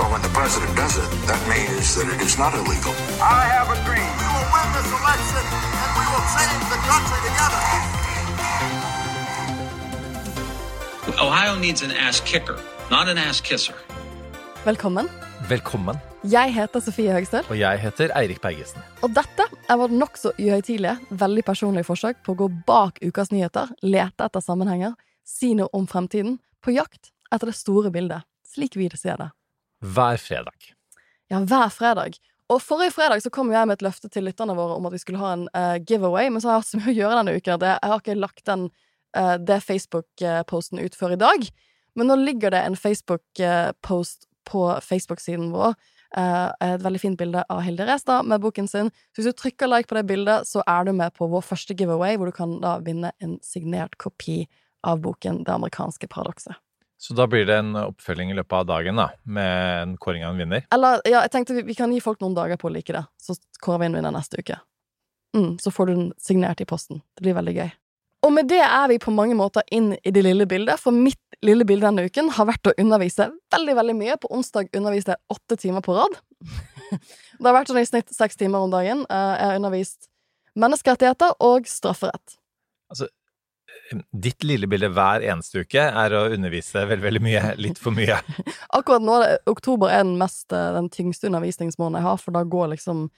But 0.00 0.10
when 0.12 0.22
the 0.28 0.32
president 0.40 0.72
does 0.82 0.94
it, 1.02 1.08
that 1.30 1.40
means 1.52 1.86
that 1.96 2.06
it 2.14 2.20
is 2.26 2.34
not 2.42 2.52
illegal. 2.60 2.94
I 3.20 3.40
have 3.56 3.68
a 3.68 3.78
dream. 3.86 4.10
We 4.22 4.28
will 4.34 4.48
win 4.56 4.68
this 4.76 4.88
election 5.00 5.42
and 5.82 5.90
we 5.98 6.04
will 6.12 6.26
change 6.36 6.64
the 6.72 6.80
country 6.90 7.18
together. 7.28 7.60
Ohio 11.26 11.54
needs 11.64 11.82
an 11.86 11.92
ass 12.06 12.18
kicker, 12.30 12.56
not 12.90 13.08
an 13.12 13.18
ass 13.18 13.40
kisser. 13.48 13.74
Velkommen. 14.64 15.08
Velkommen. 15.48 15.96
Jeg 16.24 16.54
heter 16.54 16.80
Sofie 16.80 17.12
Høgstøl, 17.12 17.44
Og 17.50 17.58
jeg 17.58 17.78
heter 17.80 18.08
Eirik 18.16 18.40
Bergesen. 18.40 18.80
og 19.02 19.10
dette 19.14 19.44
er 19.68 19.76
vårt 19.76 19.92
nokså 19.92 20.32
uhøytidelige, 20.38 20.96
veldig 21.10 21.44
personlige 21.44 21.84
forsøk 21.84 22.16
på 22.24 22.32
å 22.32 22.38
gå 22.40 22.48
bak 22.66 22.98
ukas 23.04 23.32
nyheter, 23.32 23.68
lete 23.82 24.24
etter 24.24 24.40
sammenhenger, 24.40 24.96
si 25.24 25.52
noe 25.54 25.68
om 25.72 25.86
fremtiden, 25.86 26.38
på 26.64 26.72
jakt 26.72 27.12
etter 27.32 27.52
det 27.52 27.56
store 27.56 27.90
bildet, 27.90 28.24
slik 28.48 28.76
vi 28.76 28.88
ser 28.96 29.16
det. 29.16 29.30
Hver 29.80 30.20
fredag. 30.20 30.70
Ja, 31.30 31.40
hver 31.40 31.70
fredag. 31.72 32.18
Og 32.50 32.58
forrige 32.62 32.92
fredag 32.96 33.22
så 33.22 33.30
kom 33.32 33.52
jeg 33.54 33.68
med 33.68 33.78
et 33.78 33.84
løfte 33.86 34.10
til 34.10 34.26
lytterne 34.26 34.56
våre 34.58 34.76
om 34.76 34.88
at 34.88 34.94
vi 34.96 35.00
skulle 35.02 35.20
ha 35.22 35.34
en 35.36 35.46
uh, 35.54 35.76
giveaway, 35.86 36.28
men 36.30 36.42
så 36.42 36.50
har 36.50 36.58
jeg 36.58 36.64
hatt 36.64 36.70
så 36.72 36.80
mye 36.80 36.92
å 36.92 36.98
gjøre 36.98 37.18
denne 37.20 37.34
uken 37.36 37.56
at 37.56 37.66
jeg, 37.68 37.90
har 37.92 38.02
ikke 38.02 38.18
lagt 38.18 38.42
den, 38.50 38.64
uh, 39.16 39.36
det 39.38 39.60
Facebook-posten 39.62 40.82
ut 40.82 40.98
før 40.98 41.14
i 41.14 41.20
dag. 41.20 41.46
Men 41.98 42.10
nå 42.10 42.18
ligger 42.18 42.54
det 42.54 42.64
en 42.66 42.78
Facebook-post 42.78 44.26
på 44.50 44.66
Facebook-siden 44.82 45.50
vår. 45.54 45.74
eh, 46.16 46.50
et 46.74 46.82
veldig 46.82 47.00
fint 47.00 47.18
bilde 47.18 47.44
av 47.48 47.60
Hilde 47.62 47.86
Restad 47.86 48.26
med 48.26 48.40
boken 48.42 48.66
sin. 48.68 48.90
Så 49.14 49.20
hvis 49.20 49.30
du 49.30 49.36
trykker 49.38 49.70
like 49.70 49.86
på 49.86 49.94
det 49.94 50.08
bildet, 50.08 50.48
så 50.48 50.62
er 50.66 50.84
du 50.84 50.92
med 50.92 51.14
på 51.14 51.28
vår 51.30 51.44
første 51.46 51.74
giveaway, 51.74 52.16
hvor 52.16 52.26
du 52.26 52.34
kan 52.34 52.56
da 52.62 52.78
vinne 52.82 53.12
en 53.22 53.38
signert 53.46 53.94
kopi 53.98 54.48
av 54.82 54.98
boken 55.04 55.44
Det 55.44 55.52
amerikanske 55.54 56.08
paradokset. 56.08 56.56
Så 57.00 57.14
da 57.16 57.24
blir 57.30 57.46
det 57.48 57.54
en 57.56 57.72
oppfølging 57.80 58.32
i 58.32 58.36
løpet 58.36 58.58
av 58.58 58.66
dagen, 58.68 58.98
da, 59.00 59.06
med 59.24 59.82
en 59.82 59.92
kåring 59.96 60.24
av 60.26 60.34
en 60.34 60.42
vinner. 60.42 60.66
Eller, 60.74 61.00
ja, 61.08 61.22
jeg 61.24 61.32
tenkte 61.32 61.56
vi, 61.56 61.62
vi 61.70 61.76
kan 61.78 61.92
gi 61.94 62.00
folk 62.04 62.20
noen 62.20 62.36
dager 62.36 62.60
på 62.60 62.68
å 62.68 62.74
like 62.74 62.92
det, 62.92 63.06
så 63.16 63.38
kårer 63.64 63.80
vi 63.80 63.88
en 63.88 63.96
vinner 63.96 64.12
neste 64.12 64.42
uke. 64.42 64.58
Mm, 65.36 65.54
så 65.62 65.72
får 65.72 65.88
du 65.88 65.94
den 65.94 66.10
signert 66.20 66.60
i 66.60 66.66
posten. 66.68 67.00
Det 67.16 67.24
blir 67.24 67.38
veldig 67.38 67.54
gøy. 67.56 67.70
Og 68.26 68.34
med 68.36 68.50
det 68.52 68.60
er 68.60 68.90
vi 68.90 68.98
på 69.00 69.14
mange 69.16 69.36
måter 69.38 69.64
inn 69.72 69.94
i 69.96 70.12
det 70.12 70.26
lille 70.26 70.44
bildet, 70.50 70.76
for 70.82 70.92
mitt 70.92 71.20
lille 71.46 71.64
bilde 71.64 71.86
denne 71.88 72.04
uken 72.04 72.28
har 72.36 72.50
vært 72.50 72.68
å 72.68 72.74
undervise 72.76 73.30
veldig, 73.54 73.76
veldig 73.78 73.94
mye. 73.96 74.18
På 74.20 74.28
onsdag 74.36 74.68
underviste 74.76 75.16
jeg 75.16 75.36
åtte 75.38 75.56
timer 75.62 75.84
på 75.86 75.96
rad. 75.96 76.18
det 76.90 77.46
har 77.46 77.56
vært 77.56 77.72
sånn 77.72 77.80
i 77.80 77.86
snitt 77.88 78.12
seks 78.12 78.36
timer 78.36 78.66
om 78.66 78.74
dagen. 78.74 79.06
Eh, 79.08 79.32
Jeg 79.40 79.46
har 79.48 79.62
undervist 79.62 80.10
menneskerettigheter 80.58 81.38
og 81.48 81.70
strafferett. 81.70 82.36
Ditt 84.10 84.44
lille 84.46 84.68
bilde 84.70 84.90
hver 84.94 85.24
eneste 85.26 85.64
uke 85.64 85.82
er 85.82 86.14
å 86.14 86.26
undervise 86.30 86.84
veldig, 86.86 87.04
veldig 87.06 87.22
mye. 87.24 87.42
Litt 87.58 87.80
for 87.82 87.94
mye. 87.96 88.20
Akkurat 88.78 89.02
nå, 89.02 89.16
er 89.26 89.40
oktober 89.50 89.90
er 89.90 90.04
den 90.04 90.16
mest, 90.20 90.46
eh, 90.54 90.70
den 90.76 90.90
tyngste 90.94 91.30
undervisningsmåneden 91.30 92.00
jeg 92.00 92.06
har, 92.06 92.22
for 92.22 92.36
da 92.36 92.44
går 92.46 92.72
liksom 92.76 93.08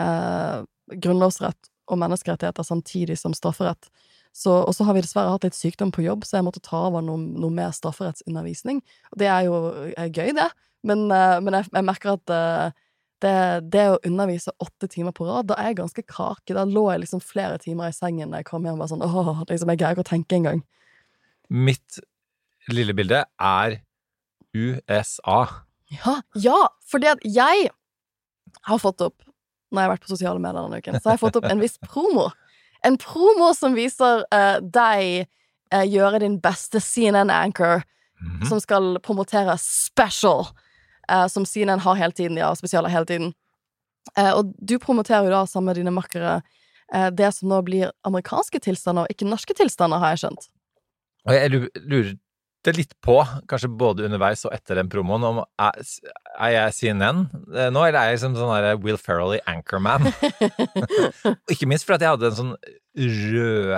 eh, 0.00 0.58
grunnlovsrett 0.96 1.70
og 1.86 2.02
menneskerettigheter 2.02 2.66
samtidig 2.66 3.18
som 3.20 3.34
strafferett. 3.36 3.90
Og 4.44 4.72
så 4.76 4.84
har 4.84 4.92
vi 4.92 5.00
dessverre 5.00 5.32
hatt 5.32 5.46
litt 5.46 5.56
sykdom 5.56 5.92
på 5.94 6.04
jobb, 6.04 6.26
så 6.26 6.36
jeg 6.36 6.44
måtte 6.44 6.60
ta 6.64 6.82
over 6.90 7.04
noe, 7.04 7.16
noe 7.16 7.54
mer 7.54 7.70
strafferettsundervisning. 7.72 8.82
Det 9.16 9.30
er 9.32 9.46
jo 9.46 9.60
er 9.96 10.10
gøy, 10.10 10.34
det, 10.36 10.50
men, 10.86 11.06
eh, 11.10 11.38
men 11.42 11.56
jeg, 11.56 11.70
jeg 11.72 11.86
merker 11.86 12.16
at 12.16 12.34
eh, 12.34 12.82
det, 13.26 13.36
det 13.74 13.84
å 13.92 13.98
undervise 14.06 14.54
åtte 14.62 14.88
timer 14.92 15.14
på 15.16 15.26
rad, 15.28 15.48
da 15.50 15.58
er 15.58 15.72
jeg 15.72 15.80
ganske 15.82 16.04
krake. 16.06 16.54
Da 16.54 16.62
lå 16.68 16.86
jeg 16.92 17.02
liksom 17.04 17.22
flere 17.24 17.58
timer 17.62 17.90
i 17.90 17.96
sengen 17.96 18.32
da 18.32 18.40
jeg 18.40 18.48
kom 18.48 18.64
hjem 18.66 18.78
og 18.78 18.84
var 18.84 18.92
sånn 18.94 19.04
åh, 19.04 19.42
liksom, 19.50 19.72
jeg 19.74 19.82
greier 19.82 19.98
ikke 19.98 20.06
å 20.06 20.10
tenke 20.12 20.38
engang. 20.38 20.62
Mitt 21.50 22.00
lille 22.70 22.94
bilde 22.98 23.24
er 23.38 23.78
USA. 24.56 25.40
Ja, 25.92 26.16
ja, 26.34 26.60
fordi 26.90 27.12
at 27.12 27.22
jeg 27.22 27.68
har 28.66 28.80
fått 28.82 29.04
opp, 29.04 29.18
når 29.70 29.82
jeg 29.82 29.86
har 29.88 29.94
vært 29.94 30.06
på 30.06 30.14
sosiale 30.14 30.42
medier 30.42 30.62
denne 30.62 30.80
uken, 30.80 30.98
så 30.98 31.10
har 31.10 31.18
jeg 31.18 31.24
fått 31.26 31.38
opp 31.42 31.50
en 31.50 31.62
viss 31.62 31.76
promo. 31.86 32.30
En 32.86 32.96
promo 33.02 33.52
som 33.58 33.76
viser 33.76 34.24
uh, 34.34 34.56
deg 34.62 35.26
uh, 35.74 35.84
gjøre 35.84 36.22
din 36.22 36.40
beste 36.42 36.82
CNN-anchor, 36.82 37.84
Mhm. 38.16 38.46
som 38.48 38.60
skal 38.60 38.98
promotere 39.04 39.58
special, 39.60 40.46
eh, 41.08 41.26
som 41.32 41.46
CNN 41.46 41.82
har 41.84 41.98
hele 41.98 42.12
tiden, 42.16 42.38
ja, 42.40 42.52
spesialer 42.58 42.92
hele 42.92 43.08
tiden. 43.08 43.32
Eh, 44.14 44.32
og 44.32 44.52
du 44.58 44.78
promoterer 44.82 45.26
jo 45.26 45.34
da 45.34 45.46
sammen 45.50 45.72
med 45.72 45.80
dine 45.80 45.94
makkere 45.94 46.36
eh, 46.92 47.08
det 47.14 47.32
som 47.34 47.50
nå 47.50 47.62
blir 47.66 47.90
amerikanske 48.06 48.62
tilstander, 48.62 49.06
og 49.06 49.16
ikke 49.16 49.28
norske 49.28 49.56
tilstander, 49.58 50.02
har 50.02 50.14
jeg 50.14 50.26
skjønt. 50.26 50.46
Og 51.26 51.34
jeg 51.34 51.52
lurte 51.90 52.74
litt 52.76 52.94
på, 53.02 53.18
kanskje 53.50 53.70
både 53.78 54.06
underveis 54.06 54.44
og 54.46 54.54
etter 54.54 54.78
den 54.80 54.90
promoen, 54.90 55.26
om 55.26 55.42
er, 55.42 55.82
er 56.36 56.54
jeg 56.54 56.76
CNN 56.80 57.26
eh, 57.54 57.68
nå, 57.74 57.82
eller 57.82 58.00
er 58.00 58.12
jeg 58.12 58.20
liksom 58.20 58.38
sånn 58.38 58.54
der 58.54 58.80
Will 58.82 59.00
Ferrell 59.00 59.36
i 59.38 59.42
Anchorman? 59.50 60.08
Ikke 61.52 61.68
minst 61.70 61.86
fordi 61.88 62.06
jeg 62.06 62.16
hadde 62.16 62.32
en 62.32 62.40
sånn 62.40 62.56
rød 62.96 63.76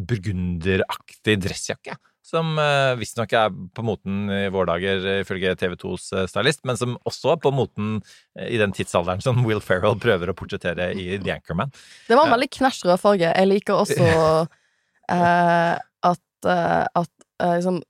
burgunderaktig 0.00 1.34
dressjakke. 1.42 1.96
Som 2.30 2.54
uh, 2.58 2.94
visstnok 3.00 3.32
er 3.34 3.50
på 3.74 3.82
moten 3.82 4.30
i 4.30 4.44
våre 4.54 4.68
dager, 4.70 5.02
eh, 5.02 5.20
ifølge 5.24 5.56
TV 5.58 5.74
2s 5.80 6.04
eh, 6.14 6.26
stylist, 6.30 6.62
men 6.68 6.78
som 6.78 6.94
også 7.08 7.32
er 7.32 7.40
på 7.42 7.50
moten 7.54 7.96
i 8.38 8.58
den 8.60 8.74
tidsalderen 8.76 9.22
som 9.24 9.40
Will 9.48 9.62
Ferrell 9.64 9.98
prøver 9.98 10.30
å 10.30 10.36
portrettere 10.38 10.92
i 10.94 11.18
The 11.18 11.34
Anchorman. 11.34 11.72
Det 12.06 12.18
var 12.18 12.28
en 12.28 12.34
veldig 12.36 12.50
knæsj 12.54 12.84
rødfarge. 12.86 13.32
Jeg 13.34 13.50
liker 13.50 13.80
også 13.82 14.06
uh, 14.14 15.74
at, 16.12 16.22
uh, 16.46 16.84
at 17.02 17.10
uh, 17.42 17.56
liksom 17.56 17.82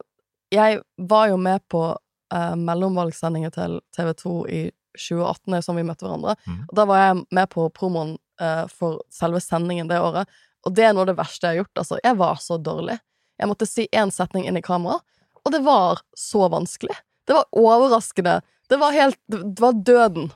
Jeg 0.50 0.80
var 0.96 1.28
jo 1.30 1.36
med 1.40 1.62
på 1.70 1.84
mellomvalgssendinger 2.30 3.50
til 3.54 3.72
TV 3.94 4.08
2 4.14 4.32
i 4.54 4.60
2018, 4.94 5.56
som 5.66 5.78
vi 5.78 5.82
møtte 5.86 6.06
hverandre. 6.06 6.36
Mm. 6.46 6.60
Og 6.68 6.74
da 6.78 6.84
var 6.86 7.00
jeg 7.02 7.16
med 7.34 7.48
på 7.50 7.64
promoen 7.74 8.12
for 8.70 9.02
selve 9.10 9.42
sendingen 9.42 9.90
det 9.90 9.98
året. 9.98 10.30
Og 10.66 10.74
det 10.74 10.86
er 10.86 10.94
noe 10.94 11.02
av 11.02 11.10
det 11.10 11.16
verste 11.18 11.46
jeg 11.46 11.50
har 11.50 11.64
gjort. 11.64 11.82
Altså, 11.82 11.98
jeg 12.06 12.18
var 12.22 12.38
så 12.42 12.58
dårlig. 12.62 12.96
Jeg 13.40 13.48
måtte 13.50 13.68
si 13.68 13.86
én 13.96 14.12
setning 14.14 14.46
inn 14.48 14.58
i 14.60 14.64
kamera, 14.64 15.00
og 15.40 15.54
det 15.54 15.62
var 15.64 16.02
så 16.16 16.48
vanskelig. 16.52 16.96
Det 17.26 17.36
var 17.36 17.48
overraskende. 17.56 18.40
Det 18.68 18.78
var 18.78 18.94
helt 18.94 19.18
Det 19.28 19.62
var 19.62 19.72
døden. 19.72 20.30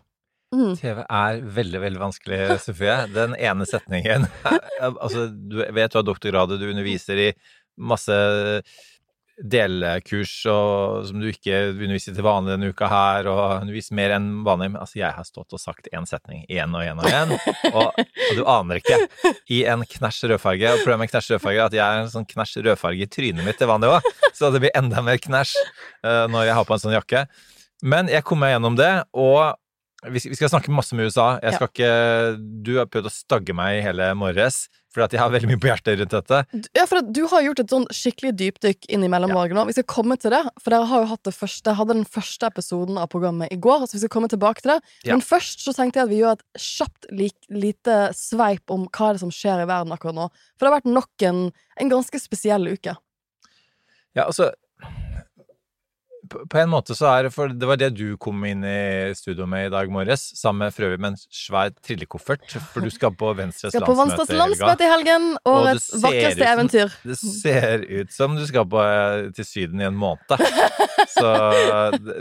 Mm. 0.55 0.77
TV 0.79 1.01
er 1.03 1.41
veldig, 1.57 1.81
veldig 1.83 2.01
vanskelig, 2.01 2.41
Sofie. 2.63 2.97
Den 3.11 3.35
ene 3.35 3.67
setningen 3.67 4.29
Altså, 4.81 5.27
du 5.27 5.59
vet 5.65 5.91
du 5.91 5.99
har 5.99 6.07
doktorgrad, 6.07 6.55
du 6.55 6.69
underviser 6.71 7.19
i 7.19 7.31
masse 7.75 8.15
delkurs 9.43 10.33
og, 10.51 11.09
som 11.09 11.23
du 11.23 11.27
ikke 11.31 11.57
underviser 11.73 12.15
til 12.15 12.27
vanlig 12.27 12.55
denne 12.55 12.71
uka 12.71 12.89
her, 12.91 13.29
og 13.31 13.65
underviser 13.65 13.97
mer 13.99 14.15
enn 14.17 14.29
vanlig. 14.47 14.71
Men 14.75 14.83
altså, 14.85 15.01
jeg 15.01 15.11
har 15.17 15.27
stått 15.27 15.57
og 15.57 15.63
sagt 15.63 15.91
én 15.91 16.07
setning 16.09 16.45
igjen 16.47 16.75
og 16.75 16.85
igjen 16.85 17.03
og 17.03 17.09
igjen, 17.11 17.35
og, 17.77 17.99
og 17.99 18.39
du 18.39 18.45
aner 18.51 18.83
ikke. 18.83 19.01
I 19.55 19.65
en 19.73 19.83
knæsj 19.97 20.31
rødfarge. 20.35 20.71
Og 20.71 20.85
problemet 20.85 21.07
med 21.07 21.15
knæsj 21.15 21.35
rødfarge 21.35 21.61
er 21.63 21.67
at 21.67 21.79
jeg 21.79 21.85
er 21.85 22.05
en 22.05 22.15
sånn 22.15 22.29
knæsj 22.31 22.61
rødfarge 22.69 23.09
i 23.09 23.11
trynet 23.11 23.47
mitt 23.47 23.59
til 23.61 23.71
vanlig 23.71 23.97
òg, 23.97 24.15
så 24.37 24.53
det 24.55 24.63
blir 24.65 24.79
enda 24.79 25.03
mer 25.05 25.21
knæsj 25.23 25.57
uh, 25.59 26.25
når 26.31 26.51
jeg 26.51 26.59
har 26.61 26.69
på 26.69 26.79
en 26.79 26.87
sånn 26.87 26.97
jakke. 26.97 27.27
Men 27.85 28.09
jeg 28.09 28.25
kom 28.25 28.41
meg 28.41 28.55
gjennom 28.55 28.79
det, 28.79 28.93
og 29.13 29.59
vi 30.13 30.21
skal, 30.21 30.51
snakke 30.53 30.73
masse 30.75 30.97
med 30.97 31.09
USA. 31.09 31.35
Jeg 31.43 31.57
skal 31.57 31.71
ikke 31.71 31.93
Du 32.65 32.75
har 32.79 32.89
prøvd 32.91 33.09
å 33.09 33.13
stagge 33.13 33.55
meg 33.57 33.79
i 33.79 33.85
hele 33.85 34.11
morges, 34.19 34.67
at 34.95 35.15
jeg 35.15 35.19
har 35.19 35.33
veldig 35.33 35.49
mye 35.51 35.59
på 35.59 35.67
hjertet 35.67 35.99
rundt 35.99 36.13
dette. 36.15 36.41
Ja, 36.77 36.85
for 36.87 37.03
du 37.03 37.25
har 37.33 37.43
gjort 37.43 37.63
et 37.65 37.73
sånn 37.73 37.87
skikkelig 37.91 38.35
dypdykk 38.39 38.89
inn 38.95 39.07
i 39.07 39.11
mellomvalget 39.11 39.57
nå. 39.59 39.65
Vi 39.67 39.75
skal 39.75 39.87
komme 39.91 40.17
til 40.21 40.31
det, 40.35 40.43
for 40.61 40.71
dere 40.75 40.87
har 40.91 41.03
jo 41.03 41.11
hatt 41.11 41.25
det 41.27 41.35
første 41.35 41.73
Jeg 41.73 41.81
hadde 41.81 41.97
den 41.97 42.09
første 42.17 42.51
episoden 42.53 43.01
av 43.03 43.09
programmet 43.11 43.51
i 43.55 43.59
går, 43.59 43.89
så 43.89 43.97
vi 43.97 44.05
skal 44.05 44.13
komme 44.15 44.31
tilbake 44.31 44.63
til 44.63 44.77
det. 44.77 44.79
Ja. 45.09 45.17
Men 45.17 45.25
først 45.25 45.65
så 45.67 45.75
tenkte 45.75 46.01
jeg 46.01 46.07
at 46.07 46.13
vi 46.13 46.21
gjør 46.21 46.39
et 46.39 46.67
kjapt 46.67 47.09
lite 47.65 47.99
sveip 48.19 48.75
om 48.75 48.87
hva 48.87 49.11
er 49.11 49.19
det 49.19 49.25
som 49.25 49.35
skjer 49.35 49.65
i 49.65 49.71
verden 49.71 49.95
akkurat 49.97 50.19
nå. 50.21 50.29
For 50.55 50.67
det 50.67 50.71
har 50.71 50.79
vært 50.79 50.93
nok 50.95 51.27
en, 51.31 51.41
en 51.83 51.95
ganske 51.97 52.23
spesiell 52.23 52.71
uke. 52.77 52.95
Ja, 54.15 54.29
altså 54.29 54.53
på, 56.31 56.59
en 56.59 56.71
måte 56.73 56.95
så 56.97 57.09
er 57.11 57.27
det 57.27 57.33
For 57.35 57.53
det 57.53 57.69
var 57.69 57.79
det 57.81 57.91
du 57.97 58.17
kom 58.21 58.45
inn 58.49 58.65
i 58.67 59.13
studio 59.17 59.47
med 59.51 59.69
i 59.69 59.73
dag 59.73 59.91
morges, 59.93 60.27
sammen 60.39 60.65
med 60.65 60.75
for 60.77 60.89
øvrig 60.89 61.01
med 61.03 61.15
en 61.15 61.21
svær 61.33 61.73
trillekoffert, 61.85 62.47
for 62.73 62.85
du 62.85 62.93
skal 62.93 63.15
på 63.19 63.33
Venstres 63.39 63.75
Skal 63.75 63.87
på 63.87 63.97
landsmøte, 63.99 64.37
landsmøte 64.39 64.87
i 64.87 64.91
helgen. 64.91 65.29
Årets 65.51 65.91
vakreste 66.03 66.49
eventyr. 66.49 66.95
som-. 66.95 67.11
Det 67.13 67.19
ser 67.21 67.87
ut 67.89 68.15
som 68.15 68.37
du 68.39 68.45
skal 68.49 68.67
på, 68.71 68.83
eh, 68.83 69.31
til 69.37 69.49
Syden 69.49 69.83
i 69.83 69.89
en 69.89 69.99
måned. 69.99 70.37
Så 71.15 71.31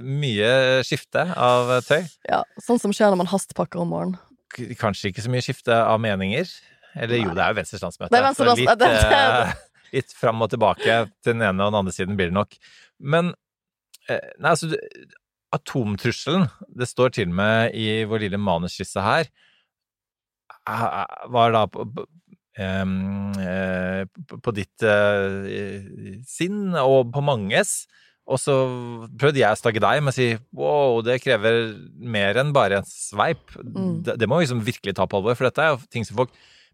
mye 0.03 0.53
skifte 0.85 1.25
av 1.39 1.71
tøy. 1.87 2.03
Ja, 2.29 2.43
sånn 2.61 2.81
som 2.81 2.93
skjer 2.95 3.13
når 3.13 3.23
man 3.23 3.31
hastpakker 3.31 3.81
om 3.83 3.93
morgenen. 3.93 4.19
kanskje 4.77 5.09
ikke 5.09 5.23
så 5.25 5.31
mye 5.33 5.41
skifte 5.41 5.73
av 5.73 5.97
meninger. 6.03 6.49
Eller 6.93 7.23
jo, 7.23 7.31
det 7.33 7.41
er 7.41 7.53
jo 7.53 7.57
Venstres 7.57 7.81
landsmøte. 7.81 8.11
Det 8.13 8.19
er 8.19 8.25
Venstres 8.27 8.51
så 8.51 8.57
litt, 8.59 8.67
landsmøte, 8.69 9.15
er 9.17 9.47
eh, 9.47 9.61
litt 9.97 10.13
fram 10.17 10.43
og 10.45 10.51
tilbake 10.53 10.97
til 11.23 11.33
den 11.33 11.41
ene 11.41 11.65
og 11.65 11.73
den 11.73 11.79
andre 11.81 11.95
siden 11.95 12.19
blir 12.19 12.29
det 12.29 12.37
nok. 12.37 12.57
Men 13.01 13.33
nei, 14.09 14.51
altså 14.51 14.71
Atomtrusselen, 15.53 16.47
det 16.73 16.89
står 16.89 17.13
til 17.17 17.29
og 17.29 17.37
med 17.37 17.75
i 17.77 18.03
vår 18.09 18.25
lille 18.25 18.39
manusskisse 18.41 19.03
her, 19.05 19.29
eh, 20.69 21.03
var 21.33 21.53
da 21.53 21.65
på, 21.69 21.85
på, 21.85 22.05
eh, 22.57 24.05
ditt 24.57 24.87
eh, 24.87 26.17
sinn 26.25 26.73
og 26.79 27.13
på 27.13 27.25
manges. 27.25 27.83
Og 28.23 28.39
så 28.39 28.53
prøvde 29.19 29.41
jeg 29.41 29.51
å 29.51 29.59
stagge 29.59 29.81
deg 29.83 29.99
med 29.99 30.13
å 30.13 30.15
si 30.15 30.29
wow, 30.55 31.01
det 31.03 31.19
krever 31.25 31.73
mer 31.99 32.39
enn 32.39 32.53
bare 32.55 32.79
en 32.79 32.87
sveip. 32.87 33.51
Mm. 33.59 33.97
Det, 34.07 34.15
det 34.21 34.29
må 34.31 34.39
vi 34.39 34.47
liksom 34.47 34.63
virkelig 34.63 34.95
ta 34.95 35.05
på 35.05 35.19
alvor, 35.19 35.35
for 35.35 35.49
dette 35.49 35.61
er 35.63 35.73
jo 35.73 35.81
ting 35.91 36.07
som 36.07 36.21
folk 36.21 36.31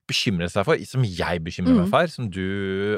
bekymrer 0.09 0.49
seg 0.51 0.65
for, 0.67 0.79
som 0.89 1.03
jeg 1.05 1.41
bekymrer 1.45 1.75
meg 1.77 1.85
Mm. 1.87 1.91
for, 1.93 2.07
som 2.13 2.29
du 2.33 2.41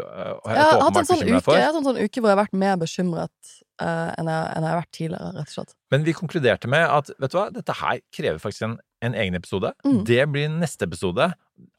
uh, 0.02 0.40
Jeg 0.48 0.62
har 0.64 0.80
hatt 0.86 0.98
en 1.02 1.10
sånn 1.10 1.22
uke, 1.28 1.42
for. 1.46 1.56
jeg 1.58 1.66
har 1.66 1.74
hatt 1.74 1.80
en 1.82 1.88
sånn 1.90 2.00
uke 2.02 2.22
hvor 2.24 2.32
jeg 2.32 2.38
har 2.38 2.42
vært 2.46 2.58
mer 2.64 2.78
bekymret 2.82 3.52
uh, 3.82 4.10
enn, 4.18 4.30
jeg, 4.32 4.46
enn 4.56 4.64
jeg 4.66 4.72
har 4.72 4.80
vært 4.82 4.92
tidligere, 4.98 5.32
rett 5.38 5.52
og 5.52 5.56
slett. 5.58 5.76
Men 5.92 6.06
vi 6.08 6.14
konkluderte 6.18 6.72
med 6.72 6.86
at 6.88 7.12
vet 7.20 7.32
du 7.34 7.38
hva, 7.40 7.46
dette 7.54 7.76
her 7.82 8.02
krever 8.16 8.40
faktisk 8.44 8.66
en, 8.70 8.78
en 9.06 9.18
egen 9.26 9.36
episode. 9.40 9.74
Mm. 9.86 10.02
Det 10.08 10.22
blir 10.32 10.50
neste 10.56 10.88
episode. 10.90 11.30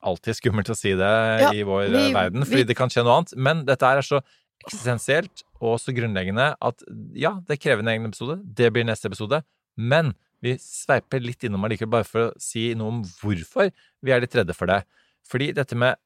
Alltid 0.03 0.39
skummelt 0.39 0.71
å 0.71 0.77
si 0.79 0.93
det 0.99 1.13
Ja, 1.43 1.51
i 1.55 1.63
vår 1.67 1.89
vi- 1.91 2.05
eh, 2.09 2.13
verden, 2.15 2.45
fordi 2.47 2.63
vi- 2.65 2.71
det 2.73 2.77
kan 2.79 2.89
skje 2.93 3.05
noe 3.07 3.19
annet. 3.21 3.37
Men 3.37 3.65
dette 3.69 3.83
her 3.89 3.99
er 4.03 4.07
så 4.07 4.21
eksistensielt 4.67 5.43
og 5.63 5.79
så 5.83 5.93
grunnleggende 5.95 6.53
at 6.63 6.83
ja, 7.19 7.33
det 7.49 7.59
krever 7.63 7.83
en 7.83 7.89
egen 7.93 8.07
episode. 8.11 8.41
Det 8.55 8.71
blir 8.75 8.85
neste 8.87 9.09
episode. 9.11 9.43
Men 9.77 10.13
vi 10.43 10.57
sveiper 10.59 11.23
litt 11.23 11.45
innom 11.47 11.63
allikevel, 11.67 11.91
bare 11.91 12.05
for 12.09 12.29
å 12.29 12.41
si 12.43 12.73
noe 12.75 12.89
om 12.89 13.03
hvorfor 13.23 13.71
vi 14.03 14.11
er 14.15 14.21
litt 14.25 14.35
redde 14.35 14.55
for 14.59 14.67
det. 14.71 14.81
Fordi 15.29 15.53
dette 15.57 15.77
med 15.79 15.97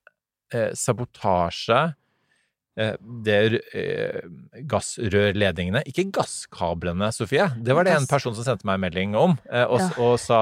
eh, 0.55 0.71
sabotasje 0.77 1.79
eh, 2.79 2.95
det 3.27 3.39
eh, 3.75 4.21
gassrørledningene, 4.71 5.83
ikke 5.89 6.05
gasskablene, 6.19 7.09
Sofie. 7.15 7.49
Det 7.65 7.75
var 7.77 7.89
det 7.89 7.97
en 7.97 8.07
person 8.11 8.37
som 8.37 8.47
sendte 8.47 8.69
meg 8.69 8.79
en 8.79 8.85
melding 8.87 9.17
om, 9.19 9.39
eh, 9.51 9.65
og, 9.65 9.81
Ja. 9.81 9.91
og 10.03 10.19
sa 10.23 10.41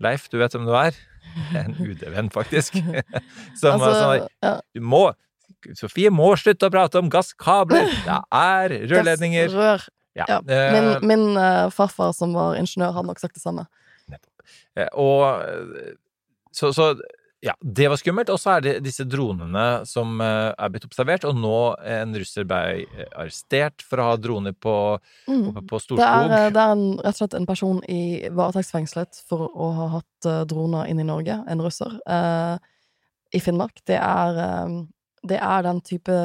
Leif, 0.00 0.28
du 0.30 0.38
vet 0.38 0.52
hvem 0.56 0.66
du 0.68 0.74
er? 0.76 0.96
En 1.58 1.74
UD-venn, 1.82 2.30
faktisk. 2.32 2.78
Som, 3.60 3.80
Altså, 3.80 3.92
som 3.92 4.28
ja. 4.44 4.52
du 4.74 4.80
må 4.80 5.08
Sofie 5.74 6.10
må 6.14 6.28
slutte 6.38 6.68
å 6.68 6.70
prate 6.70 7.00
om 7.00 7.08
gasskabler! 7.10 7.88
Det 8.06 8.16
er 8.38 8.74
rørledninger. 8.92 9.48
Gassrør. 9.50 9.86
Ja. 10.16 10.24
Ja. 10.30 10.38
Min, 10.72 10.86
min 11.10 11.24
farfar 11.74 12.12
som 12.16 12.32
var 12.36 12.54
ingeniør, 12.60 12.94
hadde 12.94 13.10
nok 13.10 13.18
sagt 13.20 13.34
det 13.36 13.42
samme. 13.42 13.66
Og 14.96 15.42
så, 16.54 16.70
så 16.76 16.86
ja, 17.46 17.54
det 17.62 17.86
var 17.92 17.96
skummelt. 18.00 18.30
Og 18.34 18.40
så 18.42 18.56
er 18.56 18.64
det 18.64 18.72
disse 18.84 19.04
dronene 19.06 19.64
som 19.86 20.16
eh, 20.24 20.50
er 20.58 20.70
blitt 20.74 20.86
observert, 20.88 21.24
og 21.28 21.36
nå 21.38 21.54
en 21.86 22.14
russer 22.18 22.46
ble 22.48 22.82
eh, 22.84 23.06
arrestert 23.14 23.84
for 23.86 24.02
å 24.02 24.08
ha 24.10 24.16
droner 24.20 24.52
på, 24.58 24.74
Mm. 25.30 25.52
på 25.70 25.78
Storskog. 25.82 26.00
Det 26.02 26.06
er, 26.10 26.32
eh, 26.46 26.50
det 26.54 26.62
er 26.64 26.72
en, 26.74 26.84
rett 26.98 27.14
og 27.14 27.20
slett 27.20 27.36
en 27.38 27.46
person 27.46 27.78
i 27.88 28.00
varetektsfengslet 28.34 29.22
for 29.28 29.46
å 29.54 29.68
ha 29.78 29.86
hatt 29.98 30.30
droner 30.50 30.90
inn 30.90 31.00
i 31.02 31.06
Norge, 31.06 31.38
en 31.46 31.62
russer, 31.62 31.94
eh, 32.06 32.58
i 33.34 33.40
Finnmark. 33.42 33.78
Det 33.86 33.96
er, 33.98 34.42
det 35.26 35.38
er 35.42 35.62
den 35.66 35.80
type 35.82 36.18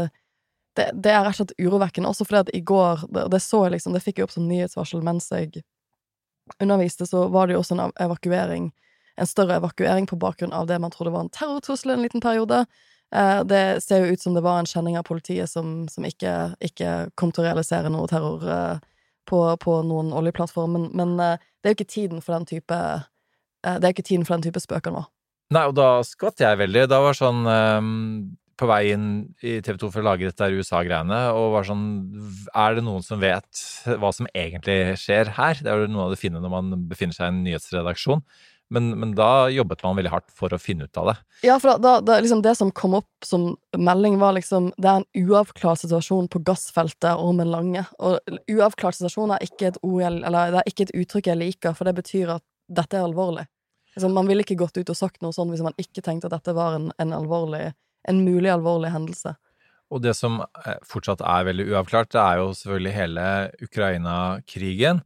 det, 0.77 0.85
det 1.03 1.11
er 1.11 1.25
rett 1.25 1.33
og 1.35 1.39
slett 1.41 1.57
urovekkende, 1.59 2.07
også 2.07 2.23
fordi 2.23 2.39
at 2.45 2.49
i 2.55 2.61
går 2.63 3.01
Det, 3.11 3.23
det 3.33 3.39
så 3.43 3.65
jeg 3.65 3.73
liksom, 3.73 3.91
det 3.97 4.03
fikk 4.05 4.21
jeg 4.21 4.27
opp 4.29 4.31
som 4.31 4.45
nyhetsvarsel 4.47 5.01
mens 5.03 5.25
jeg 5.33 5.63
underviste, 6.63 7.05
så 7.09 7.25
var 7.33 7.47
det 7.49 7.57
jo 7.57 7.59
også 7.63 7.75
en 7.75 7.81
ev- 7.89 7.97
evakuering, 8.05 8.69
en 9.21 9.29
større 9.29 9.59
evakuering 9.61 10.07
på 10.09 10.19
bakgrunn 10.19 10.55
av 10.55 10.67
det 10.69 10.79
man 10.81 10.93
trodde 10.93 11.13
var 11.13 11.25
en 11.25 11.33
terrortrussel 11.33 11.93
en 11.93 12.05
liten 12.05 12.23
periode. 12.23 12.63
Eh, 13.15 13.41
det 13.47 13.83
ser 13.83 14.05
jo 14.05 14.15
ut 14.15 14.23
som 14.23 14.35
det 14.35 14.43
var 14.45 14.59
en 14.59 14.69
kjenning 14.69 14.97
av 14.97 15.05
politiet 15.07 15.51
som, 15.51 15.85
som 15.91 16.07
ikke, 16.07 16.55
ikke 16.63 17.11
kom 17.19 17.33
til 17.33 17.43
å 17.43 17.49
realisere 17.49 17.91
noe 17.91 18.09
terror 18.11 18.45
eh, 18.47 18.83
på, 19.29 19.41
på 19.61 19.79
noen 19.87 20.13
oljeplattform, 20.17 20.77
men, 20.77 20.91
men 20.97 21.15
eh, 21.21 21.49
det 21.61 21.69
er 21.69 21.75
jo 21.75 21.79
ikke 21.81 21.93
tiden 21.93 22.21
for 22.25 22.35
den 22.39 22.49
type 22.49 22.77
Det 23.61 23.85
er 23.85 23.91
ikke 23.93 24.07
tiden 24.07 24.23
for 24.25 24.33
den 24.33 24.47
type 24.47 24.59
spøker 24.63 24.93
nå. 24.95 25.03
Nei, 25.53 25.67
og 25.69 25.75
da 25.77 25.99
skvatt 26.07 26.41
jeg 26.41 26.57
veldig. 26.57 26.87
Da 26.89 26.97
var 27.03 27.17
sånn 27.17 27.43
um 27.45 27.91
på 28.61 28.69
vei 28.69 28.91
inn 28.93 29.07
i 29.41 29.55
TV 29.65 29.79
2 29.81 29.89
for 29.89 30.03
å 30.03 30.05
lage 30.11 30.29
dette 30.29 30.49
USA-greiene, 30.53 31.19
og 31.33 31.55
var 31.55 31.65
sånn 31.65 31.85
Er 32.53 32.77
det 32.77 32.85
noen 32.85 33.05
som 33.05 33.21
vet 33.21 33.63
hva 34.01 34.11
som 34.13 34.29
egentlig 34.37 34.97
skjer 35.01 35.33
her? 35.37 35.61
Det 35.61 35.71
er 35.71 35.81
jo 35.81 35.91
noe 35.91 36.07
av 36.07 36.13
det 36.13 36.21
fine 36.21 36.41
når 36.41 36.53
man 36.53 36.85
befinner 36.89 37.17
seg 37.17 37.25
i 37.27 37.33
en 37.33 37.41
nyhetsredaksjon. 37.47 38.21
Men, 38.71 38.85
men 38.99 39.11
da 39.17 39.49
jobbet 39.51 39.81
man 39.83 39.97
veldig 39.99 40.11
hardt 40.13 40.29
for 40.31 40.53
å 40.55 40.59
finne 40.61 40.87
ut 40.87 40.97
av 40.99 41.09
det. 41.09 41.15
Ja, 41.43 41.57
for 41.59 41.81
da, 41.83 41.97
da, 41.99 42.19
liksom 42.23 42.39
det 42.45 42.53
som 42.55 42.71
kom 42.71 42.95
opp 43.01 43.27
som 43.27 43.49
melding, 43.75 44.15
var 44.21 44.37
liksom 44.37 44.69
Det 44.77 44.87
er 44.87 45.01
en 45.01 45.27
uavklart 45.27 45.81
situasjon 45.81 46.29
på 46.31 46.39
gassfeltet 46.47 47.19
Ormen 47.19 47.51
Lange. 47.51 47.83
Og 47.99 48.21
uavklart 48.47 48.95
situasjon 48.95 49.35
er 49.35 49.43
ikke 49.43 49.73
ord 49.83 50.05
Eller 50.07 50.55
det 50.55 50.61
er 50.61 50.71
ikke 50.71 50.87
et 50.87 50.95
uttrykk 51.03 51.31
jeg 51.33 51.41
liker, 51.41 51.75
for 51.75 51.89
det 51.89 51.97
betyr 51.99 52.37
at 52.37 52.45
dette 52.71 52.95
er 52.95 53.03
alvorlig. 53.03 53.43
Liksom, 53.97 54.15
man 54.15 54.31
ville 54.31 54.45
ikke 54.45 54.59
gått 54.61 54.79
ut 54.79 54.89
og 54.93 54.95
sagt 54.95 55.19
noe 55.19 55.35
sånn 55.35 55.51
hvis 55.51 55.63
man 55.65 55.75
ikke 55.81 56.03
tenkte 56.05 56.29
at 56.31 56.37
dette 56.37 56.55
var 56.55 56.79
en, 56.79 56.91
en 56.95 57.15
alvorlig 57.17 57.73
En 58.07 58.23
mulig 58.25 58.49
alvorlig 58.49 58.89
hendelse. 58.89 59.35
Og 59.91 59.99
det 60.01 60.15
som 60.17 60.39
eh, 60.41 60.79
fortsatt 60.87 61.19
er 61.21 61.43
veldig 61.45 61.67
uavklart, 61.73 62.09
det 62.15 62.21
er 62.23 62.39
jo 62.39 62.47
selvfølgelig 62.55 62.93
hele 62.95 63.25
Ukraina-krigen. 63.67 65.03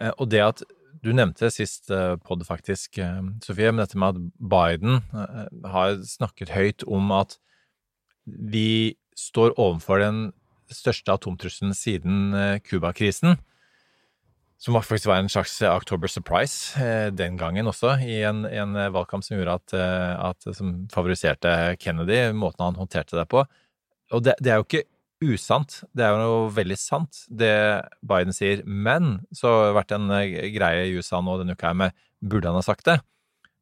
Eh, 0.00 0.10
Og 0.18 0.28
det 0.28 0.42
at 0.44 0.62
du 1.04 1.12
nevnte 1.16 1.50
sist 1.52 1.88
pod, 1.88 2.22
podd 2.26 2.46
faktisk, 2.48 2.98
eh, 2.98 3.22
Sofie, 3.44 3.70
men 3.72 3.82
dette 3.82 3.98
med 3.98 4.16
at 4.16 4.40
Biden 4.52 5.00
eh, 5.14 5.46
har 5.72 6.00
snakket 6.06 6.52
høyt 6.54 6.84
om 6.86 7.12
at 7.16 7.38
vi 8.26 8.96
står 9.18 9.56
overfor 9.58 10.02
den 10.02 10.20
største 10.70 11.14
atomtrusselen 11.16 11.74
siden 11.76 12.34
eh, 12.36 12.58
Cuba-krisen. 12.64 13.38
Som 14.60 14.76
faktisk 14.76 15.08
var 15.08 15.22
en 15.22 15.32
slags 15.32 15.56
eh, 15.62 15.72
October 15.72 16.10
surprise 16.12 16.76
eh, 16.76 17.08
den 17.16 17.40
gangen 17.40 17.70
også, 17.70 17.96
i 18.04 18.20
en, 18.28 18.44
en 18.44 18.76
eh, 18.76 18.92
valgkamp 18.92 19.24
som 19.24 19.38
gjorde 19.38 19.56
at, 19.56 19.76
eh, 19.76 20.14
at 20.30 20.54
Som 20.56 20.84
favoriserte 20.92 21.76
Kennedy, 21.80 22.26
måten 22.36 22.68
han 22.68 22.80
håndterte 22.80 23.16
det 23.16 23.28
på. 23.32 23.44
Og 24.10 24.24
det, 24.26 24.36
det 24.42 24.52
er 24.52 24.60
jo 24.60 24.68
ikke 24.68 24.84
usant, 25.20 25.82
det 25.92 26.06
er 26.06 26.14
jo 26.14 26.22
noe 26.22 26.50
veldig 26.56 26.78
sant, 26.80 27.24
det 27.28 27.52
Biden 28.06 28.34
sier. 28.36 28.64
Men 28.64 29.20
så 29.36 29.52
har 29.52 29.68
det 29.68 29.78
vært 29.80 29.94
en 29.96 30.10
eh, 30.16 30.50
greie 30.54 30.88
i 30.88 30.96
USA 30.96 31.20
nå 31.24 31.38
denne 31.40 31.56
uka 31.58 31.72
her 31.72 31.80
med 31.86 31.96
burde 32.20 32.50
han 32.50 32.58
ha 32.60 32.64
sagt 32.64 32.88
det? 32.88 33.00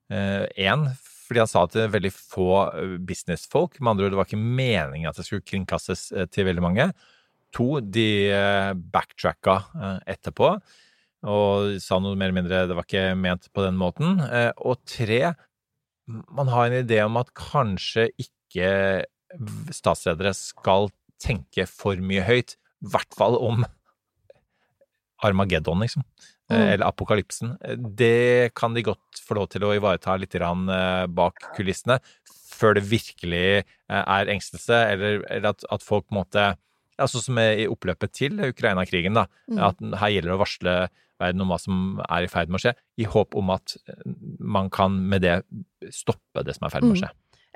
Én, 0.08 0.86
fordi 1.28 1.42
han 1.42 1.50
sa 1.50 1.66
til 1.68 1.90
veldig 1.92 2.10
få 2.14 2.48
eh, 2.72 2.96
businessfolk. 3.04 3.78
Med 3.80 3.92
andre 3.92 4.06
ord, 4.06 4.14
det 4.14 4.20
var 4.20 4.28
ikke 4.30 4.40
meningen 4.40 5.10
at 5.10 5.18
det 5.20 5.26
skulle 5.28 5.46
kringkastes 5.46 6.08
eh, 6.16 6.28
til 6.32 6.48
veldig 6.48 6.64
mange. 6.64 6.88
To, 7.56 7.78
de 7.80 8.08
eh, 8.32 8.72
backtracka 8.94 9.58
eh, 9.76 9.98
etterpå 10.16 10.56
og 11.28 11.80
sa 11.82 11.96
noe 11.98 12.14
mer 12.14 12.28
eller 12.28 12.36
mindre 12.36 12.58
det 12.70 12.74
var 12.78 12.86
ikke 12.86 13.16
ment 13.18 13.48
på 13.50 13.64
den 13.64 13.78
måten. 13.80 14.20
Eh, 14.22 14.52
Og 14.56 14.78
tre, 14.88 15.34
man 16.06 16.52
har 16.52 16.68
en 16.68 16.78
idé 16.78 17.02
om 17.04 17.18
at 17.20 17.32
kanskje 17.36 18.08
ikke 18.22 18.70
statsledere 19.74 20.32
skal 20.36 20.88
tenke 21.22 21.66
for 21.70 22.00
mye 22.02 22.24
høyt, 22.26 22.56
i 22.82 22.90
hvert 22.92 23.14
fall 23.18 23.36
om 23.42 23.64
Armageddon, 25.24 25.80
liksom. 25.82 26.04
Eh, 26.50 26.56
Mm. 26.56 26.68
Eller 26.72 26.86
apokalypsen. 26.86 27.58
Det 27.96 28.54
kan 28.54 28.72
de 28.72 28.82
godt 28.82 29.20
få 29.20 29.34
lov 29.36 29.50
til 29.52 29.66
å 29.66 29.74
ivareta 29.76 30.16
litt 30.16 30.34
eh, 30.34 31.06
bak 31.06 31.34
kulissene, 31.56 31.98
før 32.48 32.74
det 32.78 32.88
virkelig 32.88 33.64
eh, 33.64 33.64
er 33.90 34.30
engstelse, 34.32 34.72
eller, 34.94 35.24
eller 35.28 35.50
at, 35.50 35.64
at 35.70 35.82
folk 35.82 36.06
måte 36.10 36.56
ja, 36.98 37.06
Sånn 37.06 37.22
som 37.22 37.38
i 37.38 37.68
oppløpet 37.70 38.10
til 38.10 38.40
Ukraina-krigen, 38.42 39.14
da. 39.14 39.28
Mm. 39.46 39.58
At 39.62 40.00
her 40.00 40.10
gjelder 40.10 40.32
det 40.32 40.34
å 40.34 40.40
varsle 40.40 40.72
verden 41.20 41.44
om 41.44 41.52
hva 41.52 41.58
som 41.60 42.00
er 42.08 42.24
i 42.24 42.30
ferd 42.32 42.50
med 42.50 42.58
å 42.58 42.62
skje, 42.64 42.72
i 42.98 43.06
håp 43.06 43.36
om 43.38 43.52
at 43.54 43.76
man 44.40 44.70
kan 44.70 44.96
med 45.06 45.22
det 45.22 45.36
stoppe 45.94 46.42
det 46.42 46.56
som 46.56 46.66
er 46.66 46.72
i 46.72 46.74
ferd 46.74 46.88
med 46.88 46.96
å 46.96 46.98
Mm. 46.98 47.04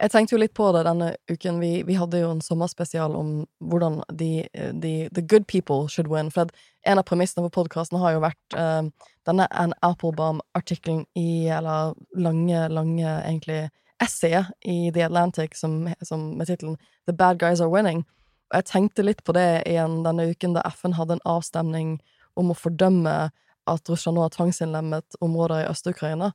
Jeg 0.01 0.11
tenkte 0.11 0.35
jo 0.35 0.41
litt 0.41 0.55
på 0.57 0.71
det 0.75 0.87
denne 0.87 1.11
uken. 1.31 1.59
Vi, 1.61 1.71
vi 1.87 1.97
hadde 1.99 2.23
jo 2.23 2.31
en 2.33 2.41
sommerspesial 2.43 3.15
om 3.17 3.33
hvordan 3.61 4.01
de, 4.19 4.47
de 4.73 4.93
The 5.15 5.23
good 5.23 5.45
people 5.47 5.85
should 5.89 6.09
win. 6.11 6.31
For 6.33 6.49
en 6.89 6.99
av 6.99 7.07
premissene 7.07 7.45
for 7.45 7.55
podkasten 7.61 8.01
har 8.01 8.17
jo 8.17 8.23
vært 8.25 8.57
uh, 8.57 8.89
denne 9.29 9.47
Ann 9.53 9.77
Applebaum-artikkelen 9.85 11.05
i 11.19 11.47
Eller 11.53 11.93
lange, 12.17 12.65
lange, 12.73 13.19
egentlig 13.21 13.69
essayet 14.03 14.51
i 14.67 14.91
The 14.91 15.05
Atlantic 15.07 15.55
som, 15.61 15.87
som 16.03 16.33
med 16.39 16.49
tittelen 16.49 16.79
The 17.07 17.15
Bad 17.15 17.39
Guys 17.39 17.61
Are 17.61 17.71
Winning. 17.71 18.03
Og 18.51 18.59
jeg 18.59 18.71
tenkte 18.73 19.05
litt 19.07 19.23
på 19.25 19.37
det 19.37 19.63
igjen 19.71 20.01
denne 20.07 20.27
uken 20.33 20.57
da 20.57 20.65
FN 20.73 20.97
hadde 20.99 21.19
en 21.19 21.27
avstemning 21.37 21.99
om 22.41 22.51
å 22.51 22.57
fordømme 22.59 23.15
at 23.71 23.91
Russland 23.93 24.19
nå 24.19 24.25
har 24.25 24.33
tvangsinnlemmet 24.35 25.21
områder 25.23 25.63
i 25.63 25.69
Øst-Ukraina. 25.71 26.33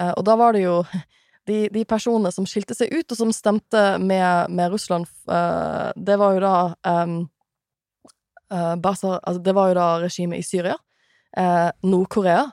Uh, 0.00 0.10
og 0.16 0.24
da 0.26 0.34
var 0.40 0.56
det 0.56 0.64
jo 0.64 0.80
de, 1.48 1.68
de 1.72 1.84
personene 1.84 2.32
som 2.32 2.46
skilte 2.48 2.76
seg 2.76 2.92
ut, 2.94 3.06
og 3.10 3.18
som 3.18 3.32
stemte 3.34 3.84
med, 4.00 4.50
med 4.50 4.72
Russland, 4.72 5.08
uh, 5.30 5.90
det 5.96 6.18
var 6.20 6.36
jo 6.36 6.42
da 6.44 6.56
um, 7.04 7.16
uh, 8.52 8.74
Basar, 8.80 9.20
altså 9.22 9.42
Det 9.44 9.54
var 9.56 9.70
jo 9.70 9.78
da 9.78 9.88
regimet 10.04 10.40
i 10.40 10.46
Syria, 10.46 10.78
uh, 11.36 11.70
Nord-Korea, 11.84 12.48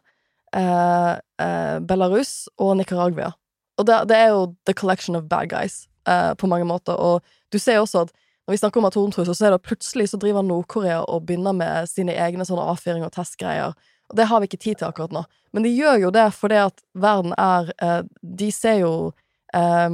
eh, 0.56 1.12
eh, 1.46 1.80
Belarus 1.80 2.50
og 2.58 2.78
Nicaragua. 2.78 3.32
Og 3.78 3.88
det, 3.88 4.04
det 4.10 4.18
er 4.18 4.34
jo 4.34 4.56
the 4.66 4.74
collection 4.74 5.16
of 5.16 5.30
bad 5.30 5.50
guys, 5.50 5.88
eh, 6.08 6.34
på 6.34 6.48
mange 6.48 6.66
måter. 6.66 6.94
Og 6.94 7.22
du 7.54 7.60
ser 7.60 7.80
også 7.80 8.06
at 8.06 8.12
når 8.48 8.54
vi 8.54 8.58
snakker 8.58 8.82
om 8.82 8.86
atomtrusler, 8.86 9.34
så 9.34 9.46
er 9.48 9.56
det 9.56 9.64
plutselig 9.64 10.10
så 10.10 10.18
driver 10.18 10.42
Nord-Korea 10.42 11.04
og 11.08 11.26
begynner 11.26 11.54
med 11.56 11.88
sine 11.90 12.16
egne 12.18 12.46
sånne 12.46 12.66
avfyring 12.74 13.06
og 13.06 13.14
testgreier. 13.16 13.76
Og 14.12 14.18
det 14.20 14.28
har 14.28 14.42
vi 14.42 14.50
ikke 14.50 14.62
tid 14.62 14.82
til 14.82 14.90
akkurat 14.90 15.14
nå. 15.16 15.24
Men 15.56 15.66
de 15.66 15.72
gjør 15.72 16.06
jo 16.06 16.12
det 16.16 16.28
fordi 16.36 16.60
at 16.62 16.84
verden 16.94 17.36
er 17.40 17.72
eh, 17.82 18.02
De 18.22 18.52
ser 18.52 18.82
jo 18.84 18.94
eh, 19.56 19.90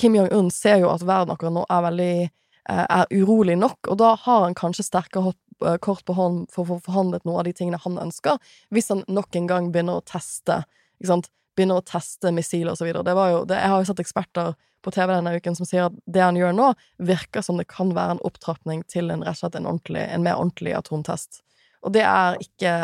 Kim 0.00 0.16
Jong-un 0.16 0.50
ser 0.54 0.80
jo 0.84 0.90
at 0.92 1.04
verden 1.04 1.34
akkurat 1.34 1.54
nå 1.54 1.66
er 1.68 1.84
veldig 1.88 2.14
eh, 2.24 2.86
er 2.86 3.10
urolig 3.12 3.58
nok, 3.58 3.90
og 3.90 3.98
da 4.00 4.14
har 4.22 4.46
han 4.46 4.56
kanskje 4.56 4.86
sterkere 4.86 5.34
eh, 5.66 5.76
kort 5.82 6.06
på 6.08 6.16
hånd 6.16 6.46
for 6.54 6.64
å 6.64 6.70
få 6.70 6.78
forhandlet 6.86 7.26
noe 7.28 7.42
av 7.42 7.48
de 7.48 7.52
tingene 7.56 7.80
han 7.82 7.98
ønsker, 8.00 8.38
hvis 8.72 8.88
han 8.94 9.04
nok 9.10 9.36
en 9.36 9.50
gang 9.50 9.68
begynner 9.74 10.00
å 10.00 10.06
teste 10.06 10.62
ikke 11.00 11.12
sant? 11.12 11.30
Begynner 11.58 11.80
å 11.80 11.84
teste 11.84 12.30
missiler 12.32 12.78
videre. 12.78 13.02
Det 13.04 13.12
var 13.16 13.32
jeg 13.34 13.70
har 13.72 13.82
jo 13.82 13.88
sett 13.88 14.00
eksperter 14.00 14.54
på 14.80 14.92
TV 14.94 15.10
denne 15.12 15.32
uken 15.36 15.56
som 15.58 15.68
sier 15.68 15.88
at 15.88 15.96
det 16.08 16.22
han 16.22 16.38
gjør 16.38 16.54
nå, 16.56 16.70
virker 17.04 17.44
som 17.44 17.58
det 17.60 17.66
kan 17.68 17.90
være 17.96 18.16
en 18.16 18.22
opptrapping 18.24 18.84
til 18.88 19.10
en, 19.12 19.24
rett 19.26 19.36
og 19.36 19.42
slett 19.42 19.58
en, 19.58 19.68
en 19.68 20.24
mer 20.24 20.38
ordentlig 20.38 20.72
atomtest. 20.78 21.42
Og 21.84 21.92
det 21.96 22.04
er 22.06 22.38
ikke 22.40 22.74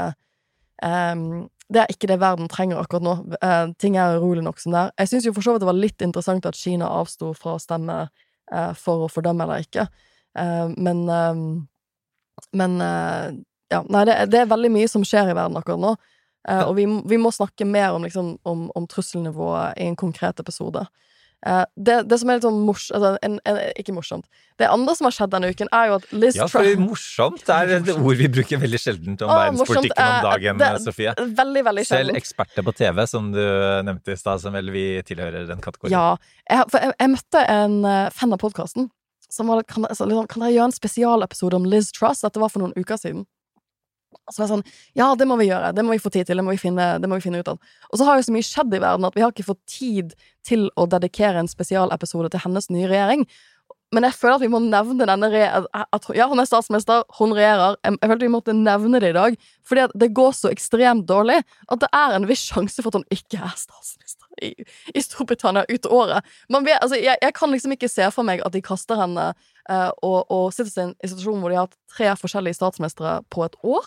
ehm, 0.82 1.46
det 1.72 1.80
er 1.82 1.90
ikke 1.90 2.10
det 2.10 2.20
verden 2.20 2.48
trenger 2.48 2.82
akkurat 2.82 3.02
nå. 3.02 3.14
Uh, 3.42 3.72
ting 3.78 3.96
er 3.96 4.18
urolig 4.18 4.44
nok 4.44 4.60
som 4.62 4.72
det 4.74 4.82
er. 4.84 4.92
Jeg 5.02 5.08
syns 5.08 5.24
jo 5.26 5.32
for 5.34 5.42
så 5.42 5.54
vidt 5.54 5.64
det 5.64 5.70
var 5.70 5.78
litt 5.80 6.02
interessant 6.02 6.46
at 6.46 6.58
Kina 6.58 6.90
avsto 7.00 7.32
fra 7.34 7.56
å 7.56 7.62
stemme 7.62 8.02
uh, 8.06 8.72
for 8.78 9.06
å 9.06 9.10
fordømme 9.10 9.46
eller 9.46 9.64
ikke. 9.66 9.88
uh, 10.38 10.68
men 10.76 11.06
Men 12.52 12.80
eh, 12.84 13.32
ja, 13.72 13.78
nei, 13.88 14.04
det, 14.04 14.14
det 14.28 14.42
er 14.42 14.50
veldig 14.50 14.68
mye 14.74 14.88
som 14.92 15.04
skjer 15.08 15.30
i 15.32 15.36
verden 15.36 15.56
akkurat 15.56 15.80
nå. 15.80 15.94
Eh, 16.48 16.62
og 16.66 16.74
vi, 16.76 16.84
vi 16.84 17.16
må 17.16 17.30
snakke 17.32 17.64
mer 17.64 17.96
om, 17.96 18.04
liksom, 18.04 18.34
om, 18.44 18.66
om 18.76 18.86
trusselnivået 18.86 19.80
i 19.80 19.86
en 19.88 19.96
konkret 19.96 20.40
episode. 20.40 20.82
Eh, 21.46 21.62
det, 21.76 21.96
det 22.08 22.18
som 22.20 22.30
er 22.30 22.38
litt 22.38 22.46
sånn 22.46 22.58
mors... 22.66 22.86
Altså, 22.96 23.12
en, 23.26 23.36
en, 23.46 23.58
ikke 23.78 23.94
morsomt. 23.94 24.24
Det 24.58 24.68
andre 24.72 24.94
som 24.96 25.08
har 25.08 25.14
skjedd 25.14 25.34
denne 25.34 25.50
uken, 25.52 25.70
er 25.76 25.90
jo 25.90 25.98
at 25.98 26.08
Liz 26.16 26.38
Ja, 26.38 26.48
for 26.50 26.66
morsomt 26.80 27.52
er 27.52 27.74
et 27.76 27.90
ord 27.92 28.18
vi 28.22 28.30
bruker 28.38 28.62
veldig 28.62 28.80
sjeldent 28.80 29.22
om 29.26 29.30
ah, 29.30 29.42
verdenspolitikken 29.44 30.00
om 30.00 30.26
dagen, 30.26 30.62
det- 30.62 30.72
Sofie. 30.86 31.14
Veldig, 31.42 31.62
veldig 31.68 31.86
Selv 31.86 32.18
eksperter 32.18 32.66
på 32.66 32.74
TV, 32.80 33.04
som 33.10 33.30
du 33.34 33.42
nevnte 33.86 34.16
i 34.16 34.18
stad, 34.20 34.40
som 34.42 34.56
vel 34.56 34.72
vi 34.74 34.86
tilhører 35.06 35.46
den 35.50 35.62
kategorien. 35.62 35.94
Ja. 35.94 36.16
Jeg, 36.48 36.70
for 36.72 36.82
jeg, 36.82 36.96
jeg 37.02 37.14
møtte 37.18 37.46
en 37.52 37.80
eh, 37.84 38.04
fan 38.16 38.36
av 38.36 38.42
podkasten 38.42 38.90
som 39.36 39.48
var 39.50 39.60
litt 39.60 39.70
kan, 39.70 39.84
altså, 39.88 40.06
liksom, 40.06 40.28
kan 40.30 40.44
dere 40.44 40.54
gjøre 40.54 40.70
en 40.70 40.76
spesialepisode 40.76 41.58
om 41.58 41.66
Liz 41.68 41.90
Truss? 41.94 42.22
Dette 42.24 42.40
var 42.40 42.52
for 42.52 42.62
noen 42.62 42.76
uker 42.78 42.98
siden. 43.00 43.26
Så 44.30 44.40
var 44.40 44.46
jeg 44.46 44.52
sånn 44.54 44.66
Ja, 44.98 45.10
det 45.18 45.26
må 45.28 45.38
vi 45.40 45.48
gjøre. 45.50 45.72
Det 45.76 45.84
må 45.86 45.96
vi 45.96 46.02
få 46.02 46.12
tid 46.14 46.28
til. 46.28 46.40
Det 46.40 46.46
må 46.46 46.54
vi 46.54 46.62
finne, 46.62 46.86
må 47.06 47.18
vi 47.18 47.26
finne 47.26 47.42
ut 47.42 47.52
av. 47.52 47.74
Og 47.90 48.00
så 48.00 48.06
har 48.08 48.18
jo 48.18 48.28
så 48.28 48.36
mye 48.36 48.46
skjedd 48.46 48.76
i 48.76 48.82
verden 48.82 49.08
at 49.08 49.18
vi 49.18 49.24
har 49.24 49.34
ikke 49.34 49.50
fått 49.50 49.62
tid 49.70 50.16
til 50.46 50.68
å 50.78 50.86
dedikere 50.90 51.42
en 51.42 51.50
spesialepisode 51.50 52.32
til 52.32 52.44
hennes 52.46 52.70
nye 52.72 52.90
regjering. 52.90 53.26
Men 53.94 54.02
jeg 54.08 54.16
føler 54.18 54.36
at 54.36 54.42
vi 54.42 54.50
må 54.50 54.58
nevne 54.64 55.06
denne 55.06 55.28
re 55.30 55.44
at, 55.46 56.08
Ja, 56.16 56.26
hun 56.30 56.42
er 56.42 56.48
statsminister, 56.48 57.04
hun 57.20 57.34
regjerer. 57.36 57.78
Jeg, 57.86 57.98
jeg 58.02 58.10
følte 58.10 58.26
vi 58.26 58.34
måtte 58.34 58.56
nevne 58.56 59.00
det 59.02 59.12
i 59.12 59.16
dag. 59.16 59.36
Fordi 59.66 59.86
det 59.94 60.12
går 60.16 60.34
så 60.36 60.50
ekstremt 60.50 61.06
dårlig 61.08 61.38
at 61.42 61.82
det 61.82 61.90
er 61.94 62.16
en 62.16 62.28
viss 62.28 62.42
sjanse 62.50 62.82
for 62.82 62.90
at 62.90 63.00
hun 63.00 63.10
ikke 63.14 63.38
er 63.38 63.54
statsminister 63.54 64.26
i, 64.42 64.52
i 64.94 65.02
Storbritannia 65.02 65.64
ut 65.68 65.86
året. 65.86 66.26
Vet, 66.50 66.80
altså, 66.80 66.98
jeg, 66.98 67.16
jeg 67.22 67.34
kan 67.36 67.52
liksom 67.54 67.76
ikke 67.76 67.90
se 67.90 68.08
for 68.14 68.26
meg 68.26 68.42
at 68.44 68.56
de 68.56 68.64
kaster 68.64 68.98
henne 69.00 69.30
eh, 69.30 69.90
og, 70.02 70.26
og 70.32 70.50
sitter 70.54 70.72
i 70.72 70.88
en 70.90 70.96
situasjon 71.06 71.40
hvor 71.40 71.52
de 71.52 71.60
har 71.60 71.70
hatt 71.70 71.78
tre 71.92 72.10
forskjellige 72.20 72.58
statsministre 72.58 73.20
på 73.32 73.46
et 73.46 73.56
år. 73.64 73.86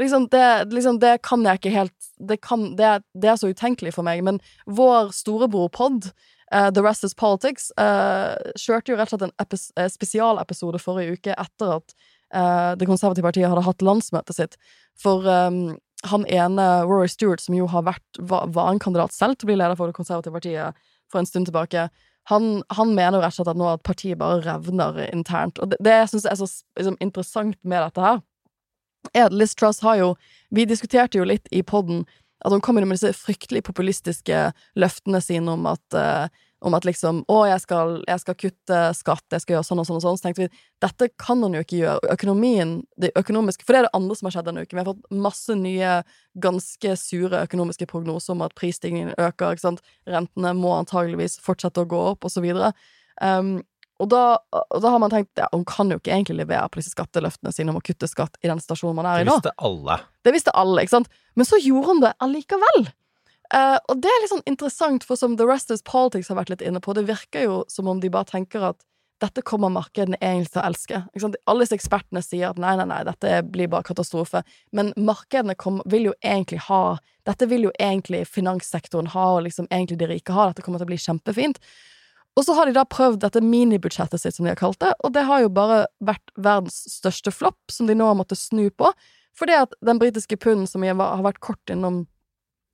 Liksom 0.00 0.28
det, 0.32 0.72
liksom, 0.72 0.98
det 1.02 1.18
kan 1.26 1.44
jeg 1.44 1.60
ikke 1.60 1.74
helt 1.74 2.10
det, 2.28 2.38
kan, 2.44 2.70
det, 2.76 3.02
det 3.18 3.32
er 3.32 3.36
så 3.40 3.50
utenkelig 3.50 3.94
for 3.96 4.06
meg. 4.06 4.22
Men 4.24 4.40
vår 4.66 5.12
storebror-pod, 5.16 6.10
uh, 6.54 6.70
The 6.70 6.84
Rest 6.84 7.04
Is 7.04 7.16
Politics, 7.18 7.70
uh, 7.80 8.36
kjørte 8.60 8.92
jo 8.92 8.98
rett 9.00 9.12
og 9.12 9.18
slett 9.18 9.28
en 9.28 9.64
eh, 9.76 9.90
spesialepisode 9.92 10.80
forrige 10.82 11.18
uke 11.18 11.36
etter 11.36 11.76
at 11.78 11.96
uh, 12.34 12.72
Det 12.78 12.88
konservative 12.88 13.26
partiet 13.26 13.50
hadde 13.50 13.66
hatt 13.66 13.84
landsmøtet 13.84 14.38
sitt. 14.38 14.56
For 15.00 15.26
um, 15.28 15.76
han 16.08 16.24
ene, 16.26 16.68
Rory 16.88 17.10
Stewart, 17.10 17.42
som 17.42 17.54
jo 17.54 17.68
har 17.70 17.84
vært, 17.86 18.06
var, 18.18 18.48
var 18.54 18.72
en 18.72 18.82
kandidat 18.82 19.14
selv 19.14 19.36
til 19.36 19.46
å 19.46 19.52
bli 19.52 19.60
leder 19.60 19.78
for 19.78 19.90
Det 19.90 19.98
konservative 19.98 20.34
partiet 20.34 20.88
for 21.12 21.20
en 21.20 21.28
stund 21.28 21.50
tilbake, 21.50 21.90
han, 22.30 22.62
han 22.70 22.92
mener 22.94 23.18
jo 23.18 23.22
rett 23.24 23.34
og 23.34 23.40
slett 23.40 23.50
at 23.52 23.58
nå 23.58 23.68
at 23.68 23.82
partiet 23.86 24.18
bare 24.20 24.42
revner 24.44 25.00
internt. 25.10 25.58
Og 25.58 25.72
det, 25.72 25.78
det 25.82 25.94
jeg 25.96 26.22
er 26.22 26.38
så 26.38 26.46
liksom, 26.78 26.96
interessant 27.02 27.58
med 27.66 27.82
dette 27.82 28.04
her, 28.04 28.22
er 29.12 29.26
at 29.26 29.34
Liz 29.34 29.56
Truss 29.58 29.82
har 29.82 29.98
jo 30.00 30.14
Vi 30.54 30.66
diskuterte 30.68 31.18
jo 31.18 31.24
litt 31.24 31.48
i 31.50 31.62
poden 31.62 32.04
at 32.44 32.52
hun 32.52 32.60
kommer 32.60 32.84
med 32.84 32.98
disse 32.98 33.12
fryktelig 33.14 33.62
populistiske 33.64 34.38
løftene 34.74 35.20
sine 35.22 35.52
om 35.54 35.68
at 35.70 35.96
uh, 35.96 36.26
om 36.62 36.76
at 36.76 36.86
liksom 36.86 37.22
Å, 37.30 37.38
jeg 37.50 37.62
skal, 37.64 37.96
jeg 38.06 38.22
skal 38.22 38.36
kutte 38.38 38.80
skatt, 38.96 39.24
jeg 39.34 39.44
skal 39.44 39.56
gjøre 39.56 39.66
sånn 39.66 39.82
og 39.82 39.88
sånn 39.88 39.98
og 39.98 40.04
sånn. 40.04 40.18
Så 40.18 40.26
tenkte 40.26 40.44
vi 40.44 40.62
dette 40.84 41.08
kan 41.20 41.42
hun 41.42 41.56
jo 41.56 41.62
ikke 41.64 41.80
gjøre. 41.80 42.12
Økonomien, 42.14 42.76
det 43.00 43.12
økonomiske 43.18 43.66
For 43.66 43.74
det 43.74 43.82
er 43.82 43.88
det 43.88 43.96
andre 43.98 44.18
som 44.18 44.28
har 44.28 44.36
skjedd 44.36 44.48
denne 44.50 44.64
uken. 44.64 44.78
Vi 44.78 44.82
har 44.82 44.90
fått 44.92 45.18
masse 45.26 45.56
nye, 45.58 45.96
ganske 46.46 46.96
sure 47.00 47.42
økonomiske 47.48 47.88
prognoser 47.90 48.36
om 48.36 48.46
at 48.46 48.54
prisstigningen 48.58 49.14
øker. 49.16 49.56
ikke 49.56 49.66
sant? 49.66 49.84
Rentene 50.08 50.54
må 50.58 50.74
antageligvis 50.76 51.38
fortsette 51.42 51.82
å 51.82 51.90
gå 51.90 52.02
opp, 52.12 52.26
og 52.28 52.34
så 52.34 52.44
videre. 52.44 52.72
Um, 53.18 53.58
og 54.02 54.08
da, 54.10 54.22
og 54.50 54.80
da 54.82 54.90
har 54.90 54.98
man 55.02 55.12
tenkt 55.12 55.38
ja, 55.38 55.46
hun 55.52 55.64
kan 55.68 55.92
jo 55.92 56.00
ikke 56.00 56.10
egentlig 56.10 56.40
levere 56.40 56.66
på 56.72 56.80
disse 56.80 56.90
skatteløftene 56.94 57.52
sine 57.54 57.70
om 57.70 57.78
å 57.78 57.84
kutte 57.84 58.08
skatt 58.10 58.34
i 58.42 58.50
den 58.50 58.62
stasjonen 58.62 58.98
man 58.98 59.08
er 59.08 59.22
i 59.22 59.28
nå. 59.28 59.36
Det 59.38 59.52
visste 59.52 59.68
alle. 59.68 59.98
Det 60.26 60.34
visste 60.34 60.56
alle, 60.58 60.82
ikke 60.82 60.96
sant? 60.96 61.12
Men 61.38 61.48
så 61.48 61.60
gjorde 61.62 61.92
hun 61.92 62.02
det 62.02 62.12
allikevel. 62.24 62.88
Eh, 63.52 63.76
og 63.76 64.00
det 64.02 64.10
er 64.10 64.24
litt 64.24 64.32
sånn 64.32 64.48
interessant, 64.48 65.04
for 65.06 65.20
som 65.20 65.36
The 65.38 65.46
Rest 65.46 65.70
is 65.74 65.84
Politics 65.86 66.32
har 66.32 66.40
vært 66.40 66.50
litt 66.54 66.64
inne 66.64 66.82
på, 66.82 66.96
det 66.96 67.06
virker 67.10 67.46
jo 67.46 67.60
som 67.70 67.90
om 67.92 68.00
de 68.02 68.10
bare 68.12 68.30
tenker 68.32 68.72
at 68.72 68.80
dette 69.22 69.44
kommer 69.46 69.70
markedene 69.70 70.18
egentlig 70.18 70.50
til 70.50 70.62
å 70.62 70.66
elske. 70.66 71.00
Alle 71.46 71.62
disse 71.62 71.76
ekspertene 71.78 72.24
sier 72.24 72.50
at 72.50 72.58
nei, 72.58 72.72
nei, 72.80 72.88
nei, 72.90 73.02
dette 73.06 73.36
blir 73.46 73.70
bare 73.70 73.86
katastrofe. 73.86 74.42
Men 74.74 74.90
markedene 74.98 75.54
kom, 75.54 75.78
vil 75.86 76.10
jo 76.10 76.18
egentlig 76.24 76.64
ha 76.68 76.98
Dette 77.22 77.46
vil 77.46 77.68
jo 77.68 77.70
egentlig 77.78 78.24
finanssektoren 78.26 79.12
ha, 79.12 79.28
og 79.36 79.44
liksom 79.44 79.68
egentlig 79.70 80.00
de 80.00 80.08
rike 80.10 80.34
ha. 80.34 80.48
Dette 80.50 80.64
kommer 80.66 80.80
til 80.80 80.88
å 80.88 80.90
bli 80.90 80.96
kjempefint. 80.98 81.60
Og 82.36 82.46
så 82.46 82.54
har 82.56 82.68
de 82.68 82.76
da 82.76 82.84
prøvd 82.88 83.20
dette 83.24 83.42
minibudsjettet 83.44 84.22
sitt, 84.22 84.36
som 84.36 84.46
de 84.46 84.54
har 84.54 84.60
kalt 84.60 84.80
det, 84.80 84.94
og 85.04 85.12
det 85.12 85.26
har 85.28 85.42
jo 85.44 85.50
bare 85.52 85.82
vært 86.00 86.32
verdens 86.40 86.80
største 86.88 87.32
flopp, 87.34 87.60
som 87.70 87.90
de 87.90 87.96
nå 87.98 88.06
har 88.08 88.16
måttet 88.16 88.40
snu 88.40 88.70
på. 88.70 88.88
Fordi 89.36 89.56
at 89.56 89.76
den 89.84 90.00
britiske 90.00 90.36
punden, 90.40 90.66
som 90.68 90.84
jeg 90.84 90.96
har 90.96 91.24
vært 91.24 91.42
kort 91.44 91.72
innom 91.72 92.06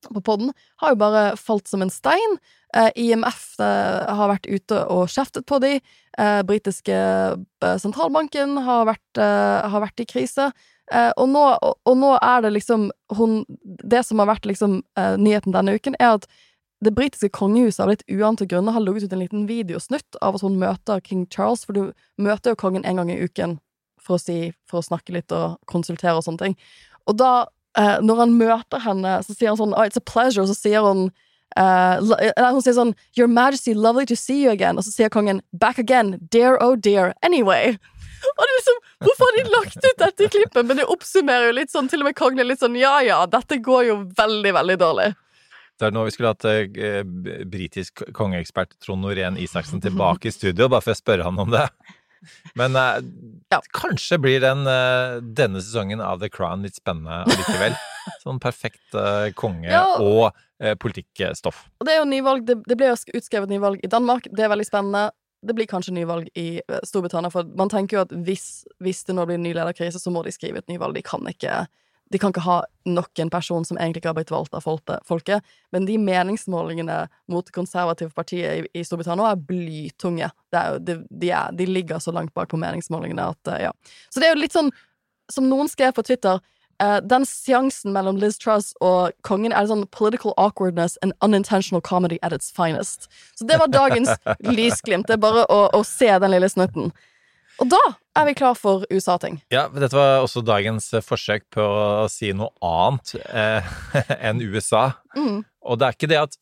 på 0.06 0.22
podden, 0.22 0.52
har 0.82 0.94
jo 0.94 1.00
bare 1.00 1.22
falt 1.38 1.68
som 1.70 1.82
en 1.82 1.90
stein. 1.90 2.38
Eh, 2.76 2.90
IMF 3.08 3.58
eh, 3.62 4.14
har 4.14 4.30
vært 4.30 4.46
ute 4.46 4.82
og 4.92 5.08
kjeftet 5.10 5.46
på 5.48 5.58
de. 5.62 5.78
Eh, 6.18 6.40
britiske 6.46 6.94
eh, 6.94 7.78
sentralbanken 7.82 8.58
har 8.66 8.86
vært, 8.90 9.22
eh, 9.22 9.68
har 9.70 9.82
vært 9.82 10.02
i 10.04 10.06
krise. 10.08 10.50
Eh, 10.92 11.10
og, 11.16 11.26
nå, 11.32 11.44
og, 11.64 11.80
og 11.88 11.98
nå 11.98 12.14
er 12.16 12.44
det 12.46 12.54
liksom 12.54 12.88
hun 13.18 13.42
Det 13.60 14.00
som 14.06 14.20
har 14.22 14.28
vært 14.30 14.46
liksom 14.48 14.78
nyheten 15.20 15.52
denne 15.52 15.74
uken, 15.76 15.96
er 15.98 16.18
at 16.18 16.28
det 16.84 16.94
britiske 16.94 17.30
kongehuset 17.34 17.82
av 17.82 17.90
litt 17.90 18.04
uante 18.06 18.46
grunner 18.46 18.72
har 18.72 18.84
logget 18.84 19.08
ut 19.08 19.12
en 19.12 19.22
liten 19.24 19.46
videosnutt 19.48 20.18
av 20.22 20.38
at 20.38 20.44
hun 20.46 20.58
møter 20.60 21.02
king 21.04 21.26
Charles, 21.26 21.64
for 21.66 21.74
du 21.74 21.92
møter 22.22 22.54
jo 22.54 22.60
kongen 22.60 22.86
en 22.86 23.00
gang 23.00 23.10
i 23.10 23.18
uken 23.18 23.58
for 24.02 24.16
å, 24.16 24.22
si, 24.22 24.52
for 24.70 24.80
å 24.80 24.86
snakke 24.86 25.16
litt 25.16 25.34
og 25.34 25.58
konsultere 25.70 26.16
og 26.16 26.24
sånne 26.26 26.44
ting. 26.44 26.58
Og 27.10 27.18
da, 27.18 27.48
eh, 27.78 27.98
når 28.04 28.22
han 28.22 28.36
møter 28.38 28.84
henne, 28.84 29.18
så 29.26 29.34
sier 29.34 29.50
han 29.50 29.60
sånn 29.60 29.74
oh, 29.74 29.82
'It's 29.82 29.98
a 29.98 30.04
pleasure', 30.04 30.46
og 30.46 30.52
så 30.52 30.56
sier 30.56 30.86
hun 30.86 31.10
eh, 31.58 31.98
hun 31.98 32.62
sier 32.62 32.78
sånn 32.78 32.94
'Your 33.18 33.28
Majesty, 33.28 33.74
lovely 33.74 34.06
to 34.06 34.16
see 34.16 34.44
you 34.44 34.54
again', 34.54 34.78
og 34.78 34.86
så 34.86 34.94
sier 34.94 35.10
kongen 35.10 35.42
'Back 35.52 35.78
again, 35.78 36.18
dear 36.30 36.58
oh 36.62 36.76
dear, 36.76 37.14
anyway'. 37.22 37.74
Og 38.36 38.42
det 38.44 38.50
er 38.50 38.58
liksom, 38.58 38.78
Hvorfor 38.98 39.28
har 39.28 39.34
de 39.36 39.50
lagt 39.50 39.76
ut 39.78 39.98
dette 39.98 40.24
i 40.24 40.28
klippet? 40.28 40.66
Men 40.66 40.76
det 40.76 40.84
oppsummerer 40.90 41.50
jo 41.50 41.58
litt 41.58 41.70
sånn, 41.70 41.88
til 41.90 42.02
og 42.02 42.08
med 42.08 42.16
kongen 42.18 42.42
er 42.42 42.48
litt 42.50 42.62
sånn 42.62 42.74
ja 42.78 42.98
ja, 43.06 43.24
dette 43.30 43.60
går 43.62 43.84
jo 43.86 43.96
veldig, 44.18 44.52
veldig 44.56 44.76
dårlig. 44.78 45.12
Det 45.78 45.86
er 45.88 45.94
nå 45.94 46.02
vi 46.08 46.10
skulle 46.14 46.32
hatt 46.34 46.44
eh, 46.48 47.02
britisk 47.46 48.02
kongeekspert 48.16 48.74
Trond 48.82 49.04
Norén 49.06 49.38
Isaksen 49.38 49.80
tilbake 49.84 50.28
i 50.30 50.34
studio, 50.34 50.66
bare 50.72 50.82
for 50.82 50.94
å 50.96 50.98
spørre 50.98 51.26
han 51.28 51.38
om 51.38 51.52
det. 51.54 51.68
Men 52.58 52.74
eh, 52.76 52.96
Ja. 53.54 53.60
kanskje 53.72 54.18
blir 54.18 54.40
den, 54.42 54.66
eh, 54.66 55.20
denne 55.22 55.62
sesongen 55.62 56.00
av 56.02 56.18
The 56.20 56.28
Crown 56.34 56.62
litt 56.66 56.74
spennende 56.80 57.20
allikevel. 57.28 57.76
Sånn 58.24 58.40
perfekt 58.42 58.94
eh, 58.98 59.30
konge- 59.38 59.70
Ja. 59.70 59.84
og 60.02 60.32
eh, 60.60 60.74
politikkstoff. 60.74 61.62
Og 61.78 61.86
det 61.86 61.94
er 61.94 62.02
jo 62.02 62.10
nyvalg, 62.10 62.44
det, 62.48 62.58
det 62.66 62.76
ble 62.80 62.90
jo 62.90 62.98
utskrevet 63.20 63.48
nyvalg 63.52 63.78
i 63.86 63.90
Danmark, 63.92 64.26
det 64.34 64.44
er 64.44 64.50
veldig 64.50 64.66
spennende. 64.66 65.10
Det 65.46 65.54
blir 65.54 65.68
kanskje 65.70 65.94
nyvalg 65.94 66.26
i 66.34 66.48
eh, 66.58 66.80
Storbritannia, 66.82 67.30
for 67.30 67.46
man 67.54 67.70
tenker 67.70 68.00
jo 68.00 68.06
at 68.08 68.14
hvis, 68.26 68.64
hvis 68.82 69.04
det 69.06 69.14
nå 69.14 69.28
blir 69.30 69.38
ny 69.38 69.52
lederkrise, 69.54 70.00
så 70.02 70.10
må 70.10 70.24
de 70.26 70.34
skrive 70.34 70.58
et 70.58 70.66
nyvalg. 70.72 70.98
De 70.98 71.04
kan 71.06 71.22
ikke 71.30 71.68
de 72.12 72.18
kan 72.20 72.32
ikke 72.32 72.44
ha 72.46 72.58
nok 72.88 73.20
en 73.20 73.30
person 73.30 73.64
som 73.68 73.76
egentlig 73.76 74.02
ikke 74.02 74.12
har 74.12 74.18
blitt 74.18 74.32
valgt 74.32 74.54
av 74.56 74.64
folket- 74.64 75.04
folket. 75.08 75.44
Men 75.72 75.86
de 75.88 75.98
meningsmålingene 76.00 77.00
mot 77.28 77.46
det 77.46 77.54
konservative 77.54 78.14
partiet 78.16 78.64
i, 78.64 78.80
i 78.80 78.84
Storbritannia 78.84 79.32
er 79.32 79.42
blytunge. 79.50 80.30
Det 80.52 80.60
er 80.60 80.70
jo, 80.72 80.84
de, 80.86 80.98
de, 81.10 81.30
er, 81.30 81.56
de 81.58 81.66
ligger 81.68 82.00
så 82.00 82.14
langt 82.16 82.34
bak 82.34 82.48
på 82.52 82.60
meningsmålingene 82.60 83.30
at 83.34 83.52
eh, 83.52 83.66
ja. 83.68 83.74
Så 84.08 84.20
det 84.22 84.28
er 84.28 84.36
jo 84.36 84.44
litt 84.44 84.56
sånn, 84.56 84.72
som 85.32 85.50
noen 85.50 85.68
skrev 85.68 85.92
på 85.96 86.06
Twitter 86.08 86.40
uh, 86.82 86.98
den 87.04 87.26
seansen 87.26 87.92
mellom 87.92 88.16
Liz 88.16 88.38
Truss 88.40 88.72
og 88.84 89.12
kongen 89.26 89.52
er 89.52 89.68
sånn 89.68 89.86
political 89.94 90.34
awkwardness 90.40 90.96
and 91.02 91.12
unintentional 91.24 91.82
comedy 91.84 92.18
at 92.22 92.32
its 92.32 92.50
finest. 92.54 93.08
Så 93.36 93.46
det 93.48 93.58
var 93.60 93.72
dagens 93.72 94.14
lysglimt. 94.58 95.08
Det 95.08 95.18
er 95.18 95.22
bare 95.22 95.44
å, 95.52 95.66
å 95.74 95.84
se 95.86 96.08
den 96.08 96.34
lille 96.34 96.48
snutten. 96.48 96.92
Og 97.58 97.70
da 97.72 97.82
er 98.18 98.28
vi 98.28 98.36
klar 98.38 98.56
for 98.58 98.86
USA-ting. 98.92 99.38
Ja, 99.54 99.66
dette 99.72 99.96
var 99.96 100.22
også 100.22 100.42
dagens 100.46 100.90
eh, 100.96 101.04
forsøk 101.04 101.46
på 101.54 101.62
å 101.64 102.08
si 102.12 102.32
noe 102.36 102.50
annet 102.64 103.14
eh, 103.28 103.70
enn 104.30 104.42
USA. 104.42 104.90
Mm. 105.16 105.44
Og 105.68 105.78
det 105.78 105.88
er 105.88 105.96
ikke 105.96 106.10
det 106.10 106.20
at, 106.22 106.36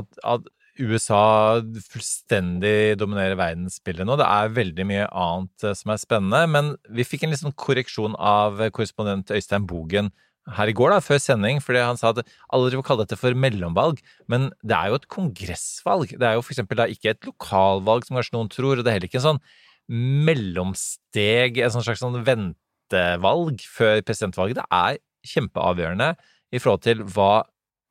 at, 0.00 0.08
at 0.24 0.48
USA 0.80 1.60
fullstendig 1.90 2.96
dominerer 3.00 3.36
verdensbildet 3.38 4.08
nå. 4.08 4.16
Det 4.20 4.28
er 4.28 4.56
veldig 4.56 4.88
mye 4.88 5.06
annet 5.10 5.68
eh, 5.68 5.76
som 5.76 5.94
er 5.94 6.02
spennende. 6.02 6.42
Men 6.50 6.74
vi 6.88 7.06
fikk 7.06 7.26
en 7.26 7.34
liksom 7.34 7.54
korreksjon 7.58 8.16
av 8.16 8.62
korrespondent 8.74 9.32
Øystein 9.34 9.68
Bogen 9.68 10.12
her 10.56 10.70
i 10.70 10.74
går, 10.74 10.94
da, 10.94 11.00
før 11.04 11.20
sending, 11.22 11.60
fordi 11.62 11.82
han 11.84 11.98
sa 12.00 12.10
at 12.10 12.22
alle 12.24 12.70
driver 12.70 12.82
og 12.82 12.86
kaller 12.88 13.06
dette 13.06 13.18
for 13.20 13.36
mellomvalg, 13.38 14.00
men 14.30 14.48
det 14.66 14.76
er 14.76 14.90
jo 14.90 14.98
et 14.98 15.10
kongressvalg. 15.12 16.14
Det 16.16 16.26
er 16.26 16.38
jo 16.38 16.44
for 16.44 16.54
eksempel 16.54 16.80
da 16.80 16.88
ikke 16.90 17.12
et 17.12 17.28
lokalvalg, 17.28 18.06
som 18.06 18.18
kanskje 18.18 18.36
noen 18.38 18.50
tror, 18.52 18.78
og 18.78 18.86
det 18.86 18.90
er 18.90 18.98
heller 18.98 19.10
ikke 19.10 19.20
en 19.20 19.28
sånn 19.28 19.42
mellomsteg, 19.90 21.58
en 21.58 21.72
sånn 21.74 21.84
slags 21.86 22.02
sånn 22.02 22.20
ventevalg 22.26 23.62
før 23.66 24.02
presidentvalget. 24.06 24.60
Det 24.60 24.68
er 24.70 25.00
kjempeavgjørende 25.34 26.12
i 26.54 26.60
forhold 26.60 26.84
til 26.86 27.02
hva 27.10 27.32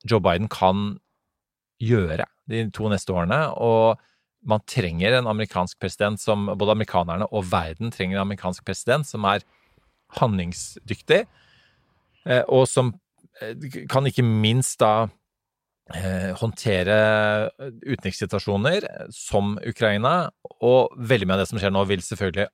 Joe 0.07 0.23
Biden 0.23 0.47
kan 0.51 0.93
gjøre 1.83 2.27
de 2.49 2.65
to 2.75 2.89
neste 2.91 3.13
årene. 3.15 3.41
Og 3.59 3.99
man 4.47 4.63
trenger 4.69 5.17
en 5.17 5.27
amerikansk 5.27 5.79
president 5.81 6.21
som 6.21 6.47
Både 6.55 6.75
amerikanerne 6.75 7.27
og 7.35 7.49
verden 7.51 7.91
trenger 7.91 8.17
en 8.17 8.27
amerikansk 8.27 8.65
president 8.67 9.07
som 9.07 9.27
er 9.27 9.43
handlingsdyktig, 10.19 11.25
eh, 12.25 12.43
og 12.47 12.65
som 12.67 12.93
eh, 13.41 13.85
kan 13.91 14.07
ikke 14.09 14.25
minst 14.25 14.79
da 14.81 15.09
eh, 15.93 16.31
håndtere 16.39 16.95
utenrikssituasjoner 17.59 18.87
som 19.13 19.59
Ukraina. 19.61 20.31
Og 20.65 20.95
veldig 20.95 21.27
mye 21.27 21.39
av 21.39 21.43
det 21.43 21.49
som 21.51 21.59
skjer 21.61 21.73
nå, 21.73 21.83
vil 21.89 22.03
selvfølgelig 22.03 22.49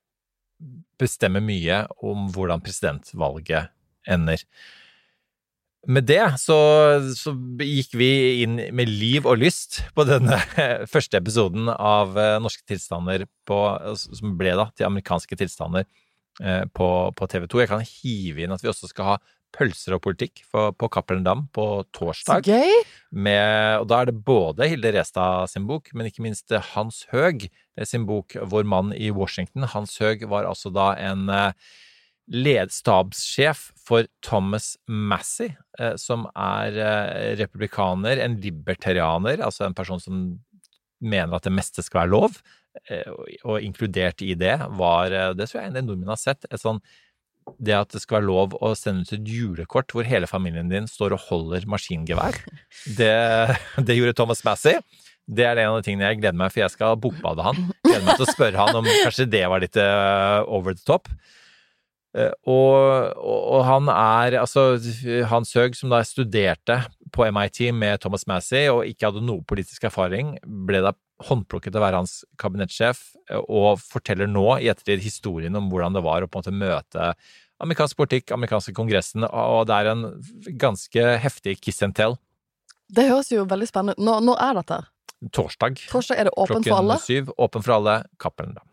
bestemme 1.00 1.42
mye 1.44 1.84
om 2.06 2.30
hvordan 2.32 2.64
presidentvalget 2.64 3.72
ender. 4.08 4.42
Med 5.86 6.08
det 6.10 6.24
så, 6.42 6.58
så, 7.14 7.34
gikk 7.62 7.94
vi 8.00 8.10
inn 8.42 8.58
med 8.74 8.90
liv 8.90 9.28
og 9.30 9.38
lyst 9.44 9.84
på 9.98 10.06
denne 10.08 10.40
første 10.94 11.20
episoden 11.20 11.70
av 11.70 12.18
eh, 12.18 12.38
Norske 12.42 12.66
tilstander 12.66 13.28
på, 13.46 13.60
som 14.00 14.34
ble 14.40 14.56
da 14.58 14.72
til 14.74 14.88
amerikanske 14.88 15.38
tilstander 15.38 15.86
eh, 16.42 16.64
på, 16.74 16.90
på 17.14 17.30
TV 17.30 17.46
2. 17.52 17.62
Jeg 17.62 17.74
kan 17.74 17.86
hive 17.86 18.46
inn 18.46 18.56
at 18.56 18.66
vi 18.66 18.72
også 18.72 18.90
skal 18.90 19.12
ha 19.14 19.18
pølser 19.56 19.96
og 19.96 20.02
politikk 20.04 20.42
på, 20.52 20.66
på 20.74 20.90
Cappelen 20.92 21.24
Dam 21.26 21.46
på 21.54 21.68
torsdag. 21.96 22.50
Med, 23.14 23.78
og 23.84 23.86
da 23.92 24.02
er 24.02 24.10
det 24.10 24.18
både 24.26 24.68
Hilde 24.72 24.92
Restad 24.98 25.54
sin 25.54 25.70
bok, 25.70 25.94
men 25.94 26.10
ikke 26.10 26.26
minst 26.26 26.52
Hans 26.74 27.04
Høeg 27.14 27.48
sin 27.84 28.06
bok 28.08 28.38
Vår 28.42 28.64
mann 28.64 28.94
i 28.96 29.12
Washington. 29.12 29.68
Hans 29.74 29.98
Høeg 30.00 30.24
var 30.32 30.48
altså 30.48 30.72
da 30.74 30.94
en 31.02 31.28
ledstabssjef 32.32 33.68
for 33.86 34.08
Thomas 34.26 34.72
Massey, 34.88 35.52
som 36.02 36.24
er 36.34 36.80
republikaner, 37.38 38.18
en 38.24 38.40
libertarianer, 38.42 39.44
altså 39.46 39.68
en 39.68 39.76
person 39.78 40.02
som 40.02 40.24
mener 41.04 41.36
at 41.36 41.46
det 41.46 41.54
meste 41.54 41.84
skal 41.86 42.06
være 42.06 42.14
lov, 42.16 42.40
og 43.44 43.60
inkludert 43.62 44.24
i 44.26 44.34
det 44.36 44.56
var 44.80 45.14
Det 45.38 45.46
tror 45.48 45.62
jeg 45.62 45.70
en 45.70 45.78
del 45.78 45.86
nordmenn 45.86 46.16
har 46.16 46.24
sett. 46.24 46.48
et 46.50 46.64
sånn 46.64 46.82
det 47.62 47.76
at 47.78 47.94
det 47.94 48.02
skal 48.02 48.20
være 48.20 48.28
lov 48.30 48.56
å 48.64 48.72
sende 48.78 49.06
ut 49.06 49.14
et 49.14 49.30
julekort 49.30 49.94
hvor 49.94 50.08
hele 50.08 50.30
familien 50.30 50.72
din 50.72 50.88
står 50.90 51.16
og 51.16 51.28
holder 51.30 51.68
maskingevær. 51.70 52.40
Det, 52.98 53.14
det 53.82 53.96
gjorde 53.98 54.16
Thomas 54.18 54.44
Massey. 54.46 54.80
Det 55.26 55.46
er 55.48 55.58
en 55.58 55.74
av 55.74 55.80
de 55.80 55.88
tingene 55.88 56.12
jeg 56.12 56.20
gleder 56.22 56.38
meg 56.38 56.52
for 56.54 56.62
jeg 56.62 56.74
skal 56.76 57.00
bokbade 57.02 57.46
han. 57.46 57.64
Gleder 57.86 58.06
meg 58.06 58.20
til 58.20 58.28
å 58.28 58.34
spørre 58.34 58.62
han 58.62 58.82
om 58.82 58.90
kanskje 59.04 59.30
det 59.30 59.46
var 59.50 59.64
litt 59.64 59.80
over 59.80 60.78
the 60.78 60.86
top. 60.86 61.10
Og, 62.16 62.76
og, 63.20 63.40
og, 63.52 63.62
han 63.68 63.90
er 63.92 64.38
altså 64.40 64.78
Hans 65.28 65.50
Høeg, 65.58 65.74
som 65.76 65.92
da 65.92 66.00
studerte 66.08 66.78
på 67.12 67.26
MIT 67.28 67.74
med 67.76 68.00
Thomas 68.04 68.24
Massey 68.30 68.70
og 68.72 68.86
ikke 68.88 69.10
hadde 69.10 69.24
noe 69.26 69.44
politisk 69.48 69.90
erfaring, 69.90 70.38
ble 70.46 70.80
da 70.86 70.94
håndplukket 71.28 71.74
til 71.74 71.80
å 71.80 71.84
være 71.84 72.00
hans 72.04 72.16
kabinettsjef, 72.40 73.02
og 73.48 73.82
forteller 73.84 74.30
nå 74.32 74.46
i 74.60 74.70
ettertid 74.72 75.04
historien 75.04 75.56
om 75.60 75.68
hvordan 75.72 75.96
det 75.96 76.04
var 76.06 76.24
å 76.24 76.30
på 76.32 76.40
en 76.40 76.46
måte 76.46 76.56
møte 76.56 77.12
amerikansk 77.64 78.00
politikk, 78.00 78.34
amerikanske 78.36 78.74
kongressen, 78.76 79.24
og 79.28 79.68
det 79.70 79.78
er 79.78 79.92
en 79.94 80.08
ganske 80.60 81.06
heftig 81.24 81.58
kiss 81.64 81.84
and 81.86 81.96
tell. 81.96 82.18
Det 82.92 83.08
høres 83.08 83.32
jo 83.32 83.46
veldig 83.50 83.68
spennende 83.70 83.96
ut. 83.96 84.04
Når, 84.06 84.26
når 84.28 84.42
er 84.44 84.60
dette? 84.60 84.82
Torsdag. 85.34 85.82
Torsdag 85.90 86.22
er 86.22 86.30
det 86.30 86.36
åpen 86.38 86.64
for 86.64 86.78
alle? 86.78 86.98
Klokken 86.98 87.06
syv. 87.06 87.36
Åpen 87.42 87.66
for 87.66 87.78
alle. 87.80 88.00
Cappelen 88.22 88.56
Dam. 88.58 88.68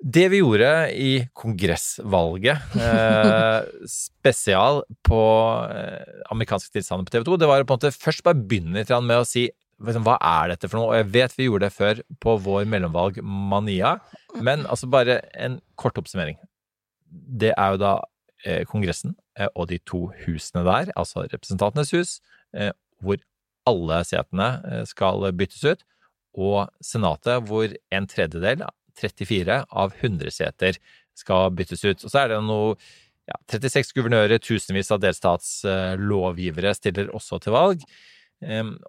Det 0.00 0.30
vi 0.32 0.38
gjorde 0.40 0.68
i 0.96 1.10
kongressvalget, 1.36 2.76
eh, 2.80 3.66
spesial 3.92 4.80
på 5.04 5.22
eh, 5.68 6.22
amerikanske 6.32 6.72
tilstander 6.72 7.04
på 7.04 7.12
TV 7.12 7.26
2, 7.28 7.36
det 7.42 7.48
var 7.50 7.66
på 7.66 7.76
en 7.76 7.82
måte 7.82 7.92
først 7.92 8.24
bare 8.24 8.40
begynne 8.40 8.80
litt 8.80 8.92
med 9.04 9.20
å 9.20 9.26
si 9.28 9.44
liksom, 9.84 10.06
hva 10.06 10.16
er 10.24 10.54
dette 10.54 10.70
for 10.70 10.80
noe? 10.80 10.88
Og 10.92 11.02
jeg 11.02 11.10
vet 11.18 11.36
vi 11.36 11.50
gjorde 11.50 11.68
det 11.68 11.76
før 11.76 12.00
på 12.24 12.36
vår 12.46 12.64
mellomvalg 12.72 13.20
Mania, 13.20 13.98
men 14.40 14.64
altså 14.64 14.88
bare 14.88 15.20
en 15.36 15.60
kort 15.80 16.00
oppsummering. 16.00 16.40
Det 17.10 17.52
er 17.52 17.74
jo 17.74 17.82
da 17.82 17.94
eh, 18.46 18.64
Kongressen 18.70 19.18
eh, 19.36 19.50
og 19.52 19.68
de 19.68 19.82
to 19.84 20.06
husene 20.24 20.64
der, 20.64 20.94
altså 20.96 21.26
Representantenes 21.28 21.92
hus, 21.96 22.18
eh, 22.56 22.72
hvor 23.04 23.20
alle 23.70 24.02
setene 24.06 24.50
eh, 24.66 24.84
skal 24.88 25.30
byttes 25.36 25.64
ut, 25.66 25.84
og 26.40 26.70
Senatet, 26.84 27.42
hvor 27.48 27.72
en 27.90 28.06
tredjedel 28.10 28.62
34 29.00 29.62
av 29.70 29.94
100 29.98 30.34
seter 30.34 30.78
skal 31.18 31.50
byttes 31.56 31.82
ut. 31.84 32.04
Og 32.04 32.12
så 32.12 32.22
er 32.22 32.32
det 32.32 32.40
noe 32.46 32.76
ja, 33.30 33.36
36 33.50 33.92
guvernører, 33.96 34.40
tusenvis 34.42 34.92
av 34.94 35.02
delstatslovgivere 35.02 36.72
stiller 36.76 37.12
også 37.14 37.40
til 37.42 37.54
valg. 37.54 37.84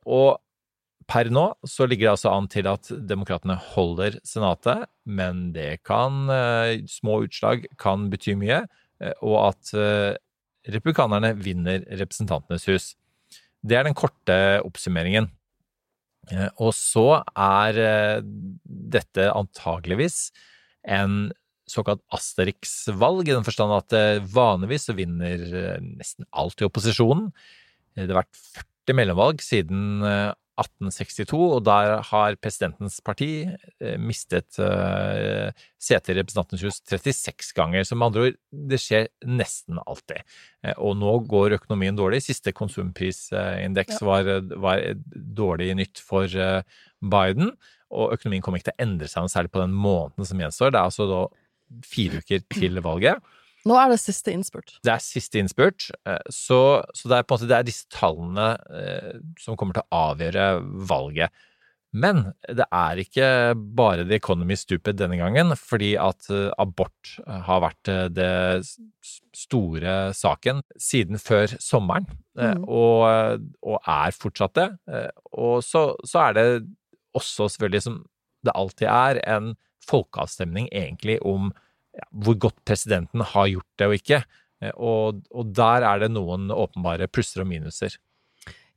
Og 0.05 0.29
per 1.09 1.31
nå 1.33 1.43
så 1.67 1.87
ligger 1.89 2.07
det 2.07 2.13
altså 2.13 2.33
an 2.33 2.47
til 2.51 2.69
at 2.71 2.89
demokratene 3.09 3.57
holder 3.73 4.19
Senatet, 4.27 4.87
men 5.05 5.49
det 5.55 5.81
kan 5.87 6.29
Små 6.89 7.23
utslag 7.25 7.67
kan 7.81 8.09
bety 8.13 8.37
mye, 8.39 8.63
og 9.19 9.37
at 9.49 9.73
republikanerne 10.69 11.33
vinner 11.41 11.85
Representantenes 11.89 12.67
hus. 12.69 12.91
Det 13.61 13.77
er 13.77 13.85
den 13.87 13.97
korte 13.97 14.35
oppsummeringen. 14.65 15.29
Og 16.61 16.71
så 16.77 17.21
er 17.33 18.23
dette 18.63 19.27
antageligvis 19.33 20.31
en 20.89 21.31
såkalt 21.69 22.01
Asterix-valg, 22.13 23.29
i 23.29 23.35
den 23.35 23.45
forstand 23.47 23.73
at 23.77 23.95
vanligvis 24.33 24.89
så 24.89 24.95
vinner 24.97 25.45
nesten 25.81 26.27
alltid 26.31 26.67
opposisjonen. 26.67 27.29
Det 27.95 28.09
har 28.09 28.23
vært 28.23 28.41
40 28.89 28.97
mellomvalg 28.97 29.43
siden 29.45 30.01
1862, 30.59 31.37
og 31.55 31.63
der 31.65 32.01
har 32.09 32.35
presidentens 32.41 32.99
parti 33.05 33.47
mistet 34.01 34.49
seter 34.51 36.13
i 36.13 36.17
Representantens 36.19 36.65
hus 36.67 36.81
36 36.89 37.55
ganger. 37.57 37.85
Så 37.87 37.95
med 37.97 38.09
andre 38.09 38.25
ord, 38.27 38.39
det 38.71 38.81
skjer 38.83 39.07
nesten 39.25 39.79
alltid. 39.85 40.21
Og 40.75 40.97
nå 40.99 41.15
går 41.31 41.57
økonomien 41.57 41.97
dårlig. 41.97 42.21
Siste 42.25 42.53
konsumprisindeks 42.53 44.03
var, 44.05 44.29
var 44.61 44.83
dårlig 45.09 45.71
nytt 45.79 46.03
for 46.03 46.27
Biden, 47.01 47.55
og 47.91 48.13
økonomien 48.15 48.43
kommer 48.43 48.61
ikke 48.61 48.69
til 48.69 48.77
å 48.77 48.85
endre 48.85 49.09
seg 49.11 49.25
noe 49.25 49.33
særlig 49.33 49.51
på 49.55 49.63
den 49.63 49.73
måneden 49.75 50.27
som 50.27 50.43
gjenstår. 50.43 50.75
Det 50.75 50.79
er 50.79 50.91
altså 50.91 51.07
da 51.09 51.21
fire 51.87 52.21
uker 52.21 52.43
til 52.51 52.83
valget. 52.83 53.23
Nå 53.67 53.77
er 53.77 53.91
det 53.91 53.99
siste 54.01 54.33
innspurt. 54.33 54.73
Det 54.85 54.93
er 54.93 55.03
siste 55.03 55.41
innspurt, 55.41 55.91
så, 56.33 56.59
så, 56.97 57.11
det 57.11 57.19
er 57.19 57.25
på 57.27 57.35
en 57.35 57.37
måte 57.37 57.49
det 57.51 57.59
er 57.59 57.67
disse 57.67 57.87
tallene 57.93 58.49
eh, 58.73 59.15
som 59.41 59.57
kommer 59.59 59.77
til 59.77 59.85
å 59.85 60.03
avgjøre 60.11 60.47
valget. 60.89 61.43
Men 61.91 62.23
det 62.47 62.65
er 62.71 63.01
ikke 63.01 63.29
bare 63.75 64.05
The 64.07 64.15
Economy 64.15 64.55
stupid 64.55 64.95
denne 65.01 65.17
gangen, 65.19 65.51
fordi 65.59 65.91
at 65.99 66.29
abort 66.55 67.17
har 67.27 67.63
vært 67.65 67.91
det 68.15 68.61
store 69.35 69.95
saken 70.15 70.61
siden 70.79 71.19
før 71.19 71.51
sommeren, 71.59 72.07
mm. 72.39 72.63
og, 72.63 73.43
og, 73.59 73.75
er 73.83 74.15
fortsatt 74.15 74.55
det. 74.55 74.69
Og 75.35 75.59
så, 75.67 75.89
så 76.07 76.29
er 76.29 76.39
det 76.39 76.45
også 77.17 77.49
selvfølgelig, 77.51 77.83
som 77.83 77.99
det 78.47 78.55
alltid 78.55 78.87
er, 78.87 79.21
en 79.27 79.53
folkeavstemning 79.89 80.69
egentlig 80.71 81.19
om 81.27 81.51
ja, 81.97 82.05
hvor 82.11 82.37
godt 82.47 82.59
presidenten 82.67 83.23
har 83.33 83.49
gjort 83.51 83.67
det 83.79 83.89
og 83.89 83.97
ikke. 83.97 84.21
Og, 84.77 85.23
og 85.33 85.53
der 85.57 85.83
er 85.87 86.03
det 86.03 86.11
noen 86.13 86.51
åpenbare 86.53 87.07
plusser 87.09 87.41
og 87.41 87.49
minuser. 87.49 87.95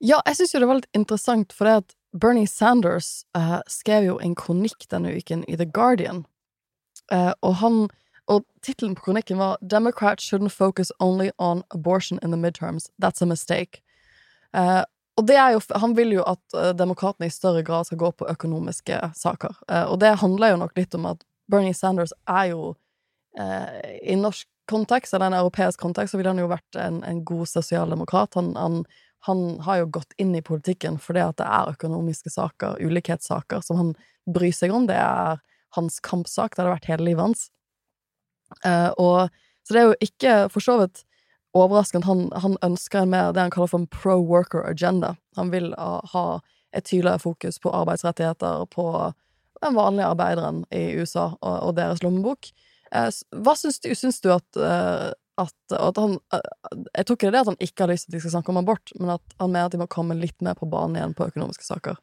Ja, 0.00 0.22
jeg 0.24 0.38
syns 0.38 0.54
jo 0.54 0.62
det 0.62 0.68
var 0.70 0.80
litt 0.80 0.96
interessant, 0.96 1.52
for 1.52 1.68
det 1.68 1.74
at 1.82 1.94
Bernie 2.14 2.48
Sanders 2.48 3.26
eh, 3.36 3.58
skrev 3.70 4.06
jo 4.06 4.14
en 4.22 4.36
kronikk 4.38 4.86
denne 4.90 5.12
uken 5.12 5.44
i 5.50 5.58
The 5.60 5.66
Guardian, 5.68 6.24
eh, 7.12 7.32
og 7.42 7.60
han 7.60 7.84
Og 8.24 8.44
tittelen 8.64 8.94
på 8.96 9.02
kronikken 9.04 9.36
var 9.36 9.58
'Democrats 9.60 10.24
shouldn't 10.24 10.48
focus 10.48 10.92
only 10.98 11.30
on 11.38 11.62
abortion 11.70 12.18
in 12.22 12.30
the 12.30 12.40
midterms. 12.40 12.88
That's 12.98 13.22
a 13.22 13.26
mistake'. 13.26 13.82
Eh, 14.54 14.84
og 15.16 15.26
det 15.28 15.36
er 15.36 15.50
jo, 15.54 15.60
Han 15.78 15.96
vil 15.96 16.12
jo 16.12 16.22
at 16.26 16.42
uh, 16.56 16.70
demokratene 16.70 17.26
i 17.26 17.30
større 17.30 17.62
grad 17.62 17.84
skal 17.84 17.98
gå 17.98 18.10
på 18.10 18.26
økonomiske 18.30 18.98
saker. 19.14 19.54
Eh, 19.70 19.84
og 19.84 20.00
det 20.00 20.18
handler 20.18 20.48
jo 20.48 20.56
nok 20.56 20.72
litt 20.76 20.94
om 20.94 21.06
at 21.06 21.22
Bernie 21.50 21.74
Sanders 21.74 22.12
er 22.26 22.44
jo 22.44 22.74
eh, 23.40 23.96
I 24.02 24.16
norsk 24.20 24.48
kontekst, 24.70 25.14
eller 25.14 25.26
en 25.26 25.40
europeisk 25.40 25.80
kontekst, 25.80 26.14
så 26.14 26.18
ville 26.20 26.32
han 26.32 26.40
jo 26.40 26.50
vært 26.50 26.78
en, 26.80 27.02
en 27.04 27.24
god 27.24 27.48
sosialdemokrat. 27.50 28.34
Han, 28.38 28.54
han, 28.56 28.84
han 29.28 29.42
har 29.64 29.82
jo 29.82 29.90
gått 29.98 30.16
inn 30.20 30.34
i 30.36 30.44
politikken 30.44 30.98
fordi 31.00 31.24
at 31.24 31.38
det 31.40 31.48
er 31.48 31.72
økonomiske 31.74 32.32
saker, 32.32 32.80
ulikhetssaker, 32.80 33.64
som 33.64 33.80
han 33.80 33.92
bryr 34.30 34.54
seg 34.56 34.72
om. 34.74 34.88
Det 34.88 34.96
er 35.00 35.42
hans 35.76 36.00
kampsak. 36.04 36.56
Det 36.56 36.64
har 36.64 36.74
vært 36.76 36.88
hele 36.92 37.10
livet 37.10 37.26
hans. 37.26 37.48
Eh, 38.64 38.90
og, 39.00 39.32
så 39.64 39.74
det 39.74 39.82
er 39.82 39.90
jo 39.90 39.98
ikke 40.08 40.36
for 40.52 40.64
så 40.64 40.78
vidt 40.80 41.04
overraskende. 41.54 42.06
Han, 42.08 42.26
han 42.44 42.58
ønsker 42.66 43.04
en 43.04 43.12
mer 43.12 43.32
det 43.34 43.44
han 43.44 43.54
kaller 43.54 43.72
for 43.72 43.84
en 43.84 43.90
pro-worker 43.90 44.64
agenda. 44.68 45.14
Han 45.38 45.52
vil 45.54 45.72
ha 45.78 46.26
et 46.74 46.88
tydeligere 46.88 47.22
fokus 47.22 47.60
på 47.62 47.72
arbeidsrettigheter, 47.72 48.64
på 48.66 48.86
den 49.62 49.76
vanlige 49.76 50.10
arbeideren 50.10 50.64
i 50.74 50.88
USA 50.98 51.30
og, 51.40 51.58
og 51.68 51.76
deres 51.78 52.02
lommebok. 52.02 52.50
Eh, 52.92 53.10
hva 53.44 53.54
syns 53.58 53.80
du, 53.80 53.90
syns 53.96 54.20
du 54.24 54.28
at, 54.34 54.46
eh, 54.60 55.12
at, 55.40 55.54
at 55.74 55.96
han 55.98 56.18
eh, 56.32 56.44
Jeg 56.94 57.06
tror 57.08 57.16
ikke 57.16 57.26
det 57.26 57.30
er 57.32 57.36
det 57.38 57.44
at 57.44 57.52
han 57.54 57.62
ikke 57.68 57.84
har 57.86 57.92
lyst 57.94 58.06
til 58.06 58.12
at 58.12 58.18
de 58.18 58.24
skal 58.26 58.34
snakke 58.36 58.52
om 58.54 58.60
abort, 58.60 58.92
men 59.00 59.14
at 59.16 59.38
han 59.40 59.50
mener 59.54 59.70
at 59.70 59.72
de 59.76 59.80
må 59.82 59.88
komme 59.90 60.14
litt 60.18 60.36
mer 60.44 60.54
på 60.58 60.68
banen 60.70 60.98
igjen 61.00 61.14
på 61.18 61.26
økonomiske 61.32 61.66
saker. 61.66 61.96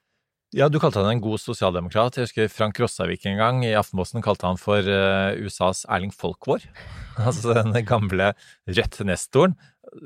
Ja, 0.52 0.66
du 0.68 0.82
kalte 0.84 1.00
han 1.00 1.14
en 1.14 1.22
god 1.24 1.40
sosialdemokrat. 1.40 2.18
Jeg 2.20 2.28
husker 2.28 2.50
Frank 2.52 2.76
Rossavik 2.84 3.24
en 3.30 3.38
gang 3.40 3.62
i 3.64 3.70
Aftenposten 3.80 4.20
kalte 4.26 4.50
han 4.50 4.58
for 4.60 4.84
USAs 4.84 5.86
Erling 5.88 6.12
Folkvår. 6.12 6.66
altså 7.24 7.54
den 7.56 7.72
gamle 7.88 8.34
Rødt-nestoren. 8.68 9.56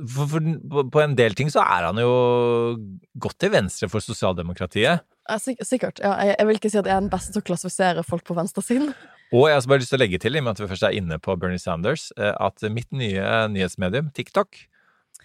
For, 0.05 0.29
på- 0.93 1.01
en 1.01 1.17
del 1.17 1.33
ting 1.37 1.49
så 1.49 1.63
er 1.65 1.87
han 1.89 1.97
jo 1.97 2.11
godt 3.25 3.39
til 3.41 3.51
venstre 3.55 3.89
for 3.89 4.05
sosialdemokratiet. 4.05 5.01
Sikkert. 5.65 5.97
Ja, 6.05 6.13
jeg, 6.21 6.35
jeg 6.37 6.47
vil 6.51 6.59
ikke 6.61 6.69
si 6.69 6.77
at 6.77 6.85
jeg 6.89 6.93
er 6.93 7.01
den 7.01 7.09
beste 7.13 7.33
til 7.33 7.41
å 7.41 7.47
klassifisere 7.49 8.05
folk 8.05 8.21
på 8.29 8.37
venstresiden. 8.37 8.93
Og 9.35 9.49
jeg 9.49 9.57
har 9.57 9.65
bare 9.67 9.81
lyst 9.83 9.91
til 9.91 9.99
å 9.99 10.03
legge 10.03 10.19
til, 10.23 10.35
i 10.37 10.39
og 10.39 10.45
med 10.47 10.55
at 10.55 10.61
vi 10.63 10.69
først 10.71 10.85
er 10.87 10.95
inne 10.95 11.17
på 11.19 11.35
Bernie 11.41 11.59
Sanders, 11.59 12.07
eh, 12.15 12.31
at 12.39 12.63
mitt 12.71 12.87
nye 12.95 13.25
nyhetsmedium, 13.51 14.11
TikTok 14.15 14.55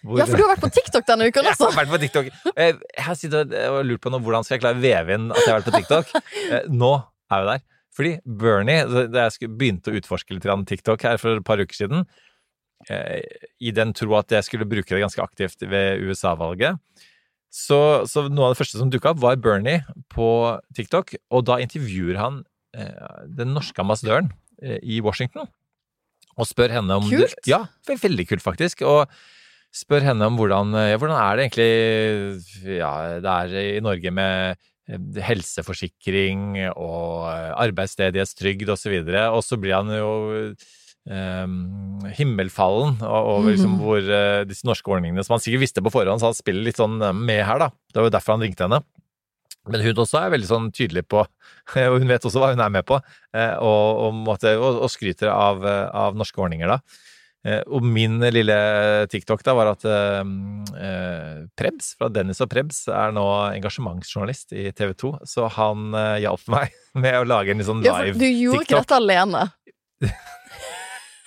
hvor- 0.03 0.19
Ja, 0.19 0.25
for 0.27 0.37
du 0.41 0.43
har 0.47 0.55
vært 0.57 0.65
på 0.65 0.71
TikTok 0.73 1.05
denne 1.07 1.27
uken 1.29 1.45
Jeg 1.49 1.57
har 1.61 1.77
vært 1.77 1.93
på 1.93 2.01
TikTok. 2.01 2.31
Jeg 2.57 2.79
sitter 2.81 3.05
har 3.05 3.19
sittet 3.21 3.53
og 3.69 3.85
lurt 3.87 4.01
på 4.01 4.11
nå, 4.15 4.21
hvordan 4.25 4.47
skal 4.47 4.57
jeg 4.57 4.63
klare 4.65 4.81
å 4.81 4.83
veve 4.83 5.15
inn 5.19 5.31
at 5.31 5.43
jeg 5.45 5.53
har 5.53 5.61
vært 5.61 5.71
på 5.71 5.79
TikTok. 5.79 6.15
Eh, 6.51 6.65
Nå 6.73 6.95
er 7.31 7.45
jeg 7.45 7.47
der. 7.51 7.61
Fordi 7.95 8.13
Bernie, 8.25 9.07
da 9.13 9.27
jeg 9.29 9.51
begynte 9.61 9.93
å 9.93 9.99
utforske 9.99 10.33
litt 10.35 10.47
TikTok 10.67 11.03
her 11.05 11.19
for 11.21 11.37
et 11.37 11.45
par 11.45 11.59
uker 11.61 11.75
siden, 11.77 12.07
eh, 12.89 13.21
i 13.61 13.71
den 13.77 13.93
tro 13.93 14.15
at 14.17 14.31
jeg 14.33 14.47
skulle 14.47 14.65
bruke 14.67 14.89
det 14.89 15.03
ganske 15.03 15.21
aktivt 15.23 15.61
ved 15.69 16.01
USA-valget, 16.07 16.79
så, 17.53 18.07
så 18.07 18.29
noe 18.31 18.47
av 18.49 18.55
det 18.55 18.61
første 18.63 18.79
som 18.79 18.91
dukka 18.91 19.11
opp, 19.13 19.21
var 19.21 19.37
Bernie 19.43 19.83
på 20.15 20.31
TikTok, 20.75 21.15
og 21.35 21.45
da 21.51 21.59
intervjuer 21.61 22.17
han 22.17 22.41
eh, 22.47 22.50
den 23.41 23.55
norske 23.57 23.83
ambassadøren 23.83 24.31
eh, 24.63 24.79
i 24.83 25.01
Washington, 25.05 25.49
og 26.39 26.47
spør 26.49 26.73
henne 26.79 26.97
om 27.01 27.09
Kult! 27.11 27.35
Det, 27.43 27.51
ja, 27.51 27.65
veldig 27.89 28.27
kult, 28.31 28.43
faktisk. 28.45 28.85
Og 28.87 29.11
spør 29.75 30.03
henne 30.09 30.27
om 30.27 30.39
hvordan, 30.39 30.73
ja, 30.89 30.99
hvordan 30.99 31.19
er 31.19 31.37
det 31.37 31.45
egentlig 31.49 32.79
ja, 32.79 32.93
det 33.23 33.35
er 33.37 33.57
i 33.77 33.83
Norge 33.85 34.11
med 34.15 34.57
eh, 34.91 35.23
helseforsikring 35.27 36.57
og 36.73 37.29
eh, 37.31 37.51
arbeidsledighetstrygd 37.67 38.73
osv. 38.75 38.97
Og, 39.03 39.11
så 39.11 39.27
og 39.37 39.45
så 39.47 39.61
blir 39.61 39.77
han 39.79 39.93
jo 39.95 40.13
um, 41.11 42.01
himmelfallen 42.17 42.99
over 43.03 43.51
liksom 43.51 43.77
Mhm. 43.77 43.81
hvor 43.83 44.01
uh, 44.01 44.45
disse 44.45 44.67
norske 44.67 44.91
ordningene, 44.91 45.25
som 45.25 45.35
han 45.35 45.41
sikkert 45.45 45.67
visste 45.67 45.83
på 45.83 45.93
forhånd, 45.93 46.21
så 46.21 46.31
han 46.31 46.39
spiller 46.39 46.67
litt 46.67 46.81
sånn 46.81 47.01
eh, 47.03 47.13
med 47.13 47.45
her, 47.47 47.59
da. 47.59 47.71
Det 47.93 48.01
var 48.01 48.11
jo 48.11 48.17
derfor 48.17 48.37
han 48.37 48.45
ringte 48.47 48.67
henne. 48.67 48.83
Men 49.69 49.83
hun 49.85 49.99
også 50.01 50.23
er 50.23 50.33
veldig 50.33 50.49
sånn 50.49 50.71
tydelig 50.73 51.05
på, 51.11 51.21
og 51.91 51.99
hun 52.01 52.09
vet 52.09 52.25
også 52.25 52.41
hva 52.41 52.53
hun 52.55 52.65
er 52.65 52.73
med 52.73 52.87
på, 52.89 52.97
eh, 53.37 53.55
og, 53.61 54.25
og, 54.33 54.43
og, 54.57 54.89
skryter 54.93 55.29
av, 55.33 55.65
eh, 55.69 55.87
av 56.07 56.17
norske 56.19 56.41
ordninger, 56.41 56.71
da. 56.71 56.81
Eh, 57.45 57.63
Og 57.73 57.85
min 57.85 58.19
lille 58.33 58.57
TikTok 59.13 59.45
da 59.47 59.55
var 59.57 59.71
at 59.73 59.85
eh, 59.89 60.25
Prebz, 61.57 61.95
fra 62.01 62.11
Dennis 62.13 62.41
og 62.45 62.51
Prebz, 62.53 62.83
er 62.89 63.15
nå 63.17 63.27
engasjementsjournalist 63.61 64.53
i 64.57 64.67
TV 64.77 64.93
2, 65.05 65.15
så 65.29 65.49
han 65.61 65.93
hjalp 66.25 66.45
meg 66.57 66.77
med 67.01 67.21
å 67.21 67.29
lage 67.29 67.53
en 67.53 67.61
litt 67.63 67.69
sånn 67.69 67.85
Ja, 67.87 68.01
for 68.01 68.21
du 68.21 68.29
gjorde 68.29 68.65
ikke 68.65 68.83
dette 68.83 69.01
alene. 69.01 69.49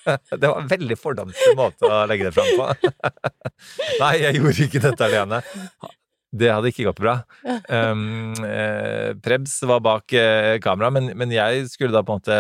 Det 0.04 0.44
var 0.44 0.58
en 0.60 0.68
veldig 0.68 0.98
fordomsfull 1.00 1.54
måte 1.56 1.88
å 1.88 2.02
legge 2.12 2.28
det 2.28 2.34
fram 2.36 2.50
på. 2.60 2.66
Nei, 4.02 4.18
jeg 4.20 4.42
gjorde 4.42 4.66
ikke 4.66 4.82
dette 4.84 5.06
alene. 5.08 5.40
Det 6.34 6.50
hadde 6.50 6.72
ikke 6.72 6.90
gått 6.90 7.04
bra. 7.04 7.20
Um, 7.74 8.34
eh, 8.46 9.14
Prebz 9.24 9.56
var 9.70 9.80
bak 9.86 10.14
eh, 10.18 10.58
kamera, 10.62 10.90
men, 10.94 11.12
men 11.18 11.32
jeg 11.34 11.68
skulle 11.72 11.94
da 11.94 12.02
på 12.06 12.14
en 12.14 12.20
måte 12.20 12.38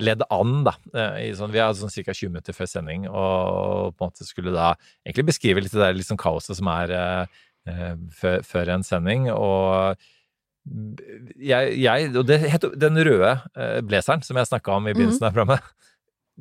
lede 0.00 0.26
an, 0.32 0.62
da. 0.66 0.74
eh, 0.94 1.16
I 1.26 1.32
sånn, 1.36 1.52
vi 1.52 1.60
hadde 1.60 1.80
sånn 1.80 1.92
ca. 1.92 2.14
20 2.14 2.32
minutter 2.32 2.56
før 2.56 2.70
sending, 2.70 3.06
og 3.10 3.96
på 3.96 4.04
en 4.06 4.12
måte 4.12 4.26
skulle 4.28 4.54
da 4.54 4.72
egentlig 5.04 5.26
beskrive 5.32 5.64
litt 5.64 5.74
det 5.74 5.82
der 5.82 6.06
sånn 6.06 6.20
kaoset 6.20 6.58
som 6.58 6.70
er 6.72 6.94
eh, 6.96 7.42
eh, 7.72 7.94
før, 8.20 8.46
før 8.48 8.72
en 8.76 8.86
sending. 8.86 9.28
Og 9.34 9.98
jeg, 11.42 11.76
jeg 11.82 12.10
og 12.14 12.26
det 12.28 12.38
het 12.46 12.64
Den 12.78 13.00
røde 13.02 13.32
eh, 13.58 13.80
blazeren 13.82 14.22
som 14.22 14.38
jeg 14.38 14.50
snakka 14.52 14.76
om 14.78 14.86
i 14.86 14.94
begynnelsen 14.94 15.26
av 15.26 15.34
programmet, 15.34 15.72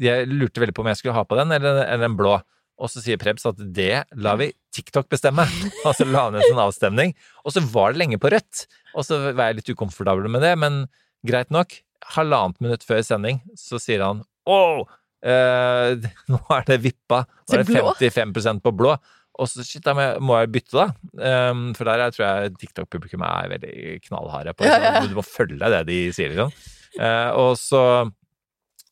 jeg 0.02 0.30
lurte 0.30 0.62
veldig 0.62 0.76
på 0.78 0.86
om 0.86 0.92
jeg 0.92 1.02
skulle 1.02 1.18
ha 1.18 1.26
på 1.28 1.38
den, 1.40 1.52
eller, 1.58 1.84
eller 1.88 2.08
en 2.08 2.18
blå. 2.20 2.38
Og 2.82 2.90
så 2.90 3.04
sier 3.04 3.20
Prebz 3.22 3.46
at 3.46 3.60
det 3.62 4.04
lar 4.18 4.40
vi 4.42 4.50
TikTok 4.74 5.10
bestemme. 5.12 5.46
Og 5.86 5.94
så 5.98 6.08
la 6.10 6.26
han 6.28 6.40
en 6.40 6.48
sånn 6.48 6.64
avstemning. 6.64 7.14
Og 7.46 7.54
så 7.54 7.64
var 7.74 7.94
det 7.94 8.02
lenge 8.02 8.20
på 8.22 8.32
rødt. 8.34 8.66
Og 8.98 9.06
så 9.06 9.20
var 9.30 9.52
jeg 9.52 9.60
litt 9.62 9.72
ukomfortabel 9.76 10.26
med 10.34 10.44
det, 10.46 10.56
men 10.60 10.84
greit 11.28 11.54
nok. 11.54 11.78
Halvannet 12.16 12.58
minutt 12.64 12.86
før 12.88 13.04
sending 13.06 13.44
så 13.60 13.78
sier 13.78 14.02
han 14.02 14.24
åh, 14.50 14.82
eh, 15.22 15.94
nå 16.34 16.40
er 16.58 16.66
det 16.72 16.80
vippa. 16.88 17.22
Nå 17.52 17.60
er 17.60 17.68
det 17.68 18.10
55% 18.18 18.64
på 18.66 18.74
blå. 18.74 18.96
Og 19.42 19.48
så 19.48 19.64
shit, 19.66 19.84
da 19.86 19.94
må 20.20 20.40
jeg- 20.42 20.52
bytte, 20.52 20.74
da. 20.76 21.50
Um, 21.52 21.70
for 21.78 21.88
der 21.88 22.04
jeg 22.08 22.18
tror 22.18 22.26
jeg 22.26 22.56
TikTok-publikum 22.62 23.22
er 23.26 23.54
veldig 23.54 24.02
knallharde 24.10 24.54
på. 24.58 24.66
det. 24.66 24.74
ja, 24.74 24.96
ja. 25.00 25.06
Du 25.08 25.16
må 25.18 25.24
følge 25.26 25.70
det 25.72 25.86
de 25.88 26.00
sier, 26.14 26.34
liksom. 26.34 26.52
Uh, 27.00 27.30
og 27.40 27.54
så 27.58 27.84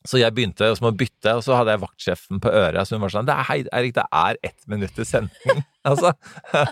så 0.08 0.16
jeg 0.20 0.32
begynte 0.32 0.70
å 0.72 0.90
bytte, 0.96 1.34
og 1.36 1.42
så 1.44 1.58
hadde 1.58 1.74
jeg 1.74 1.82
vaktsjefen 1.82 2.40
på 2.40 2.48
øret. 2.48 2.88
Så 2.88 2.96
hun 2.96 3.02
var 3.04 3.12
sånn 3.12 3.26
det 3.28 3.34
er, 3.36 3.46
Hei, 3.50 3.58
Erik, 3.68 3.94
det 3.98 4.06
er 4.08 4.38
ett 4.48 4.60
minutt 4.70 4.94
til 4.96 5.04
sending. 5.08 5.60
altså. 5.90 6.14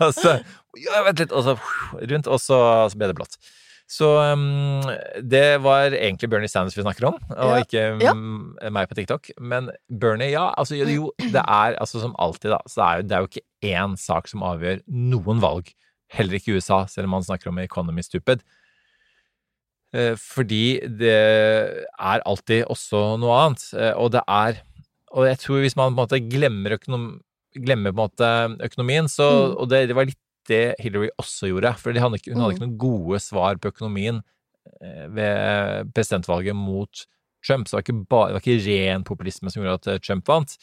Og 0.01 0.13
så 0.23 0.39
ja, 0.81 1.03
Vent 1.05 1.21
litt. 1.21 1.33
Og 1.37 1.45
så 1.45 1.57
rundt, 2.09 2.31
og 2.31 2.41
så, 2.41 2.61
så 2.89 3.01
ble 3.01 3.11
det 3.11 3.17
blått. 3.19 3.37
Så 3.89 4.09
um, 4.37 4.85
det 5.25 5.63
var 5.65 5.95
egentlig 5.97 6.29
Bernie 6.29 6.51
Sanders 6.53 6.77
vi 6.77 6.85
snakker 6.85 7.07
om, 7.09 7.15
og 7.33 7.55
Ja. 7.55 7.61
ikke 7.65 7.85
Ja. 8.05 8.13
um, 8.13 8.57
meg 8.73 8.89
på 8.91 8.99
TikTok. 8.99 9.31
Men 9.41 9.71
Bernie, 9.89 10.29
ja. 10.33 10.51
Altså, 10.61 10.77
jo, 10.81 11.11
det 11.21 11.41
er 11.41 11.77
altså 11.81 12.01
som 12.03 12.17
alltid, 12.21 12.53
da. 12.53 12.61
Så 12.69 12.81
det 12.81 12.87
er, 12.89 12.97
jo, 12.97 13.09
det 13.09 13.17
er 13.17 13.25
jo 13.25 13.31
ikke 13.33 13.77
én 13.77 13.97
sak 14.01 14.29
som 14.29 14.45
avgjør 14.45 14.83
noen 14.89 15.41
valg. 15.45 15.73
Heller 16.13 16.37
ikke 16.37 16.53
i 16.53 16.61
USA, 16.61 16.83
selv 16.89 17.09
om 17.09 17.17
man 17.17 17.25
snakker 17.25 17.49
om 17.53 17.61
Economy 17.65 18.05
Stupid. 18.05 18.45
Eh, 19.95 20.15
Fordi 20.21 20.81
det 21.01 21.15
er 21.15 22.25
alltid 22.29 22.67
også 22.69 23.17
noe 23.21 23.37
annet. 23.47 23.63
Eh, 23.75 23.95
Og 23.97 24.11
det 24.13 24.23
er 24.29 24.59
Og 25.17 25.25
jeg 25.25 25.39
tror 25.41 25.61
hvis 25.65 25.77
man 25.77 25.95
på 25.95 25.97
en 25.97 26.03
måte 26.07 26.19
glemmer, 26.29 26.75
økonom, 26.77 27.21
glemmer 27.57 27.93
på 27.95 27.97
en 27.97 28.09
måte 28.11 28.65
økonomien, 28.67 29.09
så 29.09 29.29
Mm. 29.49 29.57
Og 29.63 29.69
det, 29.71 29.87
det 29.89 29.97
var 29.97 30.05
litt 30.05 30.19
det 30.49 30.75
Hillary 30.81 31.09
også 31.19 31.49
gjorde. 31.49 31.75
For 31.77 31.93
de 31.93 32.01
hadde 32.01 32.17
ikke, 32.21 32.33
hun 32.35 32.41
hadde 32.43 32.53
Mm. 32.53 32.57
ikke 32.57 32.67
noen 32.67 32.79
gode 32.79 33.19
svar 33.21 33.57
på 33.57 33.69
økonomien 33.73 34.23
eh, 34.83 35.07
ved 35.09 35.93
presidentvalget 35.95 36.55
mot 36.57 37.07
Trump. 37.45 37.67
Så 37.69 37.77
det 37.77 37.79
var 37.79 37.85
ikke, 37.87 38.07
bare, 38.09 38.27
det 38.29 38.35
var 38.35 38.41
ikke 38.45 38.67
ren 38.69 39.05
populisme 39.05 39.51
som 39.51 39.63
gjorde 39.63 39.93
at 39.97 40.03
Trump 40.03 40.29
vant. 40.29 40.57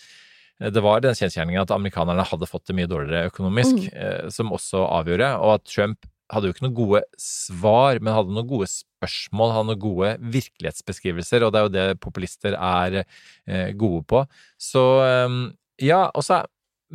Det 0.60 0.82
var 0.82 1.02
den 1.02 1.14
kjensgjerningen 1.18 1.62
at 1.62 1.72
amerikanerne 1.72 2.24
hadde 2.24 2.48
fått 2.48 2.66
det 2.68 2.76
mye 2.78 2.88
dårligere 2.88 3.28
økonomisk, 3.32 3.90
mm. 3.92 4.30
som 4.32 4.52
også 4.56 4.86
avgjorde, 4.88 5.34
og 5.42 5.56
at 5.58 5.66
Trump 5.66 6.06
hadde 6.34 6.50
jo 6.50 6.56
ikke 6.56 6.66
noen 6.66 6.78
gode 6.78 7.04
svar, 7.22 8.00
men 8.02 8.16
hadde 8.16 8.34
noen 8.34 8.50
gode 8.50 8.70
spørsmål, 8.72 9.54
hadde 9.54 9.70
noen 9.72 9.84
gode 9.84 10.12
virkelighetsbeskrivelser, 10.36 11.46
og 11.46 11.54
det 11.54 11.60
er 11.60 11.68
jo 11.68 11.74
det 11.76 12.02
populister 12.04 12.58
er 12.58 13.02
eh, 13.04 13.72
gode 13.78 14.04
på. 14.10 14.26
Så 14.62 14.84
eh, 15.06 15.40
ja, 15.86 16.06
også, 16.18 16.44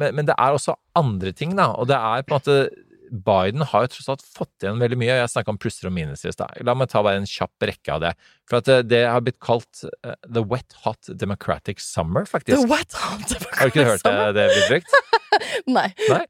men, 0.01 0.19
men 0.19 0.31
det 0.31 0.37
er 0.37 0.57
også 0.57 0.77
andre 0.99 1.35
ting, 1.37 1.55
da, 1.59 1.71
og 1.77 1.91
det 1.91 1.99
er 1.99 2.27
på 2.27 2.35
en 2.35 2.41
måte 2.41 2.63
Biden 3.11 3.65
har 3.67 3.85
jo 3.85 3.91
tross 3.91 4.11
alt 4.13 4.23
fått 4.23 4.63
igjen 4.63 4.79
veldig 4.79 4.99
mye. 5.01 5.17
Jeg 5.19 5.31
snakka 5.33 5.51
om 5.51 5.59
plusser 5.61 5.89
og 5.91 5.95
minuser 5.97 6.31
i 6.31 6.35
stad. 6.35 6.61
La 6.67 6.77
meg 6.79 6.91
ta 6.93 7.03
bare 7.03 7.19
en 7.19 7.29
kjapp 7.29 7.67
rekke 7.67 7.97
av 7.97 8.05
det. 8.05 8.13
For 8.49 8.61
at 8.61 8.71
eh, 8.71 8.85
det 8.87 9.03
har 9.03 9.25
blitt 9.27 9.41
kalt 9.43 9.83
uh, 10.07 10.15
the 10.29 10.45
wet 10.47 10.77
hot 10.85 11.11
democratic 11.19 11.83
summer, 11.83 12.27
faktisk. 12.29 12.55
The 12.55 12.71
wet 12.71 12.95
hot 12.95 13.35
Har 13.59 13.67
du 13.67 13.75
ikke 13.75 13.89
hørt 13.89 14.07
det, 14.07 14.15
det 14.39 14.47
blitt 14.55 14.71
brukt? 14.77 15.19
Nei. 15.77 15.89
Nei? 16.09 16.23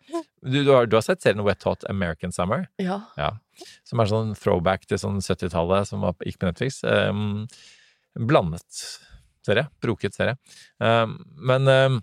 Du, 0.43 0.59
du, 0.65 0.71
har, 0.73 0.89
du 0.91 0.97
har 0.97 1.05
sett 1.07 1.23
serien 1.23 1.45
Wet 1.47 1.65
Hot 1.69 1.85
American 1.91 2.33
Summer? 2.33 2.67
Ja. 2.83 3.01
Ja. 3.21 3.35
Som 3.89 4.03
er 4.03 4.11
sånn 4.11 4.35
throwback 4.39 4.87
til 4.89 5.01
sånn 5.01 5.21
70-tallet 5.25 5.91
som 5.91 6.05
var, 6.07 6.17
gikk 6.25 6.41
på 6.41 6.51
Netflix. 6.51 6.81
Um, 6.85 7.47
blandet 8.17 8.85
serie. 9.47 9.67
Broket 9.83 10.17
serie. 10.17 10.37
Um, 10.79 11.19
men 11.37 11.69
um, 11.69 12.01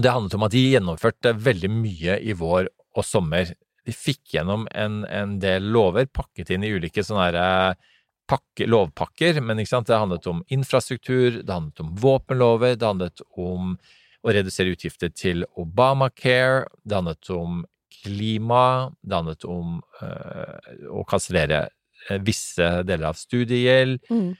det 0.00 0.12
handlet 0.12 0.36
om 0.38 0.46
at 0.46 0.54
de 0.54 0.64
gjennomførte 0.72 1.34
veldig 1.36 1.70
mye 1.72 2.18
i 2.24 2.36
vår 2.36 2.70
og 2.96 3.06
sommer. 3.06 3.52
De 3.86 3.94
fikk 3.96 4.36
gjennom 4.36 4.66
en, 4.72 5.02
en 5.04 5.38
del 5.42 5.66
lover, 5.74 6.06
pakket 6.08 6.52
inn 6.54 6.64
i 6.64 6.70
ulike 6.72 7.04
sånne 7.04 7.24
her, 7.26 7.38
eh, 7.40 7.90
pakke, 8.30 8.68
lovpakker, 8.70 9.40
men 9.42 9.58
det 9.58 9.98
handlet 9.98 10.28
om 10.30 10.44
infrastruktur, 10.48 11.42
det 11.42 11.52
handlet 11.52 11.82
om 11.82 11.90
våpenlover, 12.00 12.76
det 12.76 12.86
handlet 12.86 13.24
om 13.36 13.74
å 14.22 14.34
redusere 14.34 14.72
utgifter 14.74 15.10
til 15.14 15.44
Obamacare, 15.58 16.66
det 16.86 16.98
handlet 16.98 17.30
om 17.34 17.62
klima, 18.02 18.92
det 19.02 19.18
handlet 19.18 19.46
om 19.48 19.80
øh, 20.02 20.72
å 20.90 21.04
kansellere 21.08 21.64
eh, 22.08 22.22
visse 22.24 22.68
deler 22.86 23.10
av 23.10 23.18
studiegjeld. 23.20 24.00
Mm. 24.10 24.32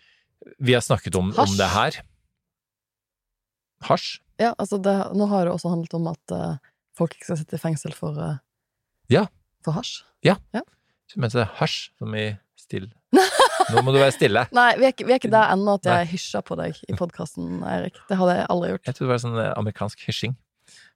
Vi 0.62 0.74
har 0.74 0.82
snakket 0.84 1.18
om, 1.18 1.30
om 1.38 1.54
det 1.58 1.68
her. 1.74 2.00
Hasj? 3.86 4.20
Ja, 4.40 4.52
altså 4.56 4.78
det, 4.82 4.94
nå 5.18 5.26
har 5.30 5.46
det 5.46 5.54
også 5.54 5.70
handlet 5.70 5.94
om 5.98 6.08
at 6.10 6.34
uh, 6.34 6.56
folk 6.98 7.14
ikke 7.14 7.28
skal 7.28 7.38
sitte 7.42 7.58
i 7.58 7.62
fengsel 7.62 7.94
for, 7.94 8.18
uh, 8.18 8.40
Ja. 9.12 9.26
for 9.62 9.76
hasj. 9.76 10.00
Du 11.12 11.20
mente 11.20 11.44
hasj, 11.58 11.92
som 12.00 12.14
i 12.16 12.32
still? 12.58 12.88
Nå 13.70 13.82
må 13.86 13.94
du 13.94 14.00
være 14.02 14.14
stille. 14.16 14.46
Nei, 14.58 14.70
vi 14.80 14.88
er 14.88 14.94
ikke, 14.94 15.06
vi 15.08 15.14
er 15.16 15.20
ikke 15.22 15.32
der 15.32 15.52
ennå 15.54 15.78
at 15.78 15.86
jeg 15.92 16.12
hysja 16.16 16.42
på 16.46 16.58
deg 16.58 16.78
i 16.88 16.96
podkasten, 16.98 17.60
Eirik. 17.62 17.98
Det 18.10 18.18
hadde 18.18 18.38
jeg 18.40 18.48
aldri 18.50 18.72
gjort. 18.74 18.86
Jeg 18.88 18.98
trodde 18.98 19.08
det 19.10 19.14
var 19.14 19.22
sånn 19.26 19.38
eh, 19.42 19.52
amerikansk 19.60 20.08
hysjing. 20.08 20.34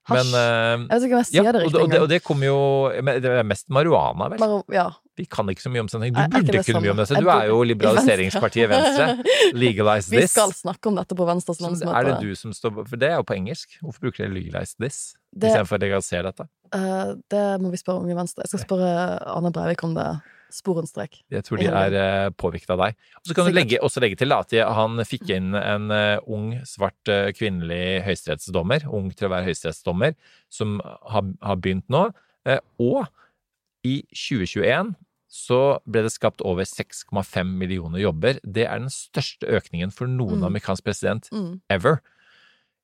Men 0.07 0.29
eh, 0.39 0.85
Jeg 0.87 0.87
vet 0.87 1.03
ikke 1.03 1.15
om 1.17 1.19
jeg 1.19 1.27
sier 1.27 1.43
ja, 1.43 1.51
det 1.51 1.61
riktig 1.65 1.79
og, 1.81 1.89
det, 1.91 1.97
og 1.99 2.07
det 2.07 2.17
kom 2.23 2.39
jo 2.45 2.53
Det 2.95 3.27
er 3.27 3.43
mest 3.43 3.65
marihuana, 3.75 4.29
vel? 4.31 4.39
Bare- 4.39 4.63
Ja. 4.71 4.85
Vi 5.17 5.25
kan 5.25 5.49
ikke 5.49 5.63
så 5.65 5.71
mye 5.73 5.81
om 5.81 5.89
sånne 5.91 6.07
ting. 6.07 6.13
Du 6.13 6.21
ikke 6.21 6.31
burde 6.37 6.53
det 6.53 6.61
kunne 6.67 6.81
mye 6.85 6.91
om 6.93 6.99
dette. 7.01 7.19
Du 7.25 7.29
er 7.33 7.47
jo 7.49 7.57
liberaliseringspartiet 7.65 8.69
Venstre. 8.69 9.07
Legalize 9.57 10.07
this. 10.13 10.21
Vi 10.21 10.27
skal 10.29 10.53
snakke 10.55 10.91
om 10.91 10.95
dette 10.99 11.17
på 11.17 11.25
Venstres 11.27 11.59
landsmøte. 11.59 11.95
er 11.97 12.07
det 12.11 12.15
du 12.21 12.35
som 12.37 12.53
står 12.55 12.83
For 12.87 13.01
det 13.01 13.09
er 13.09 13.17
jo 13.17 13.25
på 13.27 13.35
engelsk. 13.35 13.79
Hvorfor 13.81 14.05
bruker 14.05 14.23
dere 14.23 14.35
legalize 14.37 14.77
this 14.79 14.99
istedenfor 15.35 15.81
legalisere 15.81 16.29
dette? 16.29 16.47
Uh, 16.71 17.17
det 17.33 17.43
må 17.63 17.73
vi 17.73 17.81
spørre 17.81 18.07
i 18.07 18.15
Venstre. 18.17 18.45
Jeg 18.45 18.53
skal 18.53 18.63
spørre 18.63 18.91
Anne 19.33 19.51
Breivik 19.57 19.83
om 19.89 19.97
det. 19.97 20.07
Sporenstrek. 20.53 21.19
Jeg 21.33 21.43
tror 21.43 21.59
de 21.59 21.67
er 21.67 21.95
uh, 21.97 22.29
påvirket 22.31 22.69
av 22.71 22.79
deg. 22.85 22.95
Og 23.19 23.27
så 23.29 23.35
kan 23.35 23.49
du 23.49 23.51
legge, 23.55 23.79
også 23.83 23.99
legge 24.03 24.15
til 24.19 24.31
at 24.31 24.53
han 24.77 25.01
fikk 25.05 25.29
inn 25.35 25.53
en 25.59 25.91
eh, 25.91 26.19
ung, 26.27 26.53
svart 26.67 27.11
eh, 27.11 27.31
kvinnelig 27.35 28.03
høyesterettsdommer, 28.07 28.85
ung 28.87 29.09
til 29.11 29.27
å 29.27 29.33
være 29.33 29.49
høyesterettsdommer, 29.49 30.15
som 30.49 30.77
har, 31.11 31.27
har 31.43 31.59
begynt 31.59 31.87
nå. 31.91 32.05
Eh, 32.47 32.59
og 32.79 33.05
i 33.87 33.99
2021 34.15 34.95
så 35.27 35.61
ble 35.85 36.05
det 36.05 36.13
skapt 36.15 36.41
over 36.47 36.63
6,5 36.63 37.43
millioner 37.59 37.99
jobber. 37.99 38.39
Det 38.47 38.63
er 38.65 38.79
den 38.79 38.91
største 38.93 39.45
økningen 39.59 39.91
for 39.93 40.07
noen 40.07 40.39
Mm. 40.39 40.47
amerikansk 40.53 40.83
president 40.87 41.27
Mm. 41.31 41.59
ever. 41.69 41.99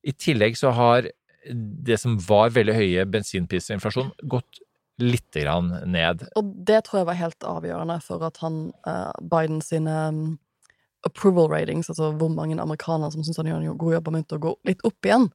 I 0.03 0.11
tillegg 0.11 0.57
så 0.59 0.73
har 0.75 1.07
det 1.47 1.97
som 1.99 2.17
var 2.19 2.51
veldig 2.55 2.75
høye 2.75 3.05
bensinpriser 3.09 3.73
og 3.73 3.79
inflasjon, 3.79 4.11
gått 4.27 4.59
lite 5.01 5.41
grann 5.41 5.71
ned. 5.89 6.25
Og 6.37 6.53
det 6.67 6.83
tror 6.85 7.01
jeg 7.01 7.09
var 7.09 7.19
helt 7.19 7.47
avgjørende 7.47 7.99
for 8.05 8.23
at 8.27 8.39
han, 8.43 8.67
uh, 8.87 9.13
Biden 9.21 9.61
sine 9.65 9.93
um, 10.09 10.25
approval 11.07 11.49
ratings, 11.51 11.89
altså 11.89 12.11
hvor 12.17 12.31
mange 12.31 12.59
amerikanere 12.61 13.11
som 13.13 13.23
syns 13.25 13.39
han 13.41 13.49
gjør 13.49 13.63
en 13.63 13.79
god 13.79 13.97
jobb, 13.97 14.05
begynte 14.09 14.37
begynt 14.37 14.37
å 14.37 14.43
gå 14.45 14.53
litt 14.69 14.85
opp 14.87 15.09
igjen. 15.09 15.27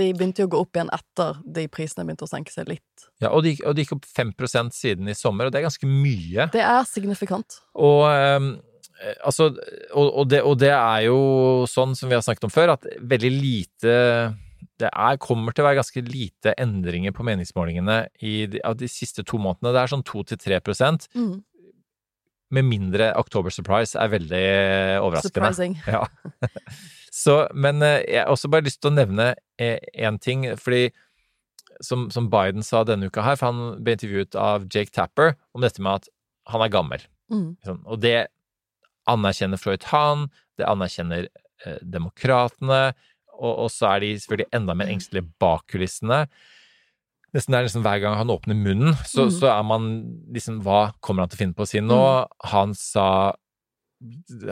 De 0.00 0.08
begynte 0.16 0.40
jo 0.40 0.48
å 0.48 0.52
gå 0.54 0.60
opp 0.64 0.78
igjen 0.78 0.90
etter 0.96 1.40
de 1.44 1.66
prisene 1.68 2.06
begynte 2.08 2.24
å 2.24 2.30
senke 2.30 2.52
seg 2.54 2.70
litt. 2.70 3.06
Ja, 3.20 3.30
og 3.30 3.44
det 3.44 3.54
gikk, 3.54 3.66
gikk 3.82 3.96
opp 3.98 4.08
5 4.08 4.32
siden 4.72 5.10
i 5.12 5.16
sommer, 5.16 5.46
og 5.46 5.52
det 5.52 5.60
er 5.60 5.68
ganske 5.68 5.88
mye. 5.88 6.48
Det 6.54 6.62
er 6.64 6.86
signifikant. 6.88 7.60
Og, 7.76 8.06
eh, 8.08 8.48
altså, 9.20 9.50
og, 9.92 10.06
og, 10.06 10.24
det, 10.32 10.40
og 10.48 10.56
det 10.62 10.72
er 10.72 11.04
jo 11.10 11.20
sånn 11.68 11.92
som 11.98 12.08
vi 12.08 12.16
har 12.16 12.24
snakket 12.24 12.48
om 12.48 12.54
før, 12.54 12.74
at 12.78 12.88
veldig 12.98 13.32
lite 13.36 13.98
Det 14.82 14.90
er, 14.90 15.18
kommer 15.22 15.54
til 15.54 15.62
å 15.64 15.68
være 15.68 15.78
ganske 15.80 16.02
lite 16.06 16.54
endringer 16.60 17.14
på 17.14 17.24
meningsmålingene 17.26 18.00
i 18.26 18.34
de, 18.50 18.60
av 18.66 18.76
de 18.80 18.88
siste 18.90 19.24
to 19.28 19.38
månedene. 19.40 19.72
Det 19.76 19.82
er 19.84 19.92
sånn 19.94 20.04
2-3 20.08 20.60
Mm. 21.14 21.36
med 22.52 22.66
mindre 22.68 23.12
October 23.16 23.50
Surprise 23.54 23.96
er 23.96 24.10
veldig 24.12 24.42
overraskende. 25.00 25.52
Surprising. 25.54 25.78
Ja. 25.94 26.04
Så, 27.12 27.46
men 27.54 27.82
eh, 27.84 28.02
jeg 28.08 28.22
har 28.24 28.32
også 28.32 28.48
bare 28.52 28.64
lyst 28.66 28.80
til 28.82 28.90
å 28.90 28.96
nevne 28.96 29.30
én 29.60 30.18
ting, 30.20 30.44
fordi 30.56 30.90
som, 31.84 32.06
som 32.12 32.28
Biden 32.32 32.64
sa 32.64 32.82
denne 32.88 33.08
uka 33.08 33.24
her, 33.24 33.36
for 33.40 33.50
han 33.52 33.82
ble 33.84 33.96
intervjuet 33.96 34.36
av 34.38 34.66
Jake 34.72 34.92
Tapper 34.94 35.34
om 35.56 35.64
dette 35.64 35.82
med 35.82 36.00
at 36.02 36.08
han 36.52 36.64
er 36.64 36.72
gammel. 36.72 37.04
Mm. 37.32 37.50
Sånn, 37.64 37.80
Og 37.86 38.00
det 38.04 38.28
anerkjenner 39.10 39.60
Floyd 39.60 39.84
Hahn, 39.90 40.28
det 40.60 40.68
anerkjenner 40.68 41.28
eh, 41.66 41.78
demokratene, 41.82 42.92
og, 43.38 43.52
og 43.66 43.70
så 43.72 43.94
er 43.94 44.04
de 44.04 44.16
selvfølgelig 44.20 44.50
enda 44.58 44.76
mer 44.78 44.90
engstelige 44.92 45.28
bak 45.42 45.66
kulissene. 45.72 46.24
Nesten 47.32 47.54
det 47.54 47.62
er 47.62 47.64
liksom 47.68 47.84
Hver 47.86 48.00
gang 48.02 48.18
han 48.18 48.32
åpner 48.32 48.58
munnen, 48.58 48.96
så, 49.08 49.24
mm. 49.24 49.30
så 49.38 49.52
er 49.54 49.62
man 49.64 49.86
liksom 50.34 50.60
Hva 50.64 50.90
kommer 51.00 51.24
han 51.24 51.32
til 51.32 51.38
å 51.38 51.42
finne 51.44 51.56
på 51.56 51.64
å 51.64 51.70
si 51.70 51.80
nå? 51.80 52.02
Han 52.52 52.74
sa 52.76 53.06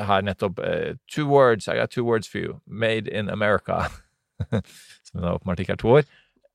her 0.07 0.25
nettopp 0.25 0.63
eh, 0.65 0.95
Two 1.11 1.27
words, 1.29 1.69
I 1.69 1.77
got 1.77 1.91
two 1.91 2.05
words 2.07 2.29
for 2.29 2.39
you. 2.39 2.61
Made 2.67 3.09
in 3.09 3.29
America. 3.29 3.91
Som 5.11 5.21
da 5.21 5.35
åpenbart 5.35 5.61
ikke 5.61 5.77
er 5.77 5.83
to 5.83 5.95
år. 5.99 6.09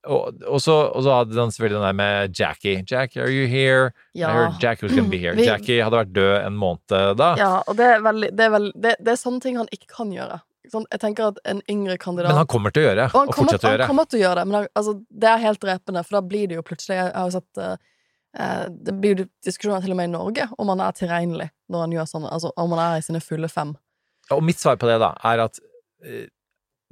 Og, 0.05 0.35
og, 0.45 0.59
så, 0.61 0.73
og 0.93 1.03
så 1.03 1.13
hadde 1.17 1.39
han 1.39 1.51
selvfølgelig 1.51 1.79
den 1.79 1.87
der 1.87 1.97
med 1.97 2.39
Jackie. 2.39 2.83
Jackie, 2.91 3.21
are 3.21 3.31
you 3.33 3.47
here? 3.49 3.91
Ja. 4.13 4.29
I 4.29 4.33
heard 4.33 4.63
Jackie 4.63 4.85
was 4.85 4.95
gonna 4.95 5.09
be 5.09 5.17
here. 5.17 5.35
Vi- 5.37 5.47
Jackie 5.49 5.81
hadde 5.83 5.97
vært 5.97 6.13
død 6.15 6.33
en 6.45 6.59
måned 6.61 7.15
da. 7.17 7.31
Ja, 7.41 7.53
og 7.65 7.77
det 7.77 7.87
er, 7.95 8.03
veldig, 8.05 8.29
det, 8.37 8.45
er 8.45 8.53
veldig, 8.53 8.73
det, 8.83 8.93
det 9.01 9.15
er 9.15 9.21
sånne 9.21 9.41
ting 9.41 9.57
han 9.57 9.71
ikke 9.73 9.89
kan 9.97 10.13
gjøre. 10.13 10.39
Sånn, 10.71 10.85
jeg 10.91 11.01
tenker 11.01 11.31
at 11.31 11.41
en 11.49 11.61
yngre 11.71 11.97
kandidat 12.01 12.31
Men 12.31 12.41
han 12.41 12.49
kommer 12.51 12.73
til 12.75 12.83
å 12.83 12.87
gjøre, 12.89 13.07
Og 13.09 13.17
han 13.19 13.29
og 13.29 13.37
kommer, 13.37 13.55
fortsette 13.55 13.71
å 13.71 13.79
han 13.79 13.89
kommer 13.91 14.07
til 14.09 14.19
å 14.19 14.23
gjøre 14.23 14.39
det, 14.39 14.45
men 14.49 14.57
han, 14.59 14.69
altså, 14.81 14.95
det 15.09 15.31
er 15.31 15.43
helt 15.43 15.61
drepende, 15.63 16.05
for 16.05 16.17
da 16.17 16.23
blir 16.33 16.51
det 16.51 16.57
jo 16.59 16.65
plutselig 16.65 16.99
Jeg 16.99 17.11
har 17.13 17.29
jo 17.29 17.35
sett 17.35 17.61
eh, 17.65 17.75
eh, 18.45 18.63
Det 18.87 18.95
blir 19.01 19.15
jo 19.15 19.27
diskusjoner 19.47 19.85
til 19.85 19.95
og 19.95 19.99
med 19.99 20.09
i 20.11 20.13
Norge 20.13 20.47
om 20.57 20.71
han 20.73 20.85
er 20.85 20.97
tilregnelig 20.99 21.49
når 21.73 21.85
han 21.85 21.97
gjør 21.97 22.09
sånn, 22.11 22.29
altså 22.29 22.53
om 22.61 22.75
han 22.75 22.83
er 22.83 22.99
i 22.99 23.05
sine 23.05 23.21
fulle 23.25 23.49
fem. 23.49 23.71
Og 24.35 24.41
mitt 24.45 24.59
svar 24.61 24.77
på 24.77 24.85
det 24.85 24.99
da, 25.01 25.15
er 25.25 25.41
at 25.47 25.57
eh, 26.05 26.27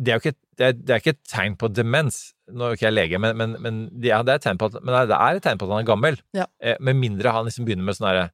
det 0.01 0.11
er 0.11 0.17
jo 0.17 0.23
ikke, 0.23 0.37
det 0.57 0.65
er, 0.65 0.77
det 0.77 0.93
er 0.93 1.01
ikke 1.01 1.13
et 1.13 1.25
tegn 1.29 1.57
på 1.61 1.69
demens. 1.69 2.21
Nå 2.49 2.65
er 2.65 2.73
jo 2.73 2.79
ikke 2.79 2.87
jeg 2.87 2.95
lege, 2.95 3.19
men, 3.21 3.37
men, 3.37 3.53
men, 3.61 3.83
det, 3.93 4.09
er 4.11 4.25
et 4.25 4.43
tegn 4.43 4.59
på 4.59 4.71
at, 4.71 4.79
men 4.81 4.95
det 5.09 5.17
er 5.17 5.37
et 5.37 5.45
tegn 5.45 5.61
på 5.61 5.67
at 5.67 5.75
han 5.75 5.83
er 5.83 5.89
gammel. 5.89 6.17
Ja. 6.35 6.47
Eh, 6.61 6.79
med 6.81 6.97
mindre 6.99 7.33
han 7.35 7.45
liksom 7.47 7.67
begynner 7.67 7.87
med 7.87 7.97
sånn 7.99 8.09
herre 8.09 8.31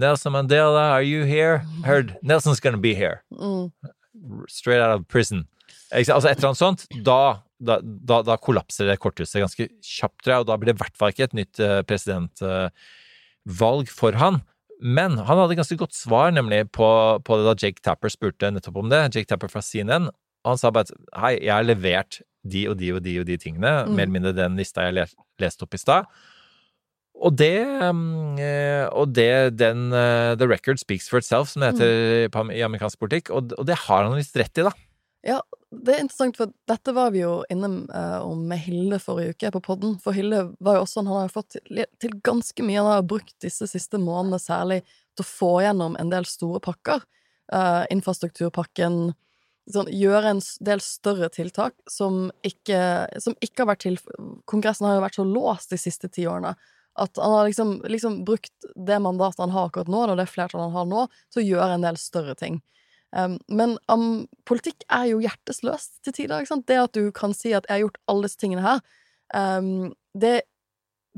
Nelson 0.00 0.32
Mandela, 0.32 0.90
are 0.94 1.02
you 1.02 1.24
here? 1.24 1.60
Heard 1.84 2.16
Nelson's 2.22 2.60
gonna 2.60 2.80
be 2.80 2.94
here. 2.94 3.22
Mm. 3.32 3.70
Straight 4.50 4.82
out 4.82 4.98
of 5.00 5.06
prison. 5.08 5.44
Altså 5.94 6.28
et 6.30 6.38
eller 6.38 6.50
annet 6.50 6.58
sånt. 6.60 6.84
Da, 7.06 7.18
da, 7.62 7.78
da, 7.82 8.20
da 8.26 8.36
kollapser 8.42 8.88
det 8.90 8.98
korthuset 9.02 9.42
ganske 9.42 9.68
kjapt, 9.86 10.28
og 10.34 10.46
da 10.48 10.56
blir 10.58 10.72
det 10.72 10.78
i 10.78 10.82
hvert 10.84 10.98
fall 10.98 11.12
ikke 11.14 11.28
et 11.28 11.36
nytt 11.38 11.60
eh, 11.62 11.80
presidentvalg 11.86 13.90
for 13.92 14.18
han. 14.20 14.40
Men 14.80 15.18
han 15.18 15.36
hadde 15.42 15.58
ganske 15.58 15.76
godt 15.80 15.96
svar 15.96 16.32
nemlig 16.32 16.62
på, 16.72 16.86
på 17.26 17.36
det 17.36 17.48
da 17.50 17.54
Jake 17.60 17.82
Tapper 17.84 18.12
spurte 18.12 18.48
nettopp 18.54 18.78
om 18.80 18.88
det. 18.92 19.02
Jake 19.14 19.28
Tapper 19.28 19.50
fra 19.52 19.60
CNN. 19.64 20.08
Han 20.48 20.60
sa 20.60 20.70
bare 20.72 20.88
at 20.88 20.94
hei, 21.20 21.34
jeg 21.44 21.52
har 21.52 21.66
levert 21.68 22.22
de 22.48 22.62
og 22.70 22.78
de 22.80 22.94
og 22.96 23.02
de 23.04 23.18
og 23.20 23.26
de 23.28 23.36
tingene, 23.36 23.72
Mm. 23.84 23.92
mer 23.92 24.06
eller 24.06 24.14
mindre 24.14 24.32
den 24.38 24.54
lista 24.56 24.86
jeg 24.88 25.10
leste 25.40 25.66
opp 25.66 25.76
i 25.76 25.80
stad. 25.82 26.08
Og 27.20 27.34
det, 27.36 27.60
mm, 27.60 28.38
eh, 28.40 28.86
og 28.96 29.12
det 29.12 29.58
den 29.60 29.90
eh, 29.92 30.32
The 30.40 30.48
record 30.48 30.80
speaks 30.80 31.10
for 31.10 31.20
itself, 31.20 31.50
som 31.52 31.60
det 31.60 31.74
heter 31.74 32.30
mm. 32.32 32.52
i 32.56 32.62
amerikansk 32.64 33.00
politikk, 33.02 33.32
og, 33.34 33.52
og 33.60 33.66
det 33.68 33.76
har 33.86 34.06
han 34.06 34.16
visst 34.16 34.38
rett 34.40 34.60
i, 34.60 34.64
da. 34.64 34.72
Ja, 35.26 35.42
det 35.70 35.92
er 35.92 36.00
interessant, 36.02 36.38
for 36.40 36.52
dette 36.70 36.94
var 36.96 37.12
vi 37.12 37.20
jo 37.20 37.42
inne 37.52 37.68
eh, 37.92 38.18
om 38.24 38.40
med 38.48 38.62
Hilde 38.64 38.98
forrige 39.02 39.36
uke 39.36 39.52
på 39.58 39.62
podden. 39.68 39.98
For 40.00 40.16
Hilde 40.16 40.46
var 40.64 40.78
jo 40.78 40.86
også 40.86 41.00
sånn, 41.00 41.10
han 41.10 41.20
har 41.20 41.28
jo 41.28 41.34
fått 41.34 41.58
til, 41.58 41.82
til 42.00 42.16
ganske 42.24 42.64
mye. 42.64 42.80
Han 42.80 42.92
har 42.94 43.08
brukt 43.08 43.36
disse 43.44 43.68
siste 43.68 44.00
månedene 44.00 44.40
særlig 44.40 44.80
til 44.88 45.26
å 45.26 45.28
få 45.28 45.52
gjennom 45.66 45.98
en 46.00 46.12
del 46.12 46.28
store 46.28 46.62
pakker. 46.64 47.04
Uh, 47.50 47.82
infrastrukturpakken. 47.90 49.12
Sånn, 49.70 49.88
gjøre 49.92 50.32
en 50.36 50.42
del 50.64 50.82
større 50.82 51.28
tiltak 51.34 51.74
som 51.90 52.28
ikke, 52.46 52.80
som 53.22 53.34
ikke 53.42 53.64
har 53.64 53.72
vært 53.72 53.84
til 53.84 53.98
Kongressen 54.50 54.86
har 54.86 54.96
jo 54.96 55.02
vært 55.04 55.18
så 55.18 55.26
låst 55.26 55.74
de 55.74 55.78
siste 55.82 56.10
ti 56.10 56.24
årene. 56.30 56.54
At 56.98 57.16
han 57.20 57.32
har 57.32 57.46
liksom, 57.46 57.76
liksom 57.88 58.24
brukt 58.26 58.66
det 58.74 58.98
mandatet 59.02 59.38
han 59.44 59.54
har 59.54 59.68
akkurat 59.68 59.90
nå, 59.90 60.02
og 60.10 60.18
det 60.18 60.26
flertallet 60.30 60.70
han 60.70 60.78
har 60.78 60.88
nå, 60.90 61.06
til 61.32 61.42
å 61.42 61.46
gjøre 61.46 61.76
en 61.76 61.86
del 61.86 62.00
større 62.00 62.34
ting. 62.38 62.60
Um, 63.16 63.38
men 63.50 63.74
um, 63.90 64.26
politikk 64.46 64.84
er 64.92 65.08
jo 65.10 65.22
hjertesløst 65.22 66.00
til 66.06 66.14
tider. 66.14 66.42
Ikke 66.42 66.52
sant? 66.52 66.66
Det 66.70 66.78
at 66.78 66.94
du 66.94 67.10
kan 67.14 67.34
si 67.34 67.54
at 67.54 67.66
'jeg 67.66 67.74
har 67.74 67.84
gjort 67.86 68.02
alle 68.08 68.28
disse 68.28 68.38
tingene 68.38 68.62
her', 68.62 68.82
um, 69.34 69.94
det 70.14 70.42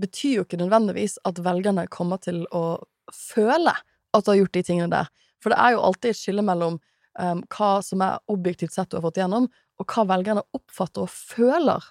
betyr 0.00 0.36
jo 0.36 0.44
ikke 0.44 0.60
nødvendigvis 0.60 1.18
at 1.24 1.40
velgerne 1.44 1.86
kommer 1.88 2.16
til 2.16 2.46
å 2.52 2.80
føle 3.12 3.74
at 4.12 4.24
du 4.24 4.30
har 4.30 4.40
gjort 4.40 4.56
de 4.56 4.62
tingene 4.62 4.90
der. 4.90 5.08
For 5.42 5.52
det 5.52 5.58
er 5.58 5.74
jo 5.74 5.84
alltid 5.84 6.10
et 6.10 6.20
skille 6.20 6.44
mellom 6.44 6.78
um, 7.18 7.42
hva 7.52 7.82
som 7.84 8.00
er 8.00 8.20
objektivt 8.32 8.72
sett 8.72 8.90
du 8.90 8.96
har 8.96 9.04
fått 9.04 9.20
igjennom, 9.20 9.48
og 9.80 9.86
hva 9.86 10.06
velgerne 10.08 10.44
oppfatter 10.56 11.04
og 11.04 11.12
føler 11.12 11.82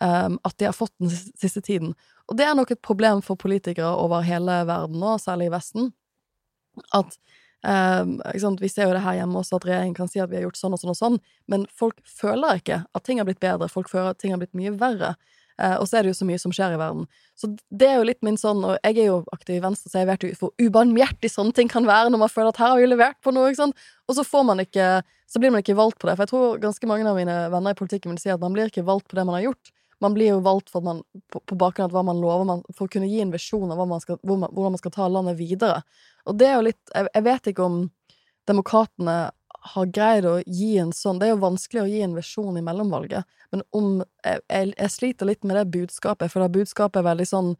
um, 0.00 0.38
at 0.44 0.56
de 0.58 0.68
har 0.68 0.76
fått 0.76 0.94
den 1.00 1.10
siste, 1.10 1.62
tiden. 1.64 1.94
Og 2.28 2.38
det 2.38 2.46
er 2.46 2.54
nok 2.58 2.70
et 2.74 2.84
problem 2.84 3.22
for 3.24 3.40
politikere 3.40 3.90
over 3.96 4.26
hele 4.26 4.62
verden 4.68 5.00
nå, 5.00 5.16
særlig 5.22 5.48
i 5.48 5.54
Vesten, 5.56 5.92
at 6.94 7.18
Um? 7.66 8.20
Vi 8.60 8.68
ser 8.68 8.86
jo 8.86 8.94
det 8.94 9.02
her 9.02 9.16
hjemme 9.18 9.40
også, 9.40 9.58
at 9.58 9.66
regjeringen 9.66 9.96
kan 9.96 10.10
si 10.10 10.20
at 10.22 10.30
vi 10.30 10.38
har 10.38 10.46
gjort 10.46 10.60
sånn 10.60 10.76
og 10.76 10.78
sånn 10.78 10.92
og 10.92 10.98
sånn, 10.98 11.16
men 11.50 11.66
folk 11.74 11.98
føler 12.06 12.60
ikke 12.60 12.84
at 12.86 13.04
ting 13.06 13.18
har 13.18 13.26
blitt 13.26 13.42
bedre, 13.42 13.66
folk 13.72 13.90
føler 13.90 14.12
at 14.12 14.20
ting 14.22 14.34
har 14.34 14.38
blitt 14.38 14.54
mye 14.58 14.76
verre. 14.78 15.16
Uh, 15.58 15.74
og 15.80 15.88
så 15.90 15.98
er 15.98 16.06
det 16.06 16.12
jo 16.12 16.18
så 16.20 16.26
mye 16.28 16.38
som 16.38 16.52
skjer 16.54 16.76
i 16.76 16.78
verden. 16.78 17.08
Så 17.34 17.48
det 17.74 17.88
er 17.88 17.96
jo 17.98 18.04
litt 18.06 18.20
min 18.22 18.38
sånn, 18.38 18.60
og 18.62 18.76
jeg 18.76 19.00
er 19.02 19.08
jo 19.08 19.16
aktiv 19.34 19.56
i 19.56 19.62
Venstre, 19.64 19.90
så 19.90 20.04
jeg 20.04 20.06
vet 20.12 20.22
jo 20.22 20.30
hvor 20.38 20.52
ubarmhjertig 20.62 21.32
sånne 21.32 21.56
ting 21.56 21.70
kan 21.72 21.88
være 21.88 22.12
når 22.14 22.22
man 22.22 22.30
føler 22.30 22.52
at 22.52 22.60
her 22.62 22.76
har 22.76 22.78
vi 22.78 22.86
levert 22.86 23.18
på 23.26 23.34
noe, 23.34 23.50
ikke 23.50 23.64
sant. 23.64 23.88
Og 24.06 24.14
så 24.14 24.26
får 24.26 24.46
man 24.46 24.62
ikke 24.62 24.90
Så 25.28 25.42
blir 25.42 25.50
man 25.52 25.60
ikke 25.60 25.76
valgt 25.76 25.98
på 26.00 26.08
det. 26.08 26.14
For 26.16 26.24
jeg 26.24 26.30
tror 26.30 26.60
ganske 26.62 26.88
mange 26.88 27.04
av 27.04 27.18
mine 27.18 27.34
venner 27.52 27.74
i 27.74 27.76
politikken 27.76 28.14
vil 28.14 28.20
si 28.22 28.30
at 28.32 28.40
man 28.40 28.54
blir 28.54 28.70
ikke 28.70 28.86
valgt 28.86 29.10
på 29.10 29.18
det 29.18 29.26
man 29.28 29.34
har 29.36 29.42
gjort. 29.50 29.72
Man 30.00 30.14
blir 30.14 30.32
jo 30.32 30.42
valgt 30.44 30.70
for 30.70 30.82
at 30.82 30.86
man, 30.86 31.02
på, 31.32 31.40
på 31.42 31.58
bakgrunn 31.58 31.88
av 31.88 31.96
hva 31.96 32.04
man 32.06 32.20
lover, 32.22 32.46
man, 32.46 32.62
for 32.74 32.86
å 32.86 32.92
kunne 32.92 33.08
gi 33.10 33.22
en 33.24 33.34
visjon 33.34 33.72
av 33.74 33.82
man 33.88 34.02
skal, 34.02 34.20
hvor 34.22 34.40
hvordan 34.44 34.76
man 34.76 34.82
skal 34.82 34.94
ta 34.94 35.08
landet 35.10 35.38
videre. 35.40 35.82
Og 36.28 36.38
det 36.38 36.50
er 36.50 36.56
jo 36.58 36.68
litt 36.68 36.94
Jeg, 36.94 37.10
jeg 37.14 37.26
vet 37.26 37.50
ikke 37.52 37.66
om 37.66 37.80
demokratene 38.48 39.18
har 39.72 39.90
greid 39.90 40.26
å 40.28 40.38
gi 40.46 40.76
en 40.78 40.92
sånn 40.94 41.18
Det 41.18 41.26
er 41.26 41.34
jo 41.34 41.42
vanskelig 41.42 41.82
å 41.82 41.88
gi 41.90 41.98
en 42.04 42.14
visjon 42.16 42.56
i 42.56 42.62
mellomvalget, 42.64 43.26
men 43.52 43.64
om 43.74 43.90
jeg, 44.24 44.40
jeg, 44.46 44.72
jeg 44.76 44.94
sliter 44.94 45.28
litt 45.28 45.44
med 45.44 45.58
det 45.58 45.66
budskapet, 45.74 46.30
for 46.32 46.44
det 46.44 46.54
budskapet 46.54 47.00
er 47.02 47.10
veldig 47.10 47.28
sånn 47.28 47.52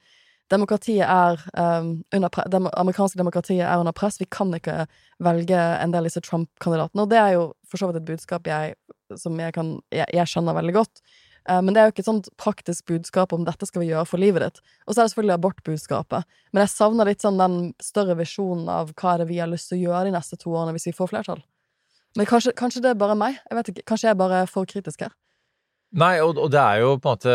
Demokratiet 0.48 1.04
er 1.04 1.42
um, 1.60 1.90
under 2.14 2.30
press, 2.32 2.46
dem 2.48 2.68
amerikanske 2.72 3.18
demokratiet 3.20 3.66
er 3.66 3.82
under 3.82 3.92
press. 3.92 4.16
Vi 4.16 4.24
kan 4.32 4.54
ikke 4.56 4.86
velge 5.20 5.58
en 5.58 5.92
del 5.92 6.06
av 6.06 6.08
disse 6.08 6.22
Trump-kandidatene. 6.24 7.04
Og 7.04 7.10
det 7.10 7.18
er 7.20 7.34
jo 7.34 7.42
for 7.68 7.80
så 7.80 7.90
vidt 7.90 7.98
et 8.00 8.06
budskap 8.08 8.48
jeg, 8.48 8.78
som 9.20 9.36
jeg, 9.36 9.52
kan, 9.52 9.74
jeg 9.92 10.24
skjønner 10.30 10.56
veldig 10.56 10.74
godt. 10.78 11.02
Uh, 11.48 11.60
men 11.64 11.72
det 11.72 11.80
er 11.80 11.88
jo 11.88 11.94
ikke 11.94 12.02
et 12.04 12.10
sånt 12.10 12.30
praktisk 12.40 12.90
budskap 12.90 13.32
om 13.32 13.46
dette 13.46 13.68
skal 13.68 13.82
vi 13.82 13.90
gjøre 13.90 14.08
for 14.08 14.20
livet 14.20 14.44
ditt. 14.44 14.58
Og 14.86 14.92
så 14.92 15.00
er 15.00 15.06
det 15.06 15.12
selvfølgelig 15.14 15.36
abortbudskapet. 15.38 16.26
Men 16.52 16.64
jeg 16.64 16.74
savner 16.74 17.08
litt 17.08 17.24
sånn 17.24 17.40
den 17.40 17.60
større 17.82 18.18
visjonen 18.18 18.68
av 18.72 18.92
hva 18.92 19.14
er 19.14 19.22
det 19.22 19.30
vi 19.30 19.40
har 19.40 19.50
lyst 19.50 19.72
til 19.72 19.80
å 19.80 19.84
gjøre 19.86 20.08
de 20.08 20.16
neste 20.18 20.36
to 20.40 20.52
årene 20.52 20.76
hvis 20.76 20.90
vi 20.90 20.96
får 20.96 21.12
flertall. 21.14 21.40
Men 22.18 22.28
kanskje, 22.28 22.52
kanskje 22.56 22.82
det 22.84 22.92
er 22.92 23.00
bare 23.00 23.16
meg? 23.18 23.40
Jeg 23.48 23.58
vet 23.58 23.72
ikke. 23.72 23.86
Kanskje 23.92 24.08
jeg 24.08 24.16
er 24.16 24.20
bare 24.20 24.44
for 24.50 24.68
kritisk 24.68 25.06
her? 25.06 25.16
Nei, 25.96 26.18
og, 26.20 26.36
og 26.36 26.50
det 26.52 26.60
er 26.60 26.82
jo 26.82 26.96
på 27.00 27.08
en 27.08 27.16
måte 27.16 27.34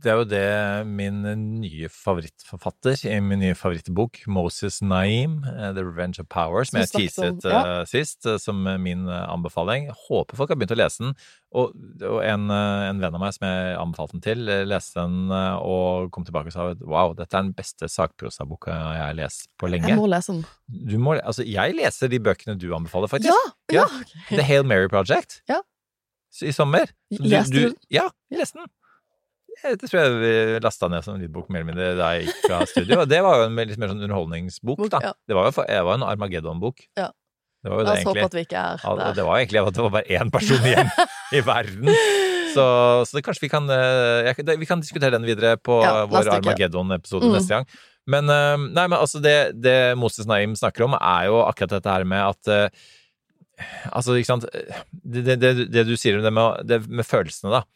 Det 0.00 0.08
er 0.12 0.16
jo 0.16 0.24
det 0.24 0.86
min 0.88 1.18
nye 1.60 1.88
favorittforfatter 1.92 3.02
i 3.10 3.18
min 3.20 3.40
nye 3.42 3.56
favorittbok, 3.58 4.22
Moses 4.32 4.78
Naim, 4.80 5.38
eh, 5.44 5.72
The 5.76 5.82
Revenge 5.84 6.20
of 6.22 6.28
Power, 6.32 6.64
som 6.64 6.78
Som 6.78 6.80
jeg 6.80 6.88
snakket 7.10 7.18
om- 7.18 7.38
teaset 7.40 7.50
ja. 7.52 7.60
eh, 7.80 7.84
sist, 7.90 8.26
eh, 8.26 8.38
som 8.40 8.62
min 8.82 9.06
anbefaling. 9.08 9.90
Håper 10.08 10.36
folk 10.40 10.48
har 10.48 10.56
begynt 10.56 10.72
å 10.72 10.78
lese 10.80 11.04
den. 11.04 11.14
Og, 11.52 11.74
og 12.06 12.20
en, 12.24 12.48
en 12.50 13.00
venn 13.02 13.14
av 13.14 13.20
meg 13.20 13.34
som 13.34 13.46
jeg 13.48 13.76
anbefalte 13.76 14.16
den 14.16 14.24
til, 14.24 14.44
leste 14.70 15.00
den 15.02 15.30
og 15.34 16.10
kom 16.14 16.24
tilbake 16.24 16.52
og 16.52 16.54
sa 16.54 16.68
wow, 16.86 17.12
dette 17.18 17.34
er 17.36 17.42
den 17.48 17.52
beste 17.58 17.88
sakprosaboka 17.90 18.70
jeg 18.70 19.02
har 19.04 19.14
lest 19.18 19.48
på 19.58 19.68
lenge. 19.68 19.88
Jeg 19.90 19.98
må 19.98 20.06
lese 20.08 20.32
den. 20.32 20.44
Du 20.86 20.96
må, 21.02 21.16
altså, 21.20 21.44
jeg 21.44 21.74
leser 21.76 22.08
de 22.08 22.20
bøkene 22.22 22.56
du 22.56 22.68
anbefaler, 22.76 23.10
faktisk. 23.10 23.34
Ja! 23.34 23.82
ja. 23.82 23.86
Ja. 24.30 24.36
The 24.36 24.42
Hail 24.46 24.64
Mary 24.64 24.88
Project. 24.88 25.40
Ja. 25.50 25.60
I 26.46 26.52
sommer. 26.54 26.86
Så 27.10 27.24
Leste 27.26 27.52
du 27.56 27.60
den? 27.68 27.74
Ja, 27.90 28.04
jeg 28.30 28.38
leste 28.44 28.60
den. 28.62 28.70
Det 29.62 29.88
tror 29.90 29.98
jeg 30.00 30.12
vi 30.22 30.32
lasta 30.64 30.88
ned 30.88 31.04
som 31.04 31.14
en 31.16 31.22
lydbok 31.24 31.48
mer 31.52 31.60
eller 31.62 31.68
mindre 31.72 31.88
da 31.98 32.10
jeg 32.16 32.28
gikk 32.28 32.44
fra 32.46 32.60
studio. 32.70 33.00
Og 33.02 33.08
det 33.10 33.18
var 33.26 33.40
jo 33.42 33.48
en 33.50 33.56
litt 33.60 33.80
mer 33.82 33.90
sånn 33.92 34.04
underholdningsbok, 34.06 34.84
da. 34.92 35.00
ja. 35.10 35.12
Det 35.28 35.36
var 35.36 35.50
jo 35.50 35.54
for, 35.58 35.68
jeg 35.68 35.84
var 35.88 35.98
en 35.98 36.06
Armageddon-bok. 36.06 36.84
Ja. 37.00 37.10
Det 37.60 37.68
var 37.68 37.82
jo 37.82 37.84
det, 37.90 37.94
egentlig. 38.00 38.24
at 38.24 38.34
vi 38.38 38.42
ikke 38.46 38.60
er 38.64 38.80
Ja, 38.86 38.92
der. 38.96 39.14
det 39.18 39.24
var 39.26 39.36
egentlig 39.42 39.60
at 39.60 39.74
det 39.76 39.82
var 39.84 39.90
bare 39.98 40.16
én 40.16 40.30
person 40.32 40.64
igjen 40.64 40.88
i 41.36 41.42
verden. 41.44 41.90
Så, 42.54 42.64
så 43.06 43.18
det, 43.18 43.22
kanskje 43.26 43.44
vi 43.44 43.50
kan 43.52 43.68
eh, 43.70 44.30
jeg, 44.30 44.46
Vi 44.58 44.66
kan 44.66 44.80
diskutere 44.82 45.12
den 45.14 45.26
videre 45.28 45.58
på 45.60 45.76
Ja, 45.84 46.06
vår. 46.10 46.30
Armageddon-episode 46.38 47.28
Mm. 47.28 47.34
neste 47.36 47.52
gang. 47.58 47.68
Men, 48.10 48.30
eh, 48.32 48.56
nei, 48.72 48.86
men 48.88 48.96
altså 48.98 49.20
det, 49.22 49.36
det 49.60 49.76
Moses 50.00 50.26
Naim 50.26 50.56
snakker 50.56 50.88
om, 50.88 50.96
er 50.96 51.28
jo 51.28 51.42
akkurat 51.44 51.76
dette 51.76 51.92
her 51.98 52.08
med 52.08 52.24
at 52.32 52.48
eh, 52.48 52.88
Altså, 53.92 54.14
ikke 54.16 54.24
sant 54.30 54.46
Det, 54.48 55.36
det, 55.36 55.82
du 55.84 55.92
sier 56.00 56.16
om 56.16 56.24
det 56.24 56.32
med, 56.32 56.88
med 56.88 57.04
følelsene, 57.04 57.60
da. 57.60 57.66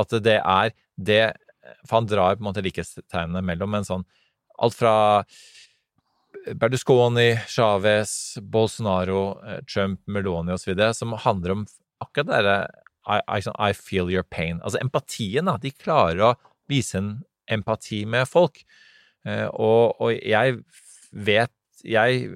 At 0.00 0.14
det 0.24 0.38
er 0.40 0.72
det 1.00 1.24
For 1.88 2.00
han 2.00 2.10
drar 2.10 2.36
på 2.36 2.44
en 2.44 2.50
måte 2.50 2.64
likhetstegnene 2.64 3.42
mellom 3.46 3.78
en 3.78 3.88
sånn 3.88 4.06
Alt 4.60 4.76
fra 4.76 4.94
Berlusconi, 6.56 7.34
Chávez, 7.48 8.38
Bolsonaro, 8.40 9.40
eh, 9.44 9.60
Trump, 9.68 10.00
Meloni 10.06 10.52
osv., 10.52 10.72
som 10.94 11.12
handler 11.12 11.52
om 11.52 11.66
akkurat 12.00 12.28
det 12.28 12.36
derre 12.38 12.58
I, 13.10 13.40
sånn, 13.42 13.56
I 13.58 13.72
feel 13.74 14.10
your 14.12 14.22
pain. 14.22 14.60
Altså 14.62 14.78
empatien, 14.80 15.48
da. 15.48 15.56
De 15.60 15.72
klarer 15.72 16.20
å 16.20 16.34
vise 16.70 17.00
en 17.00 17.10
empati 17.50 18.04
med 18.06 18.28
folk. 18.28 18.62
Eh, 19.26 19.48
og, 19.48 19.96
og 20.00 20.12
jeg 20.14 20.60
vet 21.10 21.52
Jeg 21.80 22.28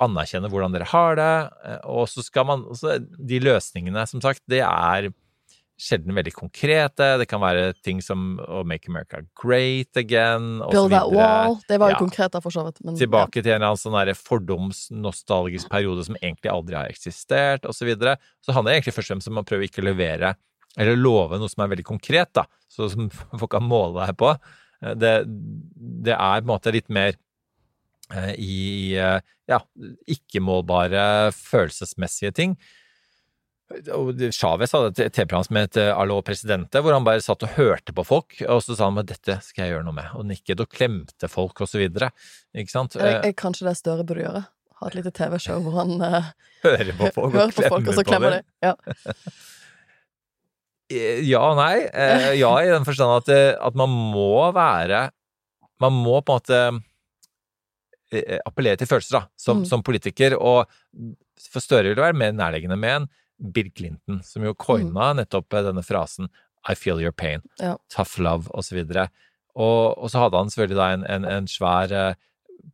anerkjenner 0.00 0.48
hvordan 0.48 0.72
dere 0.72 0.88
har 0.88 1.16
det, 1.18 1.32
eh, 1.68 1.80
og 1.84 2.08
så 2.08 2.24
skal 2.24 2.46
man 2.48 2.62
også, 2.64 2.96
De 3.28 3.40
løsningene, 3.40 4.06
som 4.08 4.22
sagt, 4.24 4.40
det 4.48 4.62
er 4.64 5.10
sjelden 5.80 6.12
veldig 6.16 6.32
konkrete. 6.36 7.06
Det 7.20 7.26
kan 7.30 7.40
være 7.40 7.72
ting 7.84 8.02
som 8.04 8.34
å 8.44 8.60
make 8.68 8.90
America 8.90 9.22
great 9.40 9.96
again, 9.96 10.60
og 10.60 10.74
Build 10.74 10.92
that 10.92 11.08
wall. 11.10 11.56
Det 11.68 11.78
var 11.80 11.94
jo 11.94 11.96
Ja. 11.96 12.02
konkret, 12.02 12.32
da, 12.32 12.40
for 12.44 12.52
så 12.52 12.66
vidt. 12.66 12.82
Men, 12.84 12.96
Tilbake 13.00 13.40
til 13.42 13.52
en 13.54 13.62
eller 13.62 13.72
annen 13.72 13.80
sånn 13.80 14.14
fordomsnostalgisk 14.20 15.70
periode 15.72 16.04
som 16.04 16.16
egentlig 16.20 16.52
aldri 16.52 16.76
har 16.76 16.92
eksistert, 16.92 17.64
osv. 17.64 17.80
Så, 17.80 17.88
videre. 17.88 18.18
så 18.44 18.52
handler 18.52 18.72
det 18.72 18.82
egentlig 18.82 18.94
først 18.98 19.10
og 19.10 19.14
fremst 19.14 19.28
om 19.32 19.40
å 19.40 19.46
prøve 19.48 19.64
ikke 19.64 19.80
å 19.80 19.88
levere, 19.88 20.34
eller 20.76 20.96
love 20.96 21.38
noe 21.40 21.48
som 21.48 21.64
er 21.64 21.72
veldig 21.74 21.84
konkret, 21.88 22.32
da, 22.36 22.44
så 22.68 22.90
som 22.92 23.08
folk 23.40 23.50
kan 23.50 23.64
måle 23.64 24.06
deg 24.06 24.16
på. 24.20 24.34
Eh, 24.84 24.94
Det, 24.94 25.24
det 26.04 26.12
er 26.12 26.40
på 26.40 26.44
en 26.44 26.52
måte 26.52 26.72
litt 26.72 26.88
mer 26.88 27.16
eh, 28.12 28.34
i 28.36 28.94
eh, 28.96 29.20
ja, 29.48 29.60
ikke-målbare 30.06 31.32
følelsesmessige 31.32 32.32
ting. 32.36 32.58
Og 33.94 34.18
Chavez 34.34 34.72
hadde 34.74 34.90
et 35.06 35.12
TV-program 35.14 35.44
som 35.46 35.58
het 35.60 35.76
eh, 35.78 35.90
Allo 35.94 36.16
Presidente, 36.26 36.80
hvor 36.82 36.92
han 36.96 37.04
bare 37.06 37.22
satt 37.22 37.44
og 37.46 37.52
hørte 37.54 37.94
på 37.94 38.02
folk, 38.08 38.40
og 38.50 38.62
så 38.66 38.74
sa 38.74 38.88
han 38.88 38.98
at 38.98 39.06
dette 39.12 39.36
skal 39.46 39.62
jeg 39.68 39.74
gjøre 39.76 39.86
noe 39.86 39.94
med, 39.94 40.08
og 40.18 40.26
nikket 40.26 40.62
og 40.64 40.70
klemte 40.74 41.30
folk 41.30 41.62
og 41.62 41.70
så 41.70 41.78
videre. 41.78 42.08
Ikke 42.58 42.72
sant? 42.74 42.96
jeg, 42.98 43.06
Eh, 43.20 43.28
jeg, 43.30 43.36
kanskje 43.38 43.68
det 43.68 43.76
Støre 43.78 44.02
burde 44.08 44.24
gjøre. 44.26 44.42
Ha 44.80 44.88
et 44.90 44.96
lite 44.98 45.12
TV-show 45.14 45.60
hvor 45.62 45.74
han 45.76 45.90
uh, 46.02 46.30
Hører 46.64 46.90
på 46.96 47.10
folk 47.14 47.34
hører 47.36 47.50
og 47.52 47.56
på 47.60 47.66
folk, 47.68 47.88
og 47.92 47.98
så 47.98 48.04
klemmer 48.08 48.38
de. 48.38 48.42
Ja. 48.64 48.74
Eh, 50.90 51.20
Ja 51.22 51.38
og 51.52 51.58
nei. 51.60 51.84
Eh, 51.86 52.32
Ja, 52.40 52.50
i 52.64 52.70
den 52.72 52.82
forstand 52.88 53.12
at, 53.20 53.28
eh, 53.30 53.52
at 53.62 53.76
man 53.78 53.92
må 53.92 54.50
være 54.56 55.10
Man 55.80 55.94
må 56.02 56.16
på 56.26 56.34
en 56.34 56.40
måte 56.40 56.58
eh, 58.10 58.40
appellere 58.44 58.76
til 58.80 58.88
følelser, 58.90 59.20
da, 59.20 59.22
som, 59.38 59.60
Mm. 59.62 59.64
som 59.70 59.82
politiker. 59.86 60.34
Og 60.36 60.66
for 61.52 61.60
Støre 61.62 61.84
vil 61.92 61.94
det 61.94 62.02
være 62.08 62.18
mer 62.18 62.32
nærliggende 62.34 62.76
med 62.76 62.96
en 62.96 63.08
Bill 63.40 63.70
Clinton, 63.72 64.20
som 64.22 64.44
jo 64.44 64.54
coina 64.54 65.12
nettopp 65.16 65.52
eh, 65.56 65.64
denne 65.64 65.82
frasen 65.86 66.28
I 66.68 66.74
feel 66.76 67.00
your 67.00 67.12
pain, 67.12 67.40
Ja. 67.60 67.76
tough 67.88 68.18
love, 68.20 68.50
og 68.52 68.64
så. 68.64 68.76
Og, 69.56 69.98
og 69.98 70.10
så 70.12 70.18
hadde 70.26 70.36
han 70.36 70.50
selvfølgelig 70.52 70.76
da 70.76 70.88
en, 70.92 71.04
en, 71.08 71.24
en 71.24 71.46
svær 71.48 71.92
eh, 71.92 72.14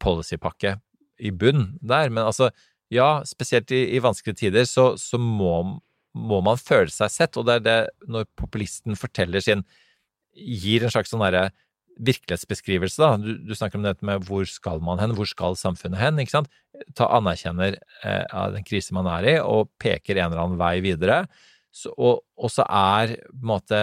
policypakke 0.02 0.76
i 1.18 1.30
bunn 1.30 1.78
der, 1.80 2.10
men 2.10 2.24
altså, 2.26 2.50
ja, 2.92 3.22
spesielt 3.24 3.70
i, 3.70 3.84
i 3.96 4.02
vanskelige 4.02 4.42
tider, 4.42 4.66
så, 4.68 4.96
så 4.98 5.18
må, 5.18 5.80
må 6.14 6.40
man 6.44 6.58
føle 6.60 6.90
seg 6.92 7.10
sett, 7.14 7.38
og 7.38 7.46
det 7.46 7.60
er 7.60 7.64
det 7.66 7.78
når 8.10 8.26
populisten 8.36 8.98
forteller 8.98 9.40
sin 9.44 9.64
Gir 10.36 10.82
en 10.84 10.92
slags 10.92 11.08
sånn 11.08 11.22
derre 11.24 11.46
virkelighetsbeskrivelse, 11.96 13.00
da. 13.00 13.16
Du, 13.20 13.36
du 13.46 13.54
snakker 13.56 13.80
om 13.80 13.86
dette 13.86 14.04
med 14.06 14.24
hvor 14.28 14.46
skal 14.48 14.82
man 14.84 15.00
hen, 15.00 15.14
hvor 15.16 15.28
skal 15.28 15.56
samfunnet 15.58 16.00
hen, 16.00 16.20
ikke 16.22 16.34
sant. 16.34 16.50
Ta 16.98 17.08
anerkjenner 17.16 17.78
eh, 17.78 18.24
av 18.36 18.56
den 18.56 18.66
krise 18.66 18.96
man 18.96 19.08
er 19.10 19.30
i, 19.30 19.36
og 19.40 19.70
peker 19.82 20.18
en 20.18 20.30
eller 20.30 20.42
annen 20.44 20.60
vei 20.60 20.74
videre. 20.84 21.22
Så, 21.74 21.92
og, 21.96 22.22
og 22.36 22.52
så 22.52 22.66
er 22.68 23.16
på 23.30 23.40
en 23.40 23.50
måte 23.52 23.80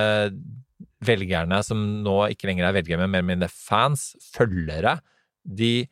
velgerne, 1.03 1.59
som 1.65 1.81
nå 2.05 2.19
ikke 2.33 2.49
lenger 2.49 2.69
er 2.69 2.77
velgere, 2.77 3.01
men 3.01 3.11
mer 3.11 3.23
eller 3.23 3.31
mindre 3.33 3.51
fans, 3.51 4.11
følgere, 4.33 4.97
de 5.43 5.87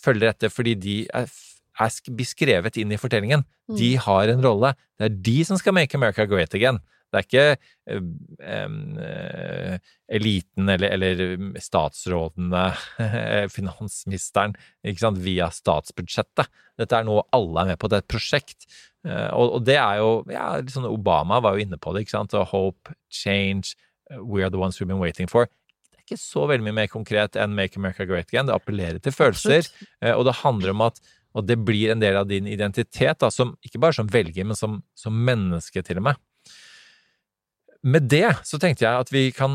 følger 0.00 0.32
etter 0.32 0.52
fordi 0.52 0.76
de 0.80 0.96
er, 1.16 1.30
er 1.80 2.14
beskrevet 2.16 2.78
inn 2.80 2.92
i 2.92 3.00
fortellingen. 3.00 3.44
De 3.78 3.94
har 4.02 4.30
en 4.32 4.42
rolle. 4.44 4.72
Det 4.98 5.06
er 5.06 5.18
de 5.30 5.36
som 5.46 5.58
skal 5.60 5.76
make 5.76 5.94
America 5.96 6.26
great 6.28 6.54
again. 6.58 6.80
Det 7.10 7.18
er 7.18 7.26
ikke 7.26 7.46
eh, 7.90 8.66
eh, 9.06 9.94
eliten 10.18 10.70
eller, 10.70 10.94
eller 10.94 11.60
statsrådene, 11.62 12.64
finansministeren, 13.50 14.54
ikke 14.86 15.04
sant, 15.04 15.20
via 15.24 15.50
statsbudsjettet. 15.54 16.50
Dette 16.80 16.96
er 16.96 17.06
noe 17.08 17.26
alle 17.36 17.64
er 17.64 17.72
med 17.72 17.80
på, 17.82 17.90
det 17.90 18.00
er 18.00 18.06
et 18.06 18.14
prosjekt. 18.14 18.66
Eh, 19.06 19.30
Og, 19.32 19.56
og 19.58 19.62
det 19.64 19.78
er 19.80 20.00
jo 20.02 20.10
ja, 20.30 20.48
sånn 20.68 20.88
Obama 20.88 21.40
var 21.40 21.56
jo 21.56 21.64
inne 21.64 21.78
på 21.80 21.94
det, 21.94 22.04
ikke 22.04 22.18
sant. 22.18 22.36
Hope, 22.52 22.94
change, 23.08 23.76
eh, 24.10 24.20
we 24.20 24.44
are 24.44 24.50
the 24.52 24.60
ones 24.60 24.80
we've 24.80 24.90
been 24.90 25.00
waiting 25.02 25.30
for. 25.30 25.48
Det 25.90 25.98
er 25.98 26.04
ikke 26.04 26.20
så 26.20 26.46
veldig 26.50 26.66
mye 26.68 26.78
mer 26.82 26.90
konkret 26.92 27.38
enn 27.38 27.54
Make 27.56 27.80
America 27.80 28.04
Great 28.08 28.28
Again. 28.28 28.48
Det 28.50 28.56
appellerer 28.56 29.00
til 29.02 29.14
følelser, 29.14 29.70
eh, 30.02 30.12
og 30.14 30.26
det 30.28 30.40
handler 30.44 30.74
om 30.76 30.86
at 30.90 31.00
og 31.30 31.44
det 31.46 31.60
blir 31.62 31.92
en 31.92 32.00
del 32.02 32.16
av 32.18 32.24
din 32.26 32.48
identitet, 32.50 33.20
da, 33.22 33.28
som, 33.30 33.52
ikke 33.62 33.78
bare 33.78 33.94
som 33.94 34.08
velger, 34.10 34.42
men 34.42 34.58
som, 34.58 34.80
som 34.98 35.14
menneske, 35.14 35.78
til 35.86 36.00
og 36.00 36.08
med. 36.08 36.18
Med 37.84 38.10
det 38.12 38.26
så 38.44 38.58
tenkte 38.60 38.84
jeg 38.84 38.92
at 39.00 39.08
vi 39.12 39.30
kan 39.32 39.54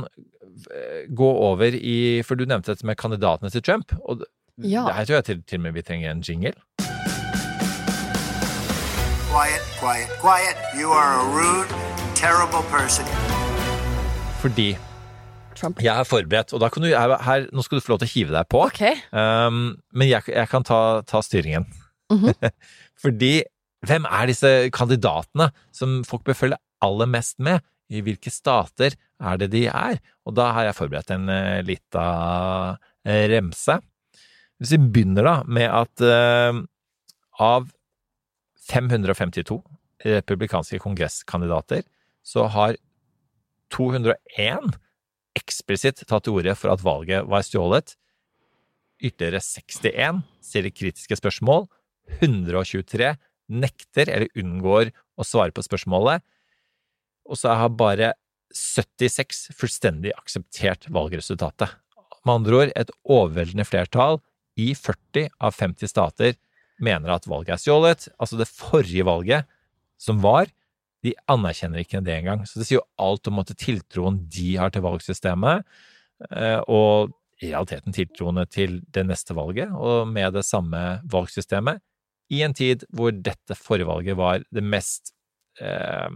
eh, 0.74 1.04
gå 1.14 1.28
over 1.46 1.76
i 1.78 2.22
For 2.26 2.36
du 2.40 2.46
nevnte 2.50 2.74
dette 2.74 2.86
med 2.90 2.98
kandidatene 2.98 3.52
til 3.54 3.62
Trump. 3.62 3.94
Og 4.06 4.24
Ja. 4.58 4.86
her 4.96 5.06
tror 5.06 5.16
jeg 5.20 5.26
til, 5.26 5.42
til 5.44 5.60
og 5.60 5.64
med 5.68 5.74
vi 5.76 5.82
trenger 5.84 6.12
en 6.12 6.24
jingle. 6.24 6.54
quiet, 9.30 9.64
quiet, 9.80 10.10
quiet. 10.22 10.58
You 10.80 10.90
are 10.96 11.20
a 11.20 11.26
rude, 11.36 11.68
terrible 12.16 12.64
person. 12.72 13.06
Fordi 14.42 14.78
Trump. 15.56 15.82
jeg 15.84 16.00
er 16.00 16.04
forberedt, 16.04 16.54
og 16.54 16.60
da 16.62 16.70
kan 16.70 16.84
du, 16.84 16.88
her, 16.88 17.16
her, 17.24 17.46
nå 17.54 17.62
skal 17.64 17.78
du 17.80 17.84
få 17.84 17.94
lov 17.96 18.00
til 18.04 18.08
å 18.10 18.14
hive 18.14 18.32
deg 18.36 18.48
på. 18.52 18.62
Okay. 18.70 18.96
Um, 19.12 19.76
men 19.94 20.08
jeg, 20.10 20.24
jeg 20.32 20.48
kan 20.52 20.64
ta, 20.64 21.02
ta 21.08 21.22
styringen. 21.22 21.68
Fordi 23.04 23.44
hvem 23.86 24.06
er 24.10 24.32
disse 24.32 24.52
kandidatene 24.74 25.50
som 25.76 26.00
folk 26.08 26.24
bør 26.28 26.38
følge 26.38 26.60
aller 26.86 27.10
mest 27.12 27.40
med? 27.44 27.60
I 27.94 28.02
hvilke 28.06 28.32
stater 28.34 28.96
er 28.96 29.42
det 29.42 29.52
de 29.54 29.66
er? 29.70 30.00
Og 30.26 30.36
da 30.38 30.50
har 30.56 30.70
jeg 30.70 30.78
forberedt 30.78 31.14
en 31.14 31.30
uh, 31.30 31.62
lita 31.66 32.06
eh, 33.06 33.26
remse. 33.32 33.78
Hvis 34.58 34.74
vi 34.76 34.82
begynner 34.82 35.28
da 35.28 35.36
med 35.46 35.70
at 35.70 36.06
uh, 36.06 36.64
av 37.44 37.70
552 38.66 39.60
republikanske 40.06 40.80
kongresskandidater, 40.82 41.86
så 42.26 42.48
har 42.50 42.78
201 43.74 44.74
eksplisitt 45.38 46.04
tatt 46.08 46.26
til 46.26 46.40
orde 46.40 46.56
for 46.58 46.74
at 46.74 46.84
valget 46.86 47.28
var 47.30 47.46
stjålet. 47.46 47.96
Ytterligere 49.04 49.42
61 49.44 50.22
stiller 50.46 50.74
kritiske 50.74 51.18
spørsmål. 51.20 51.68
123 52.22 53.16
nekter 53.52 54.10
eller 54.10 54.32
unngår 54.38 54.92
å 55.18 55.26
svare 55.26 55.54
på 55.54 55.64
spørsmålet. 55.66 56.24
Og 57.26 57.40
så 57.40 57.56
har 57.58 57.74
bare 57.78 58.14
76 58.56 59.50
fullstendig 59.58 60.14
akseptert 60.16 60.88
valgresultatet. 60.94 61.74
Med 62.26 62.40
andre 62.40 62.60
ord, 62.60 62.74
et 62.76 62.92
overveldende 63.04 63.66
flertall 63.68 64.22
i 64.58 64.72
40 64.78 65.30
av 65.44 65.58
50 65.58 65.92
stater 65.92 66.38
mener 66.82 67.14
at 67.14 67.28
valget 67.30 67.56
er 67.56 67.62
stjålet. 67.62 68.08
Altså 68.20 68.40
det 68.40 68.50
forrige 68.50 69.06
valget 69.08 69.50
som 70.02 70.22
var, 70.24 70.50
de 71.06 71.14
anerkjenner 71.32 71.84
ikke 71.84 72.02
det 72.06 72.16
engang. 72.20 72.46
Så 72.48 72.60
det 72.60 72.68
sier 72.68 72.80
jo 72.80 72.88
alt 73.02 73.28
om 73.30 73.44
at 73.44 73.54
tiltroen 73.60 74.24
de 74.32 74.56
har 74.60 74.74
til 74.74 74.86
valgsystemet, 74.86 75.66
eh, 76.32 76.60
og 76.66 77.14
i 77.44 77.52
realiteten 77.52 77.96
tiltroende 77.96 78.46
til 78.48 78.80
det 78.96 79.04
neste 79.08 79.36
valget, 79.38 79.74
og 79.76 80.08
med 80.08 80.34
det 80.38 80.46
samme 80.48 80.82
valgsystemet, 81.12 81.84
i 82.34 82.42
en 82.42 82.56
tid 82.58 82.88
hvor 82.96 83.14
dette 83.14 83.58
forrige 83.60 83.86
valget 83.86 84.18
var 84.18 84.42
det 84.56 84.64
mest 84.66 85.12
eh, 85.62 86.10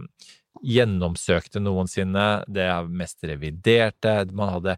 gjennomsøkte 0.66 1.62
noensinne, 1.62 2.42
det 2.50 2.68
mest 2.92 3.24
reviderte, 3.26 4.14
man 4.36 4.54
hadde 4.56 4.76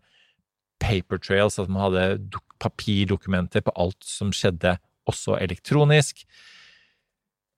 paper 0.82 1.20
trails, 1.22 1.58
at 1.58 1.70
man 1.70 1.86
hadde 1.88 2.40
papirdokumenter 2.62 3.64
på 3.64 3.74
alt 3.78 4.06
som 4.06 4.32
skjedde, 4.34 4.76
også 5.10 5.36
elektronisk. 5.42 6.22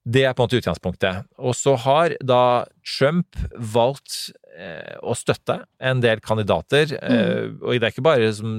Det 0.04 0.24
er 0.24 0.34
på 0.36 0.42
en 0.42 0.48
måte 0.48 0.60
utgangspunktet. 0.60 1.28
Og 1.40 1.56
så 1.56 1.74
har 1.80 2.14
da 2.24 2.64
Trump 2.84 3.38
valgt 3.56 4.32
eh, 4.52 4.96
å 5.00 5.16
støtte 5.16 5.62
en 5.80 6.02
del 6.04 6.20
kandidater, 6.24 6.92
eh, 7.00 7.52
og 7.60 7.76
det 7.76 7.88
er 7.88 7.94
ikke 7.94 8.04
bare 8.04 8.32
som 8.36 8.58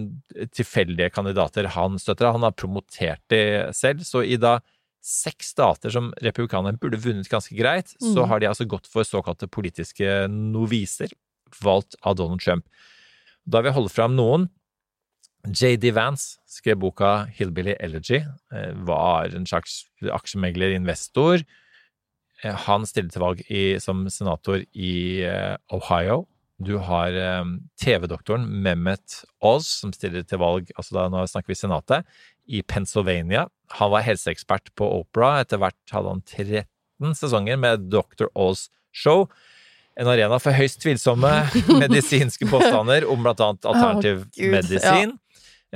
tilfeldige 0.58 1.12
kandidater 1.14 1.70
han 1.78 2.00
støtter, 2.02 2.34
han 2.34 2.46
har 2.46 2.58
promotert 2.58 3.22
det 3.34 3.76
selv. 3.78 4.06
Så 4.06 4.26
i 4.26 4.40
da 4.42 4.58
seks 5.06 5.52
stater 5.54 5.94
som 5.94 6.10
republikanerne 6.26 6.80
burde 6.82 6.98
vunnet 6.98 7.30
ganske 7.30 7.54
greit, 7.58 7.94
så 8.02 8.26
har 8.26 8.42
de 8.42 8.50
altså 8.50 8.66
gått 8.66 8.88
for 8.90 9.06
såkalte 9.06 9.48
politiske 9.48 10.26
noviser, 10.34 11.14
valgt 11.62 11.94
av 12.02 12.18
Donald 12.18 12.42
Trump. 12.42 12.66
Da 13.46 13.62
vil 13.62 13.70
jeg 13.70 13.78
holde 13.78 13.94
fram 13.94 14.16
noen. 14.18 14.48
JD 15.46 15.92
Vance 15.94 16.40
skrev 16.50 16.80
boka 16.82 17.28
Hillbilly 17.38 17.76
Elegy, 17.80 18.24
eh, 18.52 18.72
var 18.74 19.30
en 19.36 19.46
slags 19.46 19.84
aksjemegler, 20.02 20.74
investor. 20.74 21.44
Eh, 22.44 22.56
Han 22.66 22.86
stiller 22.86 23.12
til 23.14 23.22
valg 23.22 23.44
i, 23.46 23.78
som 23.80 24.08
senator 24.10 24.64
i 24.74 25.22
eh, 25.22 25.56
Ohio. 25.72 26.26
Du 26.58 26.78
har 26.80 27.12
TV-doktoren 27.78 28.48
Mehmet 28.64 29.26
Oz, 29.44 29.68
som 29.68 29.92
stiller 29.92 30.24
til 30.24 30.40
valg 30.40 30.70
altså 30.80 30.96
da, 30.96 31.10
Nå 31.12 31.26
snakker 31.28 31.52
vi 31.52 31.58
Senatet, 31.60 32.06
i 32.48 32.62
Pennsylvania. 32.64 33.50
Han 33.80 33.92
var 33.92 34.06
helseekspert 34.06 34.72
på 34.78 34.88
Opera. 35.00 35.40
Etter 35.44 35.62
hvert 35.62 35.94
hadde 35.94 36.16
han 36.16 36.24
13 36.26 37.18
sesonger 37.18 37.60
med 37.60 37.90
Dr. 37.92 38.30
Oz 38.34 38.70
Show. 38.96 39.28
En 40.00 40.10
arena 40.12 40.40
for 40.44 40.56
høyst 40.56 40.82
tvilsomme 40.84 41.32
medisinske 41.84 42.48
påstander 42.52 43.08
om 43.08 43.24
blant 43.24 43.44
annet 43.44 43.70
alternativ 43.70 44.26
Gud, 44.36 44.50
medisin. 44.52 45.16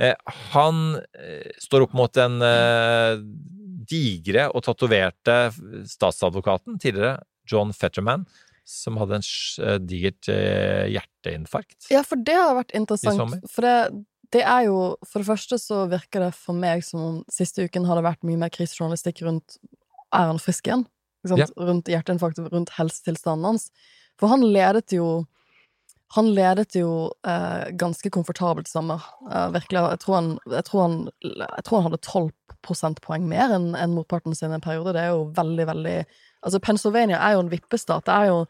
Ja. 0.00 0.14
Han 0.54 1.00
eh, 1.16 1.48
står 1.60 1.86
opp 1.86 1.96
mot 1.96 2.12
den 2.16 2.38
eh, 2.44 3.18
digre 3.90 4.46
og 4.54 4.64
tatoverte 4.64 5.40
statsadvokaten 5.88 6.78
tidligere, 6.80 7.18
John 7.50 7.74
Fetterman, 7.76 8.24
som 8.68 9.00
hadde 9.00 9.18
en 9.18 9.26
eh, 9.66 9.78
digert 9.82 10.30
eh, 10.32 10.86
hjerteinfarkt. 10.94 11.90
Ja, 11.92 12.04
for 12.06 12.20
det 12.22 12.36
har 12.38 12.54
vært 12.60 12.74
interessant. 12.76 13.40
For 13.50 13.66
det, 13.66 13.74
det 14.34 14.42
er 14.46 14.66
jo 14.68 14.78
For 15.06 15.22
det 15.22 15.30
første 15.30 15.58
så 15.58 15.84
virker 15.90 16.26
det 16.26 16.34
for 16.38 16.56
meg 16.56 16.84
som 16.86 17.02
om 17.02 17.18
siste 17.32 17.66
uken 17.66 17.88
har 17.88 17.98
det 17.98 18.06
vært 18.06 18.26
mye 18.26 18.38
mer 18.40 18.52
krisejournalistikk 18.54 19.24
rundt 19.26 19.58
Er 20.14 20.30
han 20.30 20.42
frisk 20.42 20.70
igjen? 20.70 20.86
Sant? 21.28 21.52
Rundt 21.58 21.90
hjerteinfarkt, 21.90 22.38
rundt 22.48 22.72
helsetilstanden 22.78 23.44
hans. 23.44 23.68
For 24.16 24.32
han 24.32 24.44
ledet 24.46 24.94
jo 24.96 25.26
han 26.16 26.32
ledet 26.34 26.74
jo 26.74 27.12
eh, 27.22 27.68
ganske 27.78 28.10
komfortabelt 28.10 28.66
sommer. 28.66 29.04
Eh, 29.30 29.50
virkelig. 29.54 29.82
Jeg 29.92 30.00
tror, 30.02 30.14
han, 30.16 30.30
jeg, 30.50 30.64
tror 30.66 30.80
han, 30.82 30.96
jeg 31.22 31.64
tror 31.66 31.76
han 31.78 31.86
hadde 31.86 32.00
12 32.02 32.56
prosentpoeng 32.66 33.28
mer 33.30 33.54
enn 33.54 33.68
en 33.78 33.94
motparten 33.94 34.34
sin 34.34 34.56
en 34.56 34.64
periode. 34.64 34.96
Det 34.96 35.04
er 35.04 35.12
jo 35.14 35.28
veldig, 35.36 35.66
veldig 35.70 35.96
Altså, 36.40 36.56
Pennsylvania 36.64 37.18
er 37.20 37.36
jo 37.36 37.44
en 37.44 37.52
vippestat. 37.52 38.06
Det 38.08 38.16
er 38.16 38.30
jo 38.30 38.40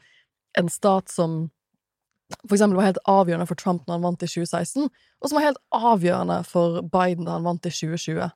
en 0.62 0.68
stat 0.70 1.10
som 1.10 1.40
for 2.38 2.54
eksempel 2.56 2.78
var 2.78 2.88
helt 2.90 3.02
avgjørende 3.10 3.48
for 3.48 3.58
Trump 3.58 3.86
når 3.86 3.96
han 3.96 4.06
vant 4.06 4.24
i 4.24 4.28
2016, 4.30 4.88
og 4.90 5.28
som 5.28 5.38
var 5.38 5.46
helt 5.48 5.62
avgjørende 5.74 6.38
for 6.48 6.80
Biden 6.92 7.26
da 7.28 7.36
han 7.38 7.46
vant 7.48 7.66
i 7.66 7.72
2020. 7.74 8.30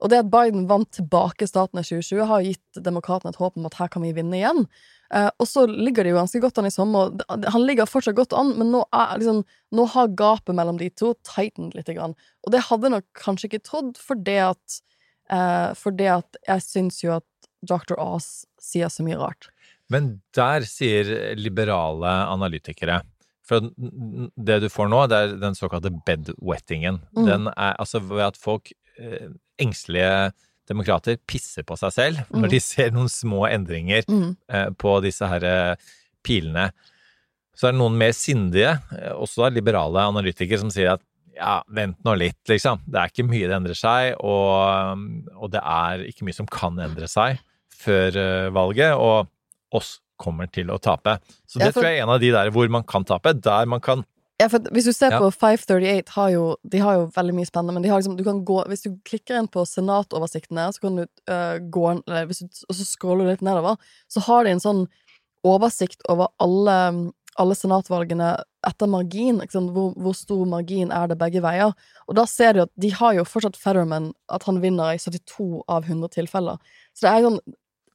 Og 0.00 0.08
det 0.08 0.22
at 0.22 0.30
Biden 0.32 0.64
vant 0.70 0.88
tilbake 0.96 1.48
staten 1.48 1.80
i 1.80 1.84
2020, 1.84 2.22
har 2.30 2.44
gitt 2.46 2.80
demokratene 2.86 3.34
et 3.34 3.40
håp 3.40 3.58
om 3.58 3.68
at 3.68 3.76
her 3.80 3.90
kan 3.92 4.04
vi 4.04 4.14
vinne 4.16 4.38
igjen. 4.38 4.64
Eh, 5.12 5.28
og 5.36 5.48
så 5.48 5.66
ligger 5.68 6.06
det 6.06 6.14
jo 6.14 6.20
ganske 6.20 6.40
godt 6.40 6.60
an 6.60 6.68
i 6.70 6.72
sommer. 6.72 7.12
Han 7.52 7.66
ligger 7.66 7.90
fortsatt 7.90 8.16
godt 8.16 8.36
an, 8.36 8.54
men 8.56 8.72
nå, 8.72 8.84
er, 8.96 9.12
liksom, 9.20 9.42
nå 9.76 9.86
har 9.92 10.14
gapet 10.16 10.56
mellom 10.56 10.80
de 10.80 10.88
to 10.94 11.12
tightened 11.26 11.76
litt. 11.76 11.90
Grann. 11.90 12.14
Og 12.46 12.54
det 12.54 12.64
hadde 12.68 12.86
jeg 12.86 12.96
nok 12.96 13.08
kanskje 13.18 13.50
ikke 13.50 13.64
trodd, 13.66 13.96
for 14.00 14.16
det 14.16 14.38
at, 14.46 14.80
eh, 15.34 15.70
for 15.76 15.96
det 15.96 16.10
at 16.14 16.42
jeg 16.46 16.64
syns 16.64 17.02
jo 17.04 17.16
at 17.18 17.26
Dr. 17.66 17.98
Oz 18.00 18.46
sier 18.62 18.88
så 18.88 19.04
mye 19.04 19.18
rart. 19.20 19.50
Men 19.90 20.20
der 20.36 20.64
sier 20.70 21.34
liberale 21.36 22.12
analytikere 22.30 23.02
For 23.50 23.66
det 24.38 24.60
du 24.62 24.68
får 24.70 24.90
nå, 24.92 25.00
det 25.10 25.18
er 25.24 25.32
den 25.42 25.56
såkalte 25.58 25.90
bedwettingen. 26.06 27.00
Mm. 27.18 27.24
Den 27.26 27.48
er 27.56 27.74
altså 27.82 27.98
ved 28.06 28.22
at 28.28 28.38
folk, 28.38 28.70
eh, 29.00 29.26
engstelige 29.58 30.30
demokrater, 30.70 31.18
pisser 31.26 31.66
på 31.66 31.74
seg 31.80 31.90
selv 31.96 32.20
Mm. 32.30 32.44
når 32.44 32.50
de 32.54 32.60
ser 32.62 32.92
noen 32.94 33.10
små 33.10 33.42
endringer 33.50 34.04
Mm. 34.06 34.36
eh, 34.48 34.68
på 34.78 35.00
disse 35.02 35.26
her 35.26 35.42
eh, 35.44 35.74
pilene. 36.22 36.68
Så 37.58 37.66
er 37.68 37.72
det 37.74 37.80
noen 37.80 37.98
mer 37.98 38.12
sindige, 38.14 38.76
også 39.18 39.42
da 39.42 39.48
liberale 39.50 39.98
analytikere, 40.06 40.58
som 40.62 40.70
sier 40.70 40.92
at 40.94 41.02
ja, 41.36 41.62
vent 41.72 41.96
nå 42.04 42.14
litt, 42.16 42.38
liksom. 42.48 42.78
Det 42.86 43.00
er 43.00 43.08
ikke 43.10 43.26
mye 43.28 43.48
det 43.48 43.56
endrer 43.56 43.76
seg, 43.76 44.14
og, 44.20 45.02
og 45.40 45.50
det 45.50 45.60
er 45.64 46.04
ikke 46.06 46.24
mye 46.28 46.36
som 46.36 46.46
kan 46.46 46.78
endre 46.78 47.08
seg 47.08 47.38
før 47.80 48.50
valget, 48.52 48.94
og 48.94 49.26
oss 49.72 49.98
kommer 50.20 50.50
til 50.52 50.70
å 50.72 50.78
tape. 50.82 51.16
Så 51.48 51.58
Ja, 51.58 51.66
det 51.66 51.74
for- 51.74 51.82
tror 51.82 51.90
jeg 51.90 51.98
er 51.98 52.02
en 52.04 52.14
av 52.16 52.20
de 52.22 52.30
der 52.36 52.50
hvor 52.54 52.68
man 52.70 52.84
kan 52.84 53.04
tape, 53.08 53.32
der 53.40 53.66
man 53.66 53.80
kan 53.80 54.04
Ja, 54.40 54.46
for 54.48 54.58
hvis 54.72 54.86
du 54.88 54.92
ser 54.96 55.10
Ja. 55.12 55.18
på 55.20 55.28
538, 55.36 56.08
har 56.16 56.30
jo, 56.32 56.44
de 56.66 56.78
har 56.80 56.94
jo 56.96 57.06
veldig 57.12 57.34
mye 57.36 57.44
spennende, 57.48 57.74
men 57.74 57.82
de 57.82 57.90
har 57.90 58.00
liksom, 58.00 58.16
du 58.16 58.24
kan 58.24 58.38
gå, 58.42 58.62
hvis 58.70 58.84
du 58.86 58.94
klikker 59.04 59.36
inn 59.36 59.48
på 59.52 59.66
senatoversiktene, 59.68 60.64
så 60.72 60.80
kan 60.80 60.96
du 60.96 61.02
uh, 61.28 61.58
gå, 61.60 61.82
eller 62.08 62.24
du, 62.24 62.46
og 62.70 62.72
så 62.78 62.86
scroller 62.88 63.26
du 63.26 63.32
litt 63.34 63.42
nedover, 63.44 63.76
så 64.08 64.22
har 64.24 64.44
de 64.44 64.54
en 64.54 64.62
sånn 64.64 64.86
oversikt 65.44 66.00
over 66.08 66.28
alle, 66.40 67.12
alle 67.38 67.54
senatvalgene 67.56 68.42
etter 68.66 68.88
margin? 68.88 69.40
Hvor, 69.44 69.92
hvor 69.96 70.16
stor 70.16 70.46
margin 70.48 70.90
er 70.90 71.08
det 71.12 71.18
begge 71.20 71.42
veier, 71.44 71.74
og 72.08 72.16
da 72.16 72.24
ser 72.24 72.54
du 72.56 72.62
at 72.62 72.72
de 72.80 72.90
har 72.96 73.14
jo 73.18 73.24
fortsatt 73.28 73.60
Fetterman, 73.60 74.12
at 74.30 74.44
han 74.48 74.60
vinner 74.62 74.94
i 74.94 75.00
72 75.00 75.62
av 75.68 75.84
100 75.84 76.08
tilfeller. 76.16 76.56
Så 76.94 77.06
det 77.06 77.12
er 77.12 77.28
sånn, 77.28 77.40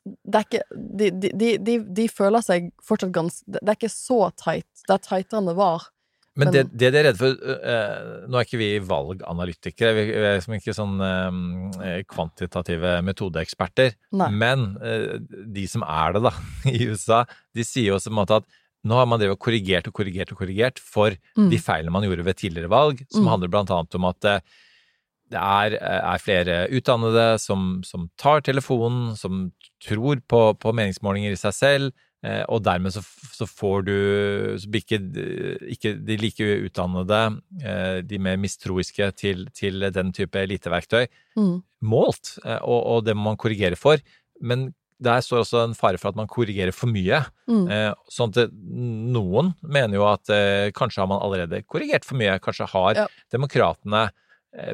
det 0.06 0.38
er 0.40 0.46
ikke, 0.46 0.64
de, 1.02 1.10
de, 1.12 1.58
de, 1.58 1.76
de, 1.98 2.08
føler 2.14 2.44
seg 2.46 2.72
fortsatt 2.86 3.12
ganske, 3.16 3.42
det 3.50 3.64
er 3.66 3.78
ikke 3.80 3.90
så 3.90 4.20
tight, 4.38 4.68
det 4.86 4.94
er 4.94 5.02
tightere 5.02 5.40
enn 5.42 5.48
det 5.50 5.56
var. 5.58 5.88
Men 6.38 6.50
Men- 6.50 6.54
det, 6.54 6.64
det 6.78 6.90
de 6.92 6.98
er 7.00 7.06
redde 7.08 7.18
for 7.22 7.32
eh, 7.32 8.26
Nå 8.28 8.36
er 8.38 8.44
ikke 8.44 8.60
vi 8.60 8.68
valganalytikere, 8.84 9.94
vi 9.96 10.04
er 10.20 10.36
liksom 10.36 10.58
ikke 10.58 10.74
sånn 10.76 10.98
eh, 11.80 12.02
kvantitative 12.12 12.98
metodeeksperter. 13.08 13.96
Nei. 14.20 14.28
Men 14.36 14.66
eh, 14.84 15.16
de 15.56 15.64
som 15.72 15.86
er 15.88 16.14
det, 16.18 16.24
da, 16.28 16.34
i 16.76 16.90
USA, 16.92 17.24
de 17.56 17.64
sier 17.66 17.90
jo 17.94 17.98
også 18.00 18.12
på 18.12 18.16
en 18.18 18.20
måte 18.22 18.40
at 18.42 18.50
nå 18.86 19.00
har 19.00 19.08
man 19.10 19.18
drevet 19.22 19.40
korrigert 19.42 19.88
og 19.90 19.96
korrigert 19.98 20.30
og 20.36 20.44
korrigert 20.44 20.78
for 20.84 21.16
Mm. 21.40 21.50
de 21.52 21.58
feilene 21.60 21.92
man 21.92 22.04
gjorde 22.06 22.24
ved 22.28 22.38
tidligere 22.38 22.70
valg, 22.72 23.02
som 23.12 23.24
Mm. 23.26 23.32
handler 23.34 23.50
blant 23.52 23.72
annet 23.74 23.96
om 23.98 24.06
at 24.12 24.28
det 25.34 25.42
er, 25.42 25.76
er 25.82 26.22
flere 26.22 26.58
utdannede 26.70 27.40
som, 27.42 27.80
som 27.88 28.10
tar 28.22 28.44
telefonen, 28.46 29.16
som 29.18 29.48
tror 29.84 30.20
på, 30.30 30.42
på 30.62 30.74
meningsmålinger 30.78 31.34
i 31.34 31.40
seg 31.40 31.56
selv, 31.58 31.92
eh, 32.26 32.44
og 32.46 32.62
dermed 32.68 32.94
så, 32.94 33.02
så 33.34 33.48
får 33.50 33.86
du 33.88 33.96
så 34.62 34.70
blir 34.70 34.86
ikke, 34.86 35.00
ikke 35.76 35.94
de 36.06 36.18
like 36.22 36.48
utdannede, 36.68 37.22
eh, 37.66 38.00
de 38.06 38.20
mer 38.22 38.38
mistroiske 38.42 39.10
til, 39.18 39.48
til 39.58 39.88
den 39.94 40.14
type 40.16 40.38
eliteverktøy, 40.46 41.08
Mm. 41.36 41.58
målt, 41.84 42.38
eh, 42.46 42.62
og, 42.64 42.80
og 42.94 43.06
det 43.06 43.16
må 43.18 43.32
man 43.32 43.38
korrigere 43.42 43.76
for. 43.76 43.98
Men 44.42 44.70
der 45.04 45.20
står 45.20 45.42
også 45.44 45.64
en 45.66 45.74
fare 45.76 45.98
for 46.00 46.14
at 46.14 46.16
man 46.16 46.30
korrigerer 46.32 46.72
for 46.72 46.88
mye. 46.88 47.18
Mm. 47.52 47.66
Eh, 47.68 47.90
sånn 48.14 48.32
at 48.32 48.54
noen 48.56 49.50
mener 49.62 49.98
jo 49.98 50.06
at 50.08 50.32
eh, 50.32 50.70
kanskje 50.76 51.02
har 51.04 51.10
man 51.12 51.20
allerede 51.26 51.60
korrigert 51.68 52.06
for 52.08 52.16
mye. 52.22 52.38
Kanskje 52.40 52.70
har 52.72 53.02
Ja. 53.02 53.08
demokratene 53.36 54.06
eh, 54.06 54.22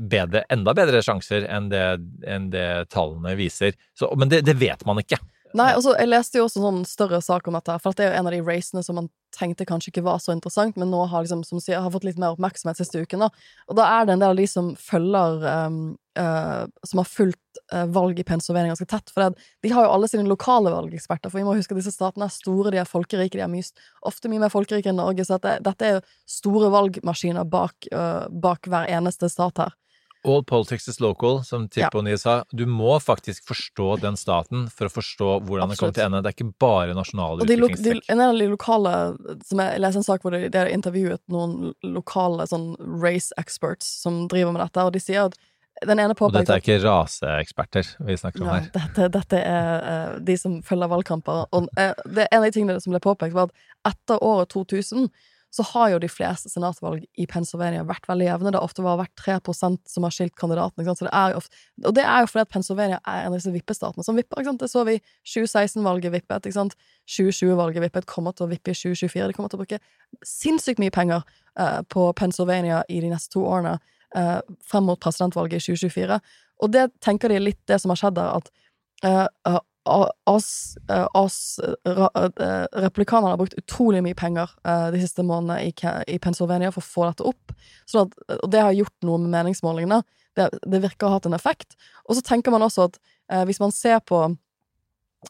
bedre, 0.01 0.43
enda 0.53 0.73
bedre 0.77 1.01
sjanser 1.05 1.47
enn 1.49 1.69
det, 1.71 1.85
enn 2.27 2.49
det 2.53 2.67
tallene 2.93 3.35
viser. 3.39 3.77
Så, 3.97 4.11
men 4.17 4.31
det, 4.31 4.43
det 4.47 4.57
vet 4.61 4.85
man 4.85 5.01
ikke. 5.01 5.19
Nei, 5.57 5.71
altså, 5.75 5.93
jeg 5.99 6.07
leste 6.07 6.39
jo 6.39 6.45
også 6.47 6.61
sånn 6.63 6.83
større 6.87 7.19
sak 7.23 7.47
om 7.49 7.57
dette, 7.57 7.75
for 7.83 7.95
det 7.97 8.05
er 8.05 8.13
jo 8.13 8.19
en 8.21 8.29
av 8.29 8.35
de 8.35 8.43
racene 8.45 8.83
som 8.85 8.95
man 8.99 9.09
tenkte 9.35 9.65
kanskje 9.67 9.91
ikke 9.91 10.03
var 10.05 10.19
så 10.23 10.33
interessant, 10.35 10.77
men 10.79 10.91
nå 10.91 11.05
har, 11.11 11.23
liksom, 11.25 11.43
som 11.47 11.59
sier, 11.63 11.79
har 11.83 11.91
fått 11.91 12.05
litt 12.07 12.19
mer 12.21 12.35
oppmerksomhet 12.35 12.79
siste 12.79 13.01
uken. 13.03 13.25
Da. 13.25 13.29
Og 13.71 13.77
da 13.79 13.87
er 13.97 14.07
det 14.07 14.15
en 14.15 14.23
del 14.23 14.35
av 14.35 14.39
de 14.39 14.47
som 14.47 14.71
følger 14.79 15.45
um, 15.47 15.81
uh, 16.19 16.63
Som 16.87 17.01
har 17.01 17.07
fulgt 17.07 17.61
uh, 17.73 17.85
valg 17.95 18.19
i 18.19 18.25
Pennsylvania 18.27 18.73
ganske 18.73 18.89
tett. 18.91 19.11
For 19.11 19.23
det, 19.23 19.47
de 19.63 19.73
har 19.75 19.87
jo 19.87 19.93
alle 19.95 20.11
sine 20.11 20.27
lokale 20.27 20.73
valgeksperter, 20.73 21.31
for 21.31 21.39
vi 21.39 21.45
må 21.47 21.55
huske 21.57 21.75
at 21.75 21.81
disse 21.81 21.95
statene 21.95 22.27
er 22.27 22.35
store, 22.35 22.71
de 22.75 22.81
er 22.83 22.89
folkerike, 22.89 23.37
de 23.39 23.45
er 23.45 23.51
mye, 23.51 23.67
ofte 24.07 24.31
mye 24.31 24.43
mer 24.43 24.53
folkerike 24.53 24.91
enn 24.91 24.99
Norge, 24.99 25.27
så 25.27 25.39
dette, 25.39 25.59
dette 25.67 25.87
er 25.87 25.97
jo 25.97 26.05
store 26.39 26.71
valgmaskiner 26.75 27.47
bak, 27.47 27.91
uh, 27.95 28.27
bak 28.31 28.71
hver 28.71 28.91
eneste 28.91 29.31
stat 29.31 29.63
her. 29.65 29.77
All 30.23 30.43
politics 30.43 30.87
is 30.87 30.99
local, 30.99 31.43
som 31.43 31.69
Ja. 31.75 31.89
Nye 31.93 32.17
sa. 32.17 32.43
Du 32.51 32.65
må 32.65 32.99
faktisk 33.01 33.45
forstå 33.47 34.01
den 34.01 34.17
staten 34.17 34.69
for 34.69 34.85
å 34.85 34.93
forstå 34.93 35.29
hvordan 35.47 35.69
det 35.69 35.77
kommer 35.79 35.93
til 35.93 36.05
ende. 36.05 36.21
Det 36.21 36.29
er 36.29 36.35
ikke 36.37 36.53
bare 36.59 36.93
nasjonale 36.93 37.41
utviklingstrekk. 37.41 38.09
en 38.09 38.19
av 38.21 38.37
de 38.37 38.47
lokale 38.47 38.93
som 39.43 39.59
Jeg, 39.59 39.79
leste 39.79 39.97
en 39.97 40.03
sak 40.03 40.21
hvor 40.21 40.31
de, 40.31 40.57
har 40.57 40.67
intervjuet 40.67 41.21
noen 41.27 41.73
lokale 41.83 42.45
sånn 42.47 42.75
race 43.01 43.33
experts 43.37 43.87
som 44.01 44.27
driver 44.27 44.51
med 44.51 44.61
dette, 44.61 44.85
og 44.85 44.93
de 44.93 44.99
sier 44.99 45.25
at 45.25 45.37
den 45.87 45.99
ene 45.99 46.13
påpeker 46.13 46.41
Og 46.41 46.45
dette 46.45 46.53
er 46.53 46.61
ikke 46.61 46.83
raseeksperter 46.83 47.87
vi 48.05 48.17
snakker 48.19 48.43
om 48.43 48.47
Nei, 48.51 48.59
her. 48.59 48.69
dette, 48.75 49.09
dette 49.09 49.41
er 49.41 49.85
uh, 50.13 50.19
de 50.21 50.37
som 50.37 50.61
følger 50.61 50.91
valgkamper. 50.91 51.47
Og 51.51 51.69
uh, 51.79 51.93
det 52.05 52.27
En 52.29 52.43
av 52.43 52.45
de 52.45 52.51
tingene 52.51 52.81
som 52.83 52.93
ble 52.93 53.01
påpekt, 53.01 53.33
var 53.33 53.49
at 53.49 53.95
etter 53.95 54.21
året 54.21 54.51
2000 54.53 55.09
så 55.51 55.63
har 55.67 55.89
jo 55.91 55.99
de 55.99 56.07
fleste 56.07 56.47
senatvalg 56.47 57.03
i 57.19 57.25
Pennsylvania 57.27 57.83
vært 57.83 58.05
veldig 58.07 58.27
jevne. 58.27 58.53
Det 58.53 58.59
har 58.61 58.67
ofte 58.69 58.85
vært 58.85 59.11
3% 59.19 59.81
som 59.91 60.05
har 60.07 60.13
skilt 60.15 60.35
kandidatene. 60.39 60.85
Så 60.95 61.07
det 61.07 61.11
er 61.11 61.33
jo 61.33 61.41
ofte, 61.41 61.59
og 61.83 61.95
det 61.97 62.05
er 62.07 62.23
jo 62.23 62.29
fordi 62.31 62.45
at 62.45 62.53
Pennsylvania 62.53 62.99
er 63.03 63.25
en 63.25 63.33
av 63.33 63.35
disse 63.35 63.51
vippestatene 63.51 64.05
som 64.07 64.15
vipper. 64.15 64.47
Det 64.61 64.69
så 64.71 64.85
vi 64.87 64.95
2016-valget 65.27 66.15
vippet. 66.15 66.47
2020-valget 67.11 67.83
vippet. 67.83 68.07
Kommer 68.07 68.35
til 68.35 68.47
å 68.47 68.51
vippe 68.53 68.71
i 68.71 68.77
2024. 68.79 69.27
De 69.27 69.35
kommer 69.35 69.51
til 69.51 69.59
å 69.59 69.63
bruke 69.65 69.81
sinnssykt 70.23 70.79
mye 70.79 70.93
penger 70.95 71.25
uh, 71.59 71.81
på 71.91 72.07
Pennsylvania 72.15 72.85
i 72.87 73.01
de 73.03 73.11
neste 73.11 73.35
to 73.35 73.43
årene 73.43 73.75
uh, 74.15 74.39
frem 74.63 74.87
mot 74.87 75.03
presidentvalget 75.03 75.59
i 75.59 75.75
2024. 75.75 76.21
Og 76.63 76.71
det 76.71 76.87
tenker 77.03 77.33
de 77.33 77.43
litt 77.43 77.59
det 77.67 77.81
som 77.83 77.91
har 77.91 77.99
skjedd 77.99 78.15
der, 78.21 78.39
at 78.39 78.47
uh, 79.03 79.59
oss, 79.83 80.77
eh, 80.89 81.07
oss 81.13 81.59
eh, 81.59 82.07
eh, 82.15 82.65
Republikanerne 82.71 83.33
har 83.33 83.37
brukt 83.37 83.57
utrolig 83.57 84.03
mye 84.05 84.17
penger 84.17 84.51
eh, 84.67 84.87
de 84.93 85.01
siste 85.01 85.25
månedene 85.25 85.71
i, 86.07 86.19
Pennsylvania 86.21 86.71
for 86.71 86.83
å 86.83 86.91
få 86.91 87.07
dette 87.09 87.25
opp. 87.25 87.55
Sånn 87.89 88.07
at, 88.07 88.37
og 88.37 88.51
det 88.53 88.61
har 88.61 88.77
gjort 88.77 89.07
noe 89.07 89.21
med 89.23 89.33
meningsmålingene. 89.33 90.01
Det, 90.37 90.47
det 90.69 90.83
virker 90.83 91.07
å 91.07 91.11
ha 91.11 91.19
hatt 91.19 91.27
en 91.27 91.37
effekt. 91.37 91.75
Og 92.07 92.15
så 92.17 92.23
tenker 92.25 92.53
man 92.53 92.65
også 92.65 92.91
at 92.91 93.01
eh, 93.31 93.43
hvis 93.49 93.61
man 93.63 93.73
ser 93.75 93.99
på 94.05 94.23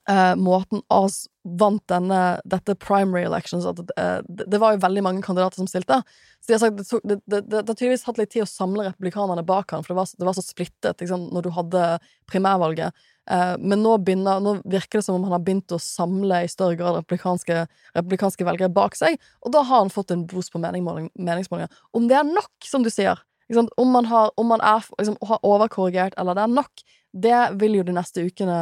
eh, 0.09 0.33
måten 0.35 0.83
Oz 0.91 1.25
vant 1.41 1.81
denne, 1.89 2.39
dette 2.45 2.75
primary 2.77 3.23
elections 3.25 3.65
at, 3.65 3.79
eh, 3.97 4.19
det, 4.27 4.45
det 4.51 4.59
var 4.61 4.75
jo 4.75 4.83
veldig 4.83 5.03
mange 5.05 5.23
kandidater 5.25 5.61
som 5.61 5.69
stilte. 5.69 6.01
Så 6.41 6.51
de 6.51 6.57
har 6.57 6.63
sagt 6.63 6.77
det, 6.77 6.87
tok- 6.89 7.07
det, 7.07 7.41
det, 7.49 7.63
har 7.63 7.71
tydeligvis 7.71 8.05
hatt 8.07 8.19
litt 8.21 8.33
tid 8.33 8.45
å 8.45 8.49
samle 8.49 8.89
republikanerne 8.91 9.45
bak 9.47 9.73
han, 9.73 9.85
for 9.85 9.93
det 9.93 10.01
var, 10.01 10.13
var 10.27 10.37
så 10.37 10.45
splittet 10.45 11.01
sant, 11.09 11.31
når 11.33 11.47
du 11.47 11.51
hadde 11.55 11.87
primærvalget. 12.29 13.07
Eh, 13.29 13.55
men 13.59 13.83
nå, 13.83 13.95
begynner, 14.01 14.41
nå 14.41 14.55
virker 14.65 14.99
det 14.99 15.05
som 15.05 15.17
om 15.19 15.25
han 15.27 15.35
har 15.35 15.43
begynt 15.45 15.73
å 15.75 15.79
samle 15.81 16.41
i 16.45 16.49
større 16.51 16.77
grad 16.79 16.97
republikanske, 16.97 17.65
republikanske 17.97 18.47
velgere 18.47 18.71
bak 18.73 18.97
seg, 18.97 19.19
og 19.45 19.53
da 19.53 19.61
har 19.67 19.83
han 19.83 19.93
fått 19.93 20.13
en 20.15 20.25
boost 20.29 20.53
på 20.53 20.61
meningsmåling, 20.63 21.11
meningsmålinger. 21.19 21.83
Om 21.97 22.07
det 22.09 22.17
er 22.17 22.31
nok, 22.31 22.51
som 22.65 22.85
du 22.85 22.89
sier? 22.93 23.21
Om, 23.51 23.89
man 23.91 24.07
har, 24.07 24.31
om 24.39 24.47
man 24.47 24.63
er, 24.63 24.85
liksom, 24.97 25.19
har 25.27 25.41
overkorrigert, 25.45 26.15
eller 26.19 26.37
det 26.37 26.45
er 26.45 26.55
nok, 26.55 26.83
det 27.11 27.39
vil 27.59 27.81
jo 27.81 27.83
de 27.83 27.95
neste 27.97 28.23
ukene 28.23 28.57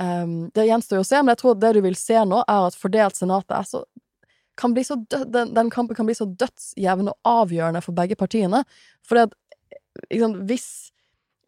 um, 0.00 0.46
Det 0.56 0.64
gjenstår 0.64 0.96
jo 0.96 1.02
å 1.04 1.08
se, 1.08 1.18
men 1.20 1.34
jeg 1.34 1.40
tror 1.42 1.58
det 1.60 1.74
du 1.76 1.82
vil 1.84 1.98
se 2.00 2.16
nå, 2.24 2.38
er 2.48 2.68
at 2.70 2.78
fordelt 2.78 3.18
Senatet 3.18 3.52
er 3.58 3.66
så 3.68 3.82
kan 4.56 4.74
bli 4.76 4.84
så 4.84 4.96
død, 4.96 5.26
den, 5.32 5.52
den 5.56 5.70
kampen 5.72 5.96
kan 5.96 6.08
bli 6.08 6.16
så 6.16 6.26
dødsjevn 6.28 7.08
og 7.08 7.28
avgjørende 7.28 7.80
for 7.84 7.96
begge 7.96 8.18
partiene. 8.20 8.62
Fordi 9.08 9.26
at 9.26 9.36
liksom, 10.12 10.34
hvis 10.48 10.66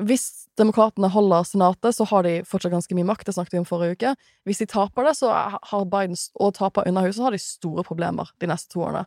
hvis 0.03 0.49
demokratene 0.59 1.07
holder 1.13 1.47
senatet, 1.47 1.95
så 1.95 2.07
har 2.11 2.25
de 2.27 2.41
fortsatt 2.49 2.73
ganske 2.73 2.97
mye 2.99 3.07
makt. 3.07 3.29
Det 3.29 3.37
snakket 3.37 3.55
vi 3.55 3.61
om 3.63 3.69
forrige 3.69 3.95
uke. 3.95 4.15
Hvis 4.49 4.63
de 4.63 4.67
taper 4.71 5.07
det, 5.07 5.15
så 5.21 5.31
har 5.31 5.87
Biden 5.91 6.19
og 6.35 6.57
taper 6.59 6.89
Underhuset, 6.91 7.21
så 7.21 7.29
har 7.29 7.37
de 7.37 7.43
store 7.43 7.85
problemer 7.87 8.33
de 8.43 8.51
neste 8.51 8.75
to 8.75 8.83
årene. 8.83 9.05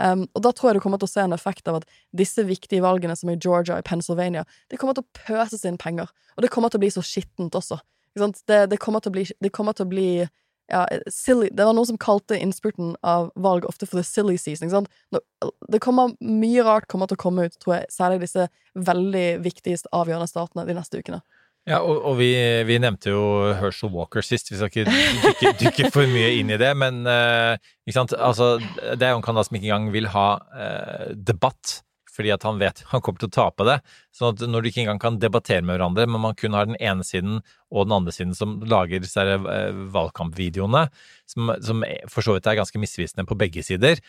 Um, 0.00 0.24
og 0.32 0.44
da 0.46 0.52
tror 0.56 0.70
jeg 0.70 0.78
du 0.78 0.84
kommer 0.86 1.00
til 1.00 1.10
å 1.10 1.12
se 1.12 1.20
en 1.26 1.36
effekt 1.36 1.68
av 1.68 1.82
at 1.82 1.88
disse 2.16 2.40
viktige 2.48 2.80
valgene, 2.80 3.16
som 3.18 3.28
i 3.28 3.36
Georgia 3.36 3.76
og 3.76 3.84
i 3.84 3.88
Pennsylvania, 3.90 4.46
det 4.72 4.80
kommer 4.80 4.96
til 4.96 5.04
å 5.04 5.24
pøses 5.26 5.66
inn 5.68 5.76
penger. 5.80 6.08
Og 6.38 6.44
det 6.44 6.52
kommer 6.54 6.72
til 6.72 6.80
å 6.80 6.84
bli 6.86 6.92
så 6.94 7.04
skittent 7.04 7.58
også. 7.58 7.76
Det, 8.16 8.62
det 8.72 8.80
kommer 8.80 9.04
til 9.04 9.12
å 9.12 9.16
bli, 9.18 9.26
det 9.44 9.52
kommer 9.54 9.76
til 9.76 9.86
å 9.86 9.90
bli 9.92 10.10
ja, 10.70 10.84
silly 11.10 11.50
Det 11.52 11.66
var 11.66 11.74
noen 11.76 11.88
som 11.90 11.98
kalte 12.00 12.38
innspurten 12.38 12.94
av 13.06 13.30
valg 13.34 13.66
ofte 13.68 13.88
for 13.88 14.00
the 14.00 14.06
silly 14.06 14.38
season. 14.38 14.86
Det 15.68 15.82
kommer 15.82 16.14
Mye 16.20 16.64
rart 16.66 16.88
kommer 16.90 17.10
til 17.10 17.18
å 17.18 17.24
komme 17.24 17.48
ut, 17.48 17.58
tror 17.60 17.78
jeg, 17.80 17.90
særlig 17.92 18.22
disse 18.24 18.48
veldig 18.78 19.26
viktigste, 19.44 19.90
avgjørende 19.96 20.30
statene 20.30 20.66
de 20.68 20.76
neste 20.78 21.02
ukene. 21.02 21.20
Ja, 21.68 21.82
og, 21.84 21.98
og 22.08 22.16
vi, 22.16 22.30
vi 22.66 22.78
nevnte 22.80 23.12
jo 23.12 23.22
Herschel 23.58 23.92
Walker 23.92 24.24
sist, 24.24 24.48
vi 24.48 24.56
skal 24.56 24.70
ikke 24.72 25.52
dykke, 25.60 25.90
for 25.92 26.08
mye 26.08 26.32
inn 26.38 26.50
i 26.54 26.58
det, 26.60 26.70
men 26.78 27.02
uh, 27.04 27.52
altså, 28.16 28.54
det 28.96 29.04
er 29.04 29.12
jo 29.12 29.20
en 29.20 29.26
kandidat 29.26 29.50
som 29.50 29.58
ikke 29.58 29.68
engang 29.68 29.90
vil 29.92 30.08
ha 30.14 30.26
uh, 30.40 31.10
debatt, 31.14 31.82
fordi 32.14 32.32
at 32.34 32.46
han 32.46 32.60
vet 32.60 32.82
han 32.90 33.02
kommer 33.04 33.22
til 33.22 33.30
å 33.30 33.36
tape 33.36 33.66
det. 33.68 33.76
Sånn 34.16 34.34
at 34.34 34.44
når 34.48 34.62
du 34.62 34.70
ikke 34.70 34.84
engang 34.84 35.02
kan 35.02 35.20
debattere 35.22 35.64
med 35.64 35.76
hverandre, 35.76 36.08
men 36.10 36.24
man 36.24 36.38
kun 36.38 36.56
har 36.58 36.68
den 36.68 36.78
ene 36.80 37.06
siden 37.06 37.40
og 37.70 37.86
den 37.86 37.96
andre 38.00 38.14
siden 38.14 38.34
som 38.36 38.58
lager 38.68 39.02
disse 39.02 39.22
eh, 39.22 39.84
valgkampvideoene, 39.94 40.88
som, 41.30 41.54
som 41.64 41.86
for 42.10 42.26
så 42.26 42.36
vidt 42.36 42.50
er 42.50 42.58
ganske 42.60 42.82
misvisende 42.82 43.28
på 43.28 43.38
begge 43.38 43.64
sider, 43.66 44.02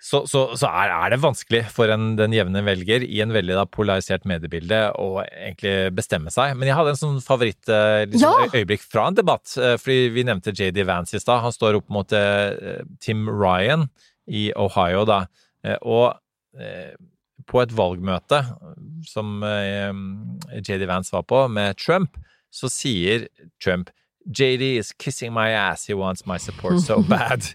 så, 0.00 0.22
så, 0.24 0.46
så 0.56 0.68
er, 0.72 0.88
er 0.94 1.12
det 1.12 1.18
vanskelig 1.20 1.60
for 1.74 1.90
en, 1.92 2.14
den 2.16 2.32
jevne 2.32 2.62
velger 2.64 3.04
i 3.04 3.18
en 3.20 3.34
veldig 3.34 3.58
da, 3.58 3.66
polarisert 3.68 4.24
mediebilde 4.28 4.78
å 4.96 5.20
egentlig 5.26 5.92
bestemme 5.98 6.32
seg. 6.32 6.54
Men 6.56 6.70
jeg 6.70 6.78
hadde 6.78 6.94
en 6.94 7.00
sånn 7.02 7.18
favoritt 7.24 7.68
eh, 7.68 8.06
liksom, 8.08 8.48
Ja! 8.48 8.78
fra 8.88 9.04
en 9.10 9.18
debatt, 9.18 9.52
eh, 9.60 9.76
fordi 9.80 10.08
vi 10.14 10.24
nevnte 10.24 10.56
JD 10.56 10.86
Vance 10.88 11.18
i 11.18 11.20
stad. 11.20 11.44
Han 11.44 11.52
står 11.52 11.82
opp 11.82 11.92
mot 11.92 12.16
eh, 12.16 12.80
Tim 13.04 13.28
Ryan 13.28 13.90
i 14.30 14.48
Ohio, 14.56 15.04
da. 15.04 15.26
Og 15.84 16.16
på 17.50 17.60
et 17.62 17.72
valgmøte 17.76 18.40
som 19.06 19.42
eh, 19.46 19.92
JD 20.60 20.86
Vance 20.90 21.14
var 21.14 21.24
på 21.28 21.44
med 21.48 21.78
Trump, 21.80 22.18
så 22.50 22.70
sier 22.72 23.28
Trump 23.62 23.90
JD 24.26 24.76
is 24.78 24.92
kissing 24.92 25.32
my 25.32 25.48
ass, 25.50 25.86
he 25.86 25.94
wants 25.94 26.26
my 26.26 26.36
support 26.38 26.80
so 26.80 27.00
bad. 27.08 27.54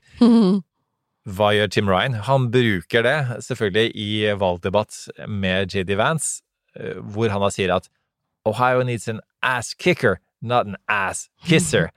Hva 1.26 1.52
gjør 1.56 1.70
Tim 1.74 1.90
Ryan? 1.90 2.20
Han 2.28 2.50
bruker 2.54 3.06
det 3.06 3.44
selvfølgelig 3.46 3.92
i 3.98 4.10
valgdebatt 4.38 4.98
med 5.28 5.74
JD 5.74 5.96
Vance, 5.98 6.42
eh, 6.78 6.98
hvor 7.02 7.30
han 7.34 7.42
da 7.42 7.52
sier 7.54 7.76
at 7.76 7.90
Ohio 8.46 8.84
needs 8.86 9.08
an 9.10 9.22
ass 9.42 9.74
kicker, 9.74 10.20
not 10.42 10.68
an 10.68 10.78
ass 10.88 11.30
kisser. 11.48 11.90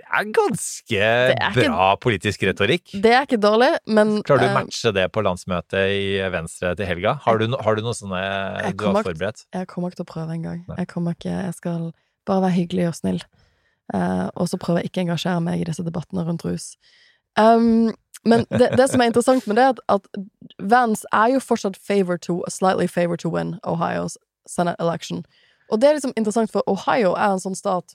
Det 0.00 0.08
er 0.08 0.28
ganske 0.34 1.00
er 1.00 1.34
ikke- 1.50 1.66
bra 1.68 1.88
politisk 2.00 2.42
retorikk. 2.48 2.92
Det 3.02 3.12
er 3.12 3.26
ikke 3.26 3.40
dårlig, 3.40 3.70
men 3.86 4.22
Klarer 4.22 4.40
du 4.40 4.46
å 4.46 4.50
eh, 4.50 4.56
matche 4.56 4.92
det 4.96 5.06
på 5.12 5.22
landsmøtet 5.22 5.92
i 5.92 6.30
Venstre 6.32 6.74
til 6.76 6.86
helga? 6.88 7.18
Har 7.26 7.38
du, 7.38 7.46
har 7.60 7.76
du 7.76 7.82
noen 7.82 7.94
sånne 7.96 8.20
du 8.20 8.64
har 8.64 8.72
kommer- 8.72 9.04
forberedt? 9.04 9.44
Jeg 9.52 9.66
kommer 9.68 9.90
ikke 9.90 10.00
til 10.02 10.08
å 10.08 10.12
prøve 10.14 10.32
engang. 10.34 10.64
Jeg 10.76 10.88
kommer 10.88 11.14
ikke 11.14 11.30
Jeg 11.30 11.54
skal 11.54 11.92
bare 12.26 12.42
være 12.42 12.56
hyggelig 12.56 12.88
og 12.88 12.94
snill. 12.94 13.22
Uh, 13.92 14.30
og 14.36 14.46
så 14.48 14.56
prøver 14.56 14.82
jeg 14.82 14.90
ikke 14.90 15.00
å 15.00 15.04
engasjere 15.08 15.42
meg 15.42 15.60
i 15.60 15.64
disse 15.64 15.82
debattene 15.82 16.24
rundt 16.24 16.44
rus. 16.44 16.76
Um, 17.36 17.92
men 18.24 18.44
det, 18.50 18.76
det 18.76 18.90
som 18.90 19.00
er 19.00 19.10
interessant 19.10 19.46
med 19.46 19.56
det, 19.56 19.64
er 19.64 19.74
at, 19.74 19.80
at 19.88 20.06
Vance 20.62 21.04
er 21.12 21.32
jo 21.34 21.40
fortsatt 21.40 21.76
favor 21.76 22.16
to, 22.16 22.44
slightly 22.48 22.86
favor 22.86 23.16
to 23.16 23.28
win 23.28 23.58
Ohio's 23.66 24.16
Senate 24.46 24.76
election. 24.78 25.24
Og 25.70 25.80
det 25.80 25.88
er 25.88 25.94
liksom 25.98 26.12
interessant, 26.16 26.50
for 26.50 26.62
Ohio 26.70 27.14
er 27.14 27.32
en 27.34 27.42
sånn 27.42 27.56
stat 27.56 27.94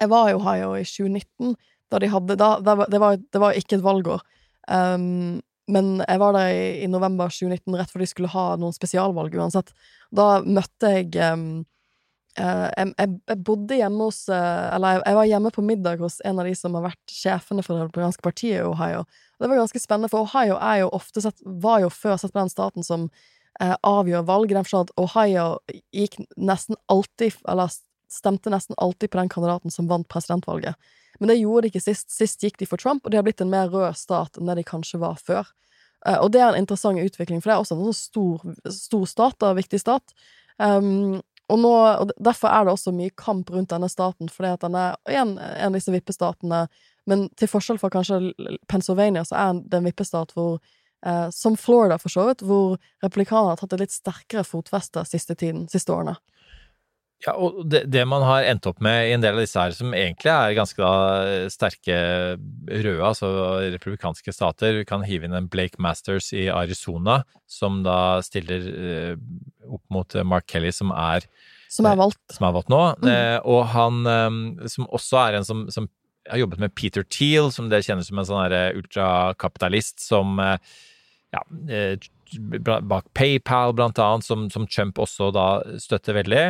Jeg 0.00 0.10
var 0.12 0.30
i 0.30 0.36
Ohio 0.36 0.74
i 0.78 0.84
2019, 0.86 1.56
da 1.88 2.00
de 2.02 2.10
hadde 2.12 2.36
da, 2.38 2.56
det, 2.60 3.00
var, 3.00 3.16
det 3.18 3.40
var 3.42 3.56
ikke 3.58 3.78
et 3.78 3.84
valgår. 3.84 4.24
Um, 4.68 5.38
men 5.68 5.98
jeg 6.00 6.20
var 6.20 6.36
der 6.36 6.52
i, 6.52 6.68
i 6.84 6.90
november 6.90 7.32
2019, 7.32 7.76
rett 7.76 7.90
før 7.92 8.04
de 8.04 8.08
skulle 8.08 8.32
ha 8.32 8.44
noen 8.60 8.76
spesialvalg 8.76 9.36
uansett. 9.36 9.72
Da 10.14 10.38
møtte 10.44 10.92
jeg 10.94 11.10
um, 11.20 11.48
uh, 12.40 12.68
jeg, 12.72 12.92
jeg, 12.94 13.14
jeg 13.28 13.40
bodde 13.44 13.76
hjemme 13.76 14.08
hos 14.08 14.22
uh, 14.32 14.68
Eller 14.74 14.96
jeg, 14.96 15.02
jeg 15.04 15.18
var 15.18 15.28
hjemme 15.32 15.52
på 15.54 15.64
middag 15.64 16.04
hos 16.04 16.20
en 16.28 16.40
av 16.40 16.48
de 16.48 16.54
som 16.56 16.76
har 16.78 16.86
vært 16.88 17.12
sjefene 17.12 17.64
for 17.64 17.76
det 17.76 17.88
republikanske 17.88 18.24
partiet 18.24 18.62
i 18.62 18.68
Ohio. 18.68 19.04
Det 19.38 19.50
var 19.50 19.60
ganske 19.60 19.82
spennende, 19.82 20.12
for 20.12 20.24
Ohio 20.24 20.56
er 20.56 20.82
jo 20.82 20.92
ofte 20.96 21.22
sett, 21.24 21.42
var 21.44 21.84
jo 21.84 21.92
før 21.92 22.16
sett 22.20 22.34
på 22.34 22.40
den 22.40 22.52
staten 22.52 22.86
som 22.86 23.06
eh, 23.60 23.76
avgjør 23.86 24.24
valg. 24.26 24.50
i 24.50 24.56
den 24.56 24.66
forstand 24.66 24.90
at 24.90 25.02
Ohio 25.04 25.46
gikk 25.94 26.18
nesten 26.36 26.78
alltid, 26.90 27.36
eller 27.48 27.70
stemte 28.12 28.52
nesten 28.52 28.76
alltid 28.78 29.12
på 29.12 29.20
den 29.20 29.30
kandidaten 29.32 29.72
som 29.74 29.88
vant 29.90 30.08
presidentvalget. 30.08 30.74
Men 31.18 31.32
det 31.32 31.40
gjorde 31.40 31.66
de 31.66 31.72
ikke 31.72 31.82
sist. 31.82 32.10
Sist 32.14 32.42
gikk 32.42 32.58
de 32.60 32.68
for 32.68 32.80
Trump, 32.80 33.04
og 33.04 33.12
de 33.12 33.18
har 33.18 33.26
blitt 33.26 33.42
en 33.42 33.50
mer 33.52 33.70
rød 33.72 33.96
stat 33.98 34.38
enn 34.38 34.50
det 34.50 34.60
de 34.60 34.66
kanskje 34.66 35.00
var 35.02 35.18
før. 35.20 35.48
Eh, 36.06 36.18
og 36.18 36.30
det 36.34 36.42
er 36.42 36.52
en 36.52 36.62
interessant 36.62 37.00
utvikling, 37.02 37.42
for 37.42 37.50
det 37.50 37.56
er 37.56 37.64
også 37.64 37.78
en 37.78 37.88
sånn 37.88 37.98
stor, 37.98 38.44
stor 38.74 39.08
stat, 39.10 39.42
en 39.42 39.58
viktig 39.58 39.80
stat. 39.82 40.14
Um, 40.58 41.20
og, 41.48 41.60
nå, 41.62 41.72
og 41.72 42.10
derfor 42.20 42.52
er 42.52 42.66
det 42.66 42.74
også 42.74 42.92
mye 42.92 43.14
kamp 43.16 43.50
rundt 43.54 43.70
denne 43.72 43.88
staten, 43.90 44.30
fordi 44.32 44.52
at 44.56 44.64
den 44.66 44.76
er 44.78 44.98
en, 45.20 45.36
en 45.38 45.70
av 45.70 45.76
disse 45.78 45.94
vippestatene 45.94 46.66
Men 47.08 47.28
til 47.40 47.48
forskjell 47.48 47.78
fra 47.80 47.88
kanskje 47.88 48.34
Pennsylvania, 48.68 49.22
så 49.24 49.38
er 49.38 49.62
det 49.62 49.78
en 49.78 49.86
vippestat 49.86 50.34
hvor 50.36 50.58
eh, 51.06 51.30
Som 51.32 51.56
Florida, 51.56 51.96
for 51.98 52.12
så 52.12 52.26
vidt, 52.28 52.44
hvor 52.44 52.76
republikanerne 53.04 53.54
har 53.54 53.62
tatt 53.62 53.78
et 53.78 53.86
litt 53.86 53.94
sterkere 53.94 54.44
fotfeste 54.44 55.06
siste 55.08 55.38
tiden, 55.38 55.64
siste 55.72 55.94
årene. 55.94 56.18
Ja, 57.26 57.32
og 57.34 57.64
det, 57.66 57.80
det, 57.90 58.04
man 58.06 58.22
har 58.22 58.46
endt 58.46 58.68
opp 58.70 58.78
med 58.84 59.08
i 59.08 59.14
en 59.16 59.22
del 59.24 59.34
av 59.34 59.42
disse 59.42 59.58
her, 59.58 59.72
som 59.74 59.94
egentlig 59.96 60.30
er 60.30 60.54
ganske 60.54 60.78
da, 60.78 61.48
sterke 61.50 61.96
røde, 62.70 63.00
altså 63.08 63.30
republikanske 63.74 64.34
stater 64.34 64.78
Vi 64.78 64.86
kan 64.86 65.02
hive 65.02 65.26
inn 65.26 65.34
en 65.34 65.48
Blake 65.50 65.82
Masters 65.82 66.30
i 66.30 66.46
Arizona, 66.52 67.24
som 67.50 67.80
da 67.82 68.20
stiller 68.22 68.68
eh, 68.70 69.14
opp 69.66 69.82
mot 69.90 70.18
Mark 70.30 70.46
Kelly, 70.46 70.70
som 70.74 70.94
er 70.94 71.26
Som 71.68 71.90
er 71.90 71.98
valgt. 71.98 72.22
Som 72.36 72.46
er 72.46 72.54
valgt 72.54 72.70
nå. 72.70 72.82
Mm. 73.02 73.10
Eh, 73.10 73.38
og 73.42 73.66
han 73.74 73.98
eh, 74.14 74.70
som 74.70 74.86
også 74.86 75.22
er 75.24 75.40
en 75.40 75.48
som, 75.48 75.66
som, 75.74 75.90
har 76.28 76.44
jobbet 76.44 76.62
med 76.62 76.74
Peter 76.76 77.02
Teal, 77.02 77.50
som 77.50 77.70
det 77.72 77.82
kjennes 77.86 78.12
som 78.12 78.20
en 78.20 78.30
sånn 78.30 78.56
ultrakapitalist 78.78 80.06
som 80.06 80.38
eh, 80.44 80.58
ja, 81.34 81.42
eh, 81.72 81.98
bak 82.62 83.10
PayPal, 83.16 83.74
blant 83.74 83.98
annet, 83.98 84.26
som, 84.26 84.46
som 84.52 84.66
Trump 84.70 85.00
også 85.02 85.32
da 85.34 85.48
støtter 85.80 86.16
veldig. 86.20 86.42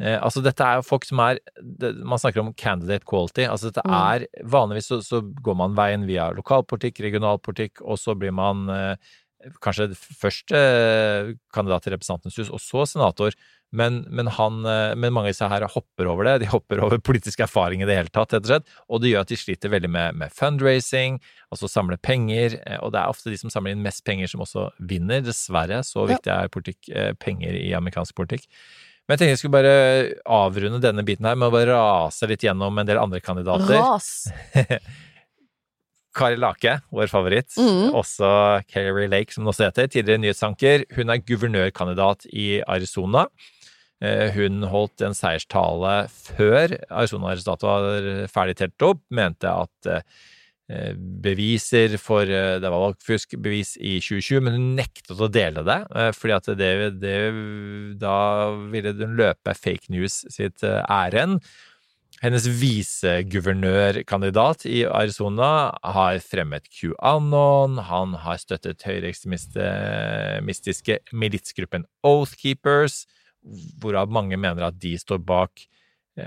Eh, 0.00 0.16
altså 0.16 0.42
dette 0.44 0.64
er 0.64 0.80
jo 0.80 0.86
folk 0.86 1.04
som 1.04 1.20
er 1.20 1.42
det, 1.60 1.92
Man 2.08 2.20
snakker 2.20 2.40
om 2.40 2.54
candidate 2.56 3.04
quality. 3.04 3.44
altså 3.44 3.68
dette 3.68 3.84
mm. 3.84 3.96
er 3.96 4.46
Vanligvis 4.48 4.88
så, 4.88 5.00
så, 5.04 5.20
går 5.20 5.58
man 5.60 5.76
veien 5.76 6.06
via 6.08 6.30
lokalpolitikk, 6.32 7.02
regionalpolitikk, 7.04 7.84
og 7.84 8.00
så 8.00 8.16
blir 8.16 8.32
man 8.32 8.68
eh, 8.72 9.10
kanskje 9.64 9.88
først 9.96 10.52
eh, 10.56 11.32
kandidat 11.54 11.84
til 11.84 11.94
Representantenes 11.94 12.36
hus, 12.40 12.52
og 12.52 12.60
så 12.62 12.84
senator. 12.88 13.36
Men, 13.72 14.00
men, 14.10 14.26
han, 14.34 14.58
eh, 14.66 14.96
men 14.98 15.14
mange 15.14 15.30
av 15.30 15.34
disse 15.34 15.48
her 15.50 15.64
hopper 15.70 16.10
over 16.10 16.26
det. 16.26 16.34
De 16.42 16.50
hopper 16.50 16.82
over 16.82 16.98
politisk 16.98 17.40
erfaring 17.44 17.84
i 17.84 17.88
det 17.88 17.96
hele 17.96 18.12
tatt, 18.12 18.34
rett 18.34 18.44
og 18.44 18.50
slett. 18.50 18.74
Og 18.90 19.02
det 19.02 19.12
gjør 19.12 19.24
at 19.24 19.32
de 19.32 19.38
sliter 19.38 19.72
veldig 19.72 19.92
med, 19.92 20.18
med 20.20 20.34
fundraising, 20.34 21.20
altså 21.54 21.70
samle 21.70 22.00
penger. 22.02 22.58
Eh, 22.64 22.80
og 22.82 22.92
det 22.94 23.02
er 23.02 23.14
ofte 23.14 23.32
de 23.32 23.40
som 23.40 23.52
samler 23.52 23.76
inn 23.76 23.86
mest 23.86 24.04
penger, 24.06 24.30
som 24.32 24.44
også 24.44 24.68
vinner. 24.90 25.24
Dessverre. 25.24 25.82
Så 25.86 26.04
viktig 26.10 26.32
er 26.34 26.52
politikk, 26.52 26.92
penger 27.22 27.56
i 27.56 27.70
amerikansk 27.78 28.16
politikk. 28.18 28.48
Men 29.10 29.16
jeg 29.16 29.24
tenkte 29.24 29.34
jeg 29.34 29.38
skulle 29.40 29.58
bare 29.58 29.76
avrunde 30.30 30.78
denne 30.78 31.02
biten 31.02 31.26
her 31.26 31.34
med 31.34 31.48
å 31.48 31.54
bare 31.56 31.74
rase 31.74 32.28
litt 32.30 32.44
gjennom 32.46 32.76
en 32.78 32.86
del 32.86 33.00
andre 33.02 33.18
kandidater. 33.18 33.74
Ras! 33.74 34.28
Kari 36.14 36.38
Lake, 36.38 36.76
vår 36.94 37.10
favoritt. 37.10 37.56
Mm. 37.58 37.90
Også 37.98 38.30
Keri 38.70 39.08
Lake, 39.10 39.34
som 39.34 39.42
hun 39.42 39.50
også 39.50 39.66
heter. 39.66 39.90
Tidligere 39.90 40.22
nyhetsanker. 40.22 40.84
Hun 40.94 41.10
er 41.10 41.24
guvernørkandidat 41.26 42.28
i 42.30 42.60
Arizona. 42.70 43.24
Eh, 43.98 44.30
hun 44.38 44.62
holdt 44.70 45.02
en 45.02 45.18
seierstale 45.18 45.96
før 46.14 46.78
Arizona-resultatet 46.86 47.66
var 47.66 48.30
ferdig 48.30 48.60
telt 48.62 48.86
opp. 48.92 49.02
Mente 49.10 49.50
at 49.50 49.90
eh, 49.90 50.06
beviser 51.24 51.96
for 51.98 52.22
eh, 52.22 52.60
Det 52.62 52.70
var 52.70 52.80
valgfuskbevis 52.84 53.76
i 53.80 54.00
2020, 54.02 54.40
men 54.44 54.52
hun 54.56 54.76
nektet 54.78 55.20
å 55.20 55.28
dele 55.32 55.62
det, 55.66 55.80
eh, 55.94 56.12
fordi 56.16 56.32
at 56.36 56.46
det, 56.60 56.72
det 57.02 57.18
Da 58.00 58.16
ville 58.70 58.92
hun 59.00 59.16
løpe 59.18 59.54
fake 59.56 59.86
news 59.94 60.14
sitt 60.30 60.64
ærend. 60.64 61.40
Hennes 62.20 62.46
viseguvernørkandidat 62.60 64.66
i 64.68 64.84
Arizona 64.84 65.72
har 65.80 66.18
fremmet 66.20 66.68
QAnon, 66.68 67.78
han 67.88 68.12
har 68.20 68.36
støttet 68.42 68.84
høyreekstremistiske 68.84 70.98
militsgruppen 71.16 71.88
Oath 72.04 72.36
Keepers, 72.36 73.08
hvorav 73.80 74.12
mange 74.12 74.36
mener 74.36 74.68
at 74.68 74.76
de 74.82 74.98
står 75.00 75.16
bak 75.24 75.64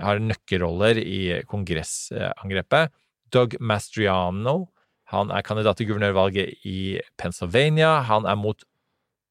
har 0.02 0.22
nøkkelroller 0.24 0.98
i 0.98 1.42
kongressangrepet. 1.50 2.94
Doug 3.34 3.58
Mastriano. 3.60 4.70
Han 5.14 5.32
er 5.34 5.46
kandidat 5.46 5.78
til 5.78 5.90
guvernørvalget 5.92 6.66
i 6.66 7.00
Pennsylvania. 7.18 8.00
Han 8.08 8.26
er 8.26 8.38
mot 8.40 8.64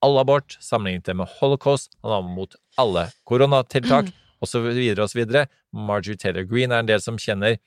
all 0.03 0.19
abort 0.19 0.57
sammenlignet 0.61 1.17
med 1.17 1.31
holocaust. 1.39 1.95
Han 2.03 2.17
er 2.19 2.33
mot 2.37 2.57
alle 2.79 3.09
koronatiltak, 3.29 4.11
osv., 4.43 4.69
osv. 5.07 5.23
Marjorie 5.73 6.19
Taylor 6.19 6.47
Green 6.47 6.73
er 6.73 6.83
en 6.83 6.91
del 6.91 7.03
som 7.03 7.19
kjenner 7.19 7.59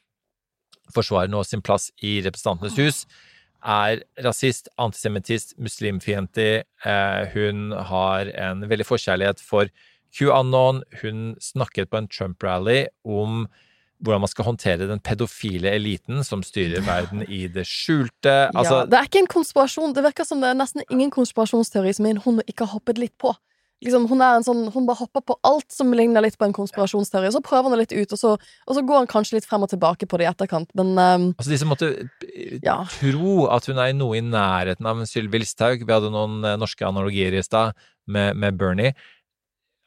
forsvarer 0.93 1.31
nå 1.31 1.41
sin 1.43 1.63
plass 1.65 1.89
i 2.03 2.19
Representantenes 2.25 2.77
hus. 2.79 3.05
Er 3.65 4.03
rasist, 4.21 4.69
antisemittist, 4.77 5.55
muslimfiendtlig. 5.57 6.65
Eh, 6.85 7.21
hun 7.33 7.71
har 7.89 8.29
en 8.37 8.67
veldig 8.69 8.85
forkjærlighet 8.85 9.41
for 9.41 9.71
QAnon. 10.15 10.83
Hun 11.01 11.33
snakket 11.41 11.89
på 11.89 12.03
en 12.03 12.11
Trump-rally 12.11 12.85
om 13.03 13.47
hvordan 14.03 14.23
man 14.25 14.31
skal 14.31 14.49
håndtere 14.49 14.89
den 14.89 15.01
pedofile 15.03 15.71
eliten 15.75 16.23
som 16.27 16.43
styrer 16.45 16.85
verden 16.91 17.23
i 17.27 17.45
det 17.51 17.65
skjulte. 17.69 18.35
Altså, 18.51 18.83
ja, 18.83 18.85
det 18.91 18.99
er 18.99 19.09
ikke 19.09 19.23
en 19.23 19.33
konspirasjon. 19.37 19.95
Det 19.95 20.05
virker 20.05 20.27
som 20.27 20.43
det 20.43 20.51
er 20.51 20.59
nesten 20.59 20.85
ingen 20.89 21.13
konspirasjonsteori 21.13 21.95
som 21.95 22.09
hun 22.25 22.43
ikke 22.45 22.65
har 22.65 22.75
hoppet 22.77 23.01
litt 23.01 23.15
på. 23.21 23.33
Liksom, 23.83 24.05
hun, 24.07 24.21
en 24.23 24.45
sånn, 24.45 24.61
hun 24.71 24.85
bare 24.87 25.01
hopper 25.03 25.21
på 25.27 25.35
alt 25.45 25.67
som 25.73 25.91
ligner 25.93 26.23
litt 26.23 26.37
på 26.39 26.47
en 26.47 26.55
konspirasjonsteori, 26.55 27.27
og 27.27 27.35
så 27.35 27.41
prøver 27.43 27.67
hun 27.67 27.75
det 27.75 27.81
litt 27.83 27.95
ut, 28.05 28.13
og 28.15 28.21
så, 28.21 28.31
og 28.39 28.77
så 28.77 28.83
går 28.87 29.03
hun 29.03 29.09
kanskje 29.11 29.35
litt 29.35 29.47
frem 29.49 29.65
og 29.65 29.69
tilbake 29.73 30.07
på 30.09 30.17
det 30.17 30.25
i 30.25 30.29
etterkant, 30.31 30.71
men 30.79 30.93
um, 30.95 31.27
Altså, 31.35 31.51
de 31.51 31.59
som 31.59 31.69
måtte 31.69 31.89
eh, 32.23 32.55
ja. 32.63 32.79
tro 32.95 33.35
at 33.51 33.67
hun 33.69 33.81
er 33.83 33.91
noe 33.97 34.17
i 34.17 34.23
nærheten 34.23 34.87
av 34.89 35.03
Sylvi 35.09 35.43
Listhaug 35.43 35.83
Vi 35.83 35.91
hadde 35.91 36.13
noen 36.13 36.39
uh, 36.47 36.55
norske 36.61 36.87
analogier 36.87 37.35
i 37.35 37.43
stad 37.45 37.75
med, 38.07 38.39
med 38.39 38.57
Bernie. 38.57 38.95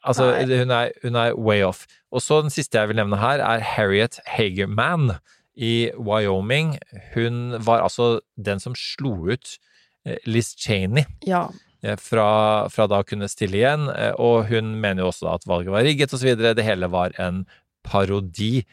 Altså, 0.07 0.31
hun 0.31 0.71
er, 0.71 0.91
hun 1.03 1.15
er, 1.19 1.35
way 1.35 1.63
off. 1.63 1.85
Og 2.11 2.23
så 2.23 2.41
den 2.41 2.53
siste 2.53 2.79
jeg 2.79 2.91
vil 2.91 2.99
nevne 2.99 3.19
her, 3.19 3.43
er 3.43 3.63
Harriet 3.75 4.19
Hagerman 4.27 5.17
i 5.59 5.91
Wyoming. 5.97 6.77
Hun 7.13 7.57
var 7.65 7.83
altså 7.83 8.19
den 8.39 8.61
som 8.63 8.77
slo 8.77 9.15
ut 9.29 9.57
eh, 10.07 10.19
Liz 10.25 10.53
Cheney. 10.57 11.05
Ja. 11.27 11.47
Eh, 11.83 11.99
fra, 11.99 12.69
fra, 12.71 12.87
da 12.91 13.01
å 13.03 13.07
kunne 13.07 13.29
stille 13.31 13.59
igjen, 13.59 13.89
eh, 13.91 14.13
og 14.15 14.47
hun 14.51 14.77
mener 14.79 15.03
jo 15.03 15.11
også 15.11 15.33
at 15.35 15.49
valget 15.49 15.75
var 15.75 15.85
rigget 15.87 16.15
osv. 16.15 16.31
Det 16.39 16.65
hele 16.65 16.91
var 16.91 17.15
en 17.19 17.43
parodi. 17.83 18.63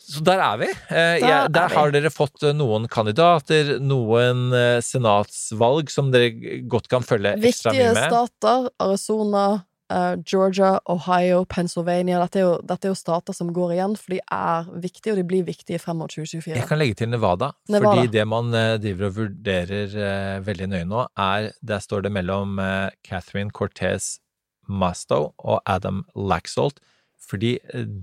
Så 0.00 0.24
der 0.24 0.40
er 0.42 0.56
vi. 0.58 0.66
Der, 0.88 1.18
ja, 1.20 1.40
der 1.46 1.66
er 1.68 1.70
vi. 1.70 1.76
har 1.76 1.92
dere 1.94 2.10
fått 2.10 2.42
noen 2.56 2.88
kandidater, 2.90 3.76
noen 3.84 4.48
senatsvalg 4.82 5.92
som 5.92 6.08
dere 6.10 6.62
godt 6.72 6.88
kan 6.90 7.04
følge 7.04 7.36
ekstra 7.36 7.76
mye 7.76 7.92
med. 7.92 8.00
Viktige 8.00 8.08
stater. 8.08 8.70
Arizona, 8.80 9.44
Uh, 9.90 10.14
Georgia, 10.22 10.78
Ohio, 10.86 11.42
Pennsylvania 11.50 12.20
dette 12.22 12.38
er, 12.38 12.44
jo, 12.44 12.52
dette 12.62 12.86
er, 12.86 12.92
jo, 12.92 12.98
stater 12.98 13.34
som 13.34 13.48
går 13.54 13.72
igjen, 13.74 13.96
for 13.98 14.14
de 14.14 14.20
er 14.22 14.68
viktige, 14.84 15.16
og 15.16 15.18
de 15.18 15.24
blir 15.26 15.46
viktige 15.48 15.80
frem 15.82 15.98
mot 15.98 16.12
2024. 16.12 16.54
Jeg 16.60 16.68
kan 16.68 16.78
legge 16.78 17.00
til 17.00 17.10
Nevada, 17.10 17.50
Nevada. 17.66 17.96
fordi 17.96 18.12
det 18.14 18.26
man 18.30 18.54
uh, 18.54 18.76
driver 18.78 19.08
og 19.08 19.16
vurderer 19.16 19.96
uh, 19.96 20.46
veldig 20.46 20.70
nøye 20.70 20.86
nå, 20.86 21.02
er 21.18 21.50
Der 21.66 21.82
står 21.82 22.06
det 22.06 22.12
mellom 22.14 22.60
Catherine 23.06 23.50
Cortez 23.50 24.20
Masto 24.68 25.32
og 25.38 25.60
Adam 25.66 26.04
Laxalt, 26.14 26.78
fordi 27.18 27.56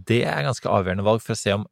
det 0.08 0.26
er 0.28 0.44
ganske 0.44 0.68
avgjørende 0.68 1.08
valg 1.08 1.24
for 1.24 1.38
å 1.38 1.40
se 1.40 1.56
om 1.56 1.66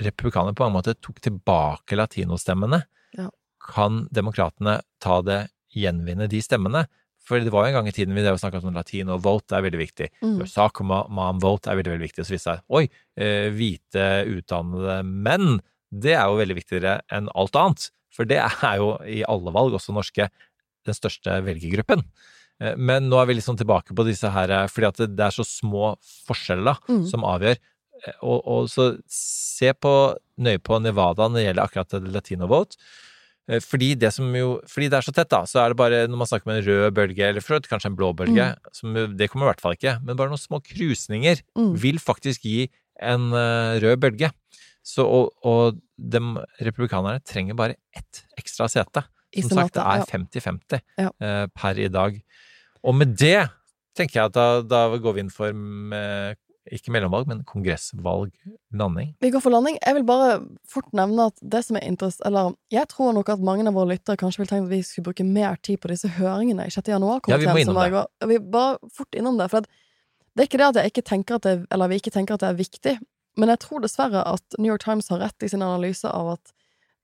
republikanerne 0.00 0.56
på 0.56 0.64
mange 0.64 0.78
måter 0.78 0.96
tok 1.04 1.20
tilbake 1.20 1.96
latinostemmene. 2.00 2.82
Ja. 3.18 3.28
Kan 3.62 4.06
demokratene 4.14 4.80
ta 5.04 5.20
det, 5.26 5.42
gjenvinne 5.72 6.28
de 6.28 6.40
stemmene? 6.44 6.86
For 7.26 7.38
det 7.38 7.52
var 7.54 7.66
jo 7.66 7.70
en 7.70 7.76
gang 7.78 7.88
i 7.88 7.94
tiden 7.94 8.16
vi 8.16 8.24
snakka 8.26 8.60
om 8.66 8.74
latin, 8.74 9.10
og 9.14 9.22
vote 9.22 9.54
er 9.54 9.62
veldig 9.62 9.80
viktig. 9.80 10.08
Mm. 10.24 10.40
Mom 11.14 11.42
vote 11.42 11.70
er 11.70 11.78
veldig 11.78 11.94
veldig 11.94 12.08
viktig. 12.08 12.24
Og 12.24 12.28
så 12.28 12.34
viste 12.34 12.50
det 12.50 12.58
seg 12.58 12.78
oi, 12.78 12.84
eh, 13.16 13.48
hvite, 13.54 14.06
utdannede 14.32 14.98
menn, 15.06 15.60
det 15.92 16.16
er 16.16 16.26
jo 16.26 16.40
veldig 16.40 16.56
viktigere 16.56 17.00
enn 17.12 17.28
alt 17.38 17.58
annet. 17.58 17.90
For 18.12 18.28
det 18.28 18.40
er 18.42 18.76
jo 18.80 18.94
i 19.08 19.22
alle 19.28 19.54
valg, 19.54 19.76
også 19.76 19.94
norske, 19.94 20.28
den 20.82 20.98
største 20.98 21.38
velgergruppen. 21.46 22.02
Eh, 22.62 22.74
men 22.76 23.06
nå 23.10 23.20
er 23.20 23.30
vi 23.30 23.38
liksom 23.38 23.58
tilbake 23.60 23.94
på 23.94 24.06
disse 24.08 24.32
her, 24.32 24.50
eh, 24.50 24.70
fordi 24.72 24.90
at 24.90 25.04
det 25.14 25.28
er 25.28 25.36
så 25.36 25.46
små 25.46 25.94
forskjeller 26.26 26.82
mm. 26.88 27.06
som 27.12 27.28
avgjør. 27.28 27.60
Og, 28.26 28.38
og, 28.40 28.66
så 28.66 28.88
se 29.06 29.70
på, 29.78 29.94
nøye 30.42 30.58
på 30.58 30.80
Nevada 30.82 31.28
når 31.28 31.38
det 31.38 31.44
gjelder 31.44 31.68
akkurat 31.68 32.08
latino 32.10 32.48
vote. 32.50 32.80
Eh, 33.50 33.58
Fordi 33.60 33.94
det, 33.98 34.12
som 34.14 34.28
jo, 34.34 34.60
fordi 34.70 34.88
det 34.88 34.98
er 35.00 35.06
så 35.08 35.12
tett, 35.14 35.28
da, 35.32 35.42
så 35.50 35.58
er 35.64 35.72
det 35.72 35.76
bare 35.80 36.02
når 36.08 36.16
man 36.20 36.26
snakker 36.30 36.46
med 36.46 36.60
en 36.60 36.66
rød 36.68 36.94
bølge, 36.94 37.24
eller 37.28 37.40
for 37.42 37.58
kanskje 37.60 37.90
en 37.90 37.96
blå 37.98 38.12
bølge, 38.14 38.54
som, 38.72 38.94
det 39.16 39.30
kommer 39.30 39.48
i 39.48 39.50
hvert 39.52 39.60
fall 39.64 39.74
ikke, 39.74 39.96
men 40.04 40.16
bare 40.16 40.30
noen 40.30 40.38
små 40.38 40.60
krusninger 40.62 41.42
Mm. 41.58 41.74
vil 41.82 41.98
faktisk 41.98 42.42
gi 42.46 42.68
en 43.02 43.32
eh, 43.32 43.80
rød 43.82 43.98
bølge. 44.00 44.30
Så, 44.84 45.02
og 45.06 45.32
og 45.46 45.80
de 45.98 46.18
republikanerne 46.60 47.22
trenger 47.24 47.54
bare 47.54 47.76
ett 47.94 48.24
ekstra 48.38 48.66
sete. 48.70 49.04
Som 49.48 49.58
sagt, 49.62 49.74
det 49.74 49.82
er 49.82 50.04
50-50 50.10 50.80
Ja. 50.98 51.10
eh, 51.20 51.46
per 51.54 51.78
i 51.78 51.88
dag. 51.88 52.22
Og 52.84 52.94
med 52.94 53.16
det 53.16 53.48
tenker 53.96 54.20
jeg 54.20 54.24
at 54.26 54.32
da, 54.34 54.46
da 54.62 54.96
går 54.98 55.14
vi 55.14 55.20
inn 55.20 55.30
for 55.30 55.52
med, 55.52 56.36
ikke 56.70 56.92
mellomvalg, 56.94 57.26
men 57.26 57.40
kongressvalglanding. 57.48 59.14
Vi 59.20 59.30
går 59.34 59.42
for 59.42 59.50
landing. 59.50 59.78
Jeg 59.82 59.96
vil 59.96 60.04
bare 60.06 60.36
fort 60.68 60.92
nevne 60.94 61.26
at 61.32 61.40
det 61.54 61.64
som 61.66 61.78
er 61.78 61.86
interess... 61.88 62.20
Eller 62.26 62.52
jeg 62.70 62.86
tror 62.92 63.14
nok 63.16 63.32
at 63.34 63.42
mange 63.42 63.66
av 63.66 63.74
våre 63.74 63.90
lyttere 63.90 64.20
kanskje 64.20 64.44
vil 64.44 64.50
tenke 64.50 64.68
at 64.68 64.74
vi 64.74 64.82
skulle 64.86 65.08
bruke 65.10 65.26
mer 65.26 65.58
tid 65.66 65.80
på 65.82 65.90
disse 65.90 66.12
høringene 66.20 66.68
i 66.68 66.74
6. 66.74 66.92
januar. 66.94 67.24
Ja, 67.30 67.40
vi 67.42 67.50
må 67.50 67.56
innom 67.64 67.80
det. 67.82 68.04
Vi 68.30 68.38
bare 68.54 68.78
fort 68.94 69.18
innom 69.18 69.40
det. 69.40 69.50
For 69.50 69.66
det 69.66 70.44
er 70.44 70.50
ikke 70.50 70.62
det 70.62 70.70
at 70.70 70.80
jeg 70.80 70.92
ikke 70.92 71.08
tenker 71.10 71.40
at 71.40 71.48
det, 71.48 71.56
eller 71.74 71.90
vi 71.90 71.98
ikke 72.00 72.14
tenker 72.14 72.38
at 72.38 72.44
det 72.44 72.52
er 72.52 72.60
viktig, 72.60 72.94
men 73.40 73.52
jeg 73.52 73.62
tror 73.64 73.82
dessverre 73.82 74.22
at 74.28 74.58
New 74.58 74.70
York 74.70 74.84
Times 74.84 75.10
har 75.12 75.22
rett 75.24 75.44
i 75.44 75.50
sin 75.50 75.64
analyse 75.64 76.08
av 76.08 76.34
at 76.36 76.54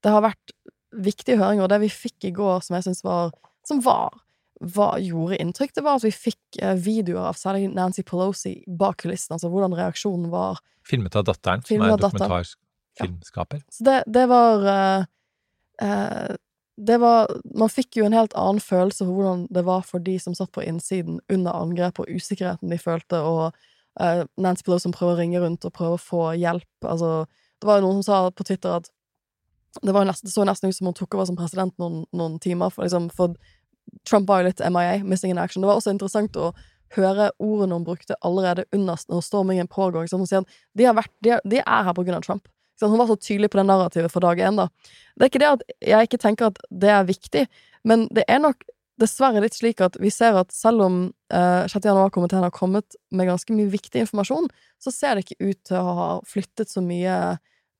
det 0.05 0.13
har 0.13 0.23
vært 0.23 0.55
viktige 0.95 1.37
høringer, 1.37 1.65
og 1.65 1.71
det 1.73 1.81
vi 1.83 1.91
fikk 1.91 2.29
i 2.29 2.33
går 2.33 2.63
som 2.65 2.77
jeg 2.77 2.87
syns 2.87 3.03
var 3.05 3.35
Som 3.67 3.83
var 3.85 4.15
hva 4.59 4.89
gjorde 4.99 5.37
inntrykk, 5.39 5.71
det 5.75 5.83
var 5.85 5.99
at 5.99 6.03
vi 6.03 6.11
fikk 6.11 6.59
eh, 6.61 6.75
videoer 6.75 7.29
av 7.29 7.37
særlig 7.39 7.69
Nancy 7.71 8.03
Pelosi 8.03 8.57
bak 8.67 8.99
kulissene, 9.03 9.37
altså 9.37 9.51
hvordan 9.51 9.75
reaksjonen 9.77 10.27
var 10.33 10.59
Filmet 10.87 11.15
av 11.15 11.27
datteren, 11.29 11.63
Filmet 11.67 11.87
som 11.87 11.95
er 11.95 12.03
dokumentarfilmskaper. 12.03 13.63
Så 13.71 13.85
det, 13.87 13.97
det 14.09 14.25
var 14.31 14.65
uh, 14.65 15.07
uh, 15.83 16.35
Det 16.75 16.97
var 16.97 17.29
Man 17.55 17.69
fikk 17.69 17.99
jo 17.99 18.07
en 18.07 18.15
helt 18.15 18.33
annen 18.33 18.63
følelse 18.63 19.05
for 19.05 19.15
hvordan 19.15 19.45
det 19.53 19.63
var 19.67 19.83
for 19.85 20.03
de 20.03 20.17
som 20.19 20.35
satt 20.35 20.51
på 20.55 20.65
innsiden 20.65 21.19
under 21.29 21.55
angrep, 21.55 22.01
og 22.01 22.09
usikkerheten 22.09 22.73
de 22.73 22.79
følte, 22.81 23.21
og 23.21 23.55
uh, 24.01 24.23
Nancy 24.35 24.65
Pelosi 24.65 24.89
som 24.89 24.95
prøver 24.95 25.15
å 25.15 25.19
ringe 25.21 25.43
rundt 25.43 25.67
og 25.67 25.75
prøver 25.75 25.99
å 25.99 26.03
få 26.03 26.23
hjelp. 26.39 26.71
Altså, 26.83 27.27
det 27.61 27.69
var 27.69 27.79
jo 27.79 27.87
noen 27.87 28.01
som 28.01 28.07
sa 28.09 28.21
på 28.33 28.47
Twitter 28.49 28.79
at 28.81 28.91
det, 29.83 29.93
var 29.93 30.07
nesten, 30.07 30.27
det 30.27 30.33
så 30.33 30.43
nesten 30.47 30.71
ut 30.71 30.75
som 30.75 30.89
hun 30.89 30.97
tok 30.97 31.15
over 31.15 31.29
som 31.29 31.37
president 31.37 31.75
noen, 31.79 32.01
noen 32.15 32.39
timer, 32.41 32.73
for, 32.73 32.87
liksom, 32.87 33.11
for 33.13 33.37
Trump 34.07 34.29
var 34.29 34.41
jo 34.41 34.49
litt 34.49 34.61
MIA, 34.63 34.99
missing 35.03 35.33
in 35.33 35.41
action. 35.41 35.63
Det 35.63 35.69
var 35.69 35.79
også 35.79 35.93
interessant 35.93 36.37
å 36.39 36.51
høre 36.95 37.29
ordene 37.37 37.77
hun 37.77 37.85
brukte 37.85 38.17
allerede 38.25 38.65
under 38.73 38.97
når 39.09 39.25
stormingen 39.25 39.69
pågår. 39.69 40.09
Hun 40.11 40.25
sier 40.27 40.41
at 40.41 40.57
de, 40.77 40.87
vært, 40.87 41.13
de, 41.23 41.35
er, 41.35 41.43
de 41.45 41.61
er 41.61 41.85
her 41.85 41.95
på 41.95 42.05
grunn 42.05 42.17
av 42.17 42.25
Trump. 42.25 42.49
Hun 42.81 42.97
var 42.97 43.09
så 43.09 43.17
tydelig 43.19 43.49
på 43.51 43.59
det 43.59 43.67
narrativet 43.67 44.11
fra 44.11 44.23
dag 44.23 44.39
én. 44.39 44.57
da. 44.57 44.69
Det 45.17 45.25
er 45.25 45.31
ikke 45.31 45.41
det 45.43 45.49
at 45.51 45.63
jeg 45.83 46.09
ikke 46.09 46.21
tenker 46.23 46.51
at 46.51 46.61
det 46.71 46.91
er 46.95 47.09
viktig, 47.09 47.45
men 47.83 48.07
det 48.15 48.23
er 48.31 48.39
nok 48.39 48.63
dessverre 48.99 49.41
litt 49.43 49.55
slik 49.55 49.81
at 49.83 49.95
vi 49.99 50.11
ser 50.11 50.35
at 50.39 50.51
selv 50.55 50.83
om 50.83 50.97
eh, 51.31 51.67
6. 51.71 51.85
januar-komiteen 51.87 52.43
har 52.43 52.55
kommet 52.55 52.97
med 53.15 53.29
ganske 53.29 53.55
mye 53.55 53.71
viktig 53.71 54.03
informasjon, 54.03 54.49
så 54.79 54.91
ser 54.91 55.15
det 55.15 55.25
ikke 55.25 55.51
ut 55.51 55.61
til 55.69 55.79
å 55.79 55.95
ha 55.99 56.09
flyttet 56.27 56.71
så 56.71 56.83
mye 56.83 57.15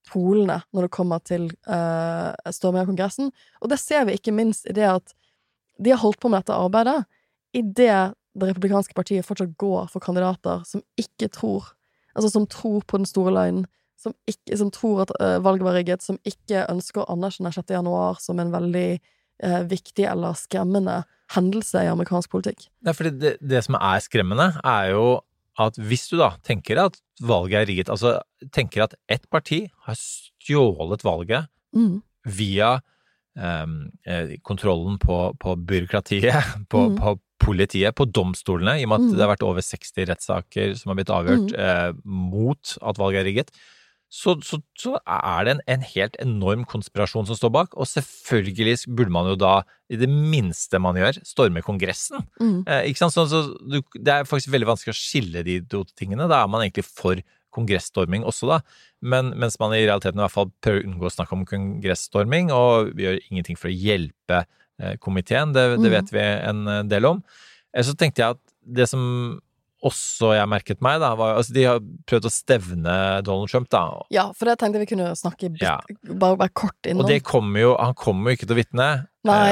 polene 0.10 0.62
når 0.74 0.88
det 0.88 0.94
kommer 0.96 1.24
til 1.28 1.50
eh, 1.68 2.52
storming 2.56 2.84
av 2.84 2.92
Kongressen. 2.92 3.34
Og 3.60 3.72
det 3.72 3.80
ser 3.82 4.08
vi 4.08 4.16
ikke 4.20 4.36
minst 4.36 4.68
i 4.70 4.76
det 4.76 4.88
at 4.88 5.16
de 5.80 5.94
har 5.94 6.02
holdt 6.02 6.20
på 6.22 6.32
med 6.32 6.44
dette 6.44 6.58
arbeidet 6.58 7.02
i 7.56 7.64
det 7.64 8.12
republikanske 8.40 8.96
partiet 8.96 9.26
fortsatt 9.26 9.56
går 9.60 9.90
for 9.92 10.04
kandidater 10.04 10.64
som 10.68 10.84
ikke 11.00 11.32
tror 11.34 11.74
Altså 12.18 12.32
som 12.34 12.48
tror 12.50 12.82
på 12.90 12.98
den 12.98 13.08
store 13.08 13.32
løgnen, 13.32 13.68
som, 14.00 14.16
ikke, 14.28 14.58
som 14.58 14.72
tror 14.74 15.04
at 15.06 15.12
uh, 15.22 15.38
valget 15.46 15.64
var 15.64 15.76
rigget, 15.78 16.04
som 16.04 16.18
ikke 16.28 16.66
ønsker 16.72 17.04
å 17.04 17.14
anerkjenne 17.14 17.52
6. 17.54 17.70
januar 17.78 18.20
som 18.20 18.42
en 18.42 18.52
veldig 18.52 18.88
uh, 19.46 19.62
viktig 19.70 20.08
eller 20.10 20.36
skremmende 20.36 21.04
hendelse 21.36 21.86
i 21.86 21.92
amerikansk 21.92 22.32
politikk. 22.34 22.66
Nei, 22.84 22.96
fordi 22.98 23.14
det, 23.22 23.34
det 23.40 23.62
som 23.64 23.78
er 23.78 24.02
skremmende, 24.04 24.50
er 24.66 24.90
jo 24.96 25.06
at 25.60 25.78
hvis 25.78 26.08
du 26.12 26.18
da 26.20 26.32
tenker 26.44 26.82
at 26.82 26.98
valget 27.22 27.62
er 27.62 27.70
rigget, 27.70 27.94
altså 27.94 28.18
tenker 28.56 28.88
at 28.88 28.98
ett 29.12 29.30
parti 29.32 29.66
har 29.86 30.00
stjålet 30.00 31.06
valget 31.06 31.50
Mm. 31.70 32.02
via 32.26 32.80
kontrollen 34.44 35.00
på, 35.00 35.18
på 35.40 35.56
byråkratiet, 35.56 36.34
på, 36.72 36.86
Mm. 36.90 36.98
på 37.00 37.16
politiet, 37.40 37.96
på 37.96 38.06
domstolene, 38.12 38.78
i 38.82 38.84
og 38.84 38.90
med 38.92 39.00
at 39.00 39.06
Mm. 39.08 39.12
det 39.16 39.24
har 39.26 39.32
vært 39.36 39.48
over 39.48 39.62
60 39.64 40.06
rettssaker 40.10 40.74
som 40.76 40.90
har 40.92 40.96
blitt 41.00 41.14
avgjørt 41.14 41.54
eh, 41.56 41.92
mot 42.06 42.78
at 42.82 42.98
valget 43.00 43.22
er 43.22 43.30
rigget, 43.30 43.52
så, 44.12 44.34
så, 44.42 44.58
så 44.74 44.96
er 45.06 45.44
det 45.46 45.52
en, 45.54 45.62
en 45.70 45.84
helt 45.86 46.16
enorm 46.20 46.64
konspirasjon 46.66 47.28
som 47.30 47.38
står 47.38 47.52
bak, 47.54 47.76
og 47.78 47.86
selvfølgelig 47.86 48.88
burde 48.90 49.14
man 49.14 49.30
jo 49.30 49.36
da, 49.38 49.62
i 49.94 49.96
det 50.02 50.10
minste 50.10 50.80
man 50.82 50.98
gjør, 50.98 51.20
storme 51.24 51.62
Kongressen. 51.62 52.26
Mm. 52.42 52.64
Eh, 52.66 52.88
ikke 52.90 53.04
sant? 53.06 53.14
Så, 53.14 53.28
så 53.30 53.44
du, 53.62 53.80
det 54.02 54.10
er 54.16 54.26
faktisk 54.26 54.50
veldig 54.52 54.72
vanskelig 54.72 54.96
å 54.96 54.98
skille 55.00 55.44
de 55.46 55.60
to 55.70 55.84
tingene. 55.96 56.26
Da 56.28 56.42
er 56.44 56.50
man 56.50 56.66
egentlig 56.66 56.88
for 56.90 57.22
kongressstorming 57.56 58.24
også, 58.28 58.48
da. 58.52 58.60
Men, 59.02 59.34
mens 59.40 59.58
man 59.60 59.74
i 59.74 59.84
realiteten 59.86 60.20
i 60.20 60.24
hvert 60.26 60.36
fall 60.36 60.52
prøver 60.62 60.84
å 60.84 60.88
unngå 60.90 61.10
å 61.10 61.14
snakke 61.16 61.34
om 61.38 61.46
kongressstorming, 61.50 62.52
og 62.56 62.94
vi 62.96 63.08
gjør 63.08 63.20
ingenting 63.32 63.58
for 63.60 63.70
å 63.72 63.76
hjelpe 63.76 64.44
eh, 64.80 64.96
komiteen. 65.04 65.54
Det, 65.54 65.68
det 65.82 65.90
Mm. 65.90 65.96
vet 65.98 66.12
vi 66.16 66.20
en 66.24 66.68
eh, 66.68 66.84
del 66.84 67.06
om. 67.06 67.24
Eh, 67.74 67.84
Så 67.84 67.96
tenkte 67.98 68.22
jeg 68.24 68.30
at 68.38 68.42
det 68.66 68.88
som 68.90 69.40
også 69.82 70.34
jeg 70.36 70.48
merket 70.52 70.82
meg, 70.84 70.98
da, 71.00 71.14
var 71.16 71.38
altså 71.40 71.54
De 71.56 71.64
har 71.64 71.78
prøvd 71.80 72.26
å 72.28 72.32
stevne 72.34 72.96
Donald 73.24 73.48
Trump, 73.50 73.70
da. 73.72 74.02
Ja, 74.12 74.26
for 74.36 74.50
det 74.50 74.58
tenkte 74.60 74.80
vi 74.82 74.90
kunne 74.92 75.14
snakke 75.16 75.48
bitt, 75.54 75.62
Ja. 75.64 75.78
bare, 76.04 76.36
bare 76.36 76.50
kort 76.52 76.76
innom. 76.84 77.06
Og 77.06 77.08
det 77.08 77.22
kommer 77.24 77.60
jo, 77.62 77.78
han 77.80 77.94
kommer 77.96 78.32
jo 78.32 78.36
ikke 78.38 78.48
til 78.50 78.58
å 78.58 78.60
vitne, 78.60 78.90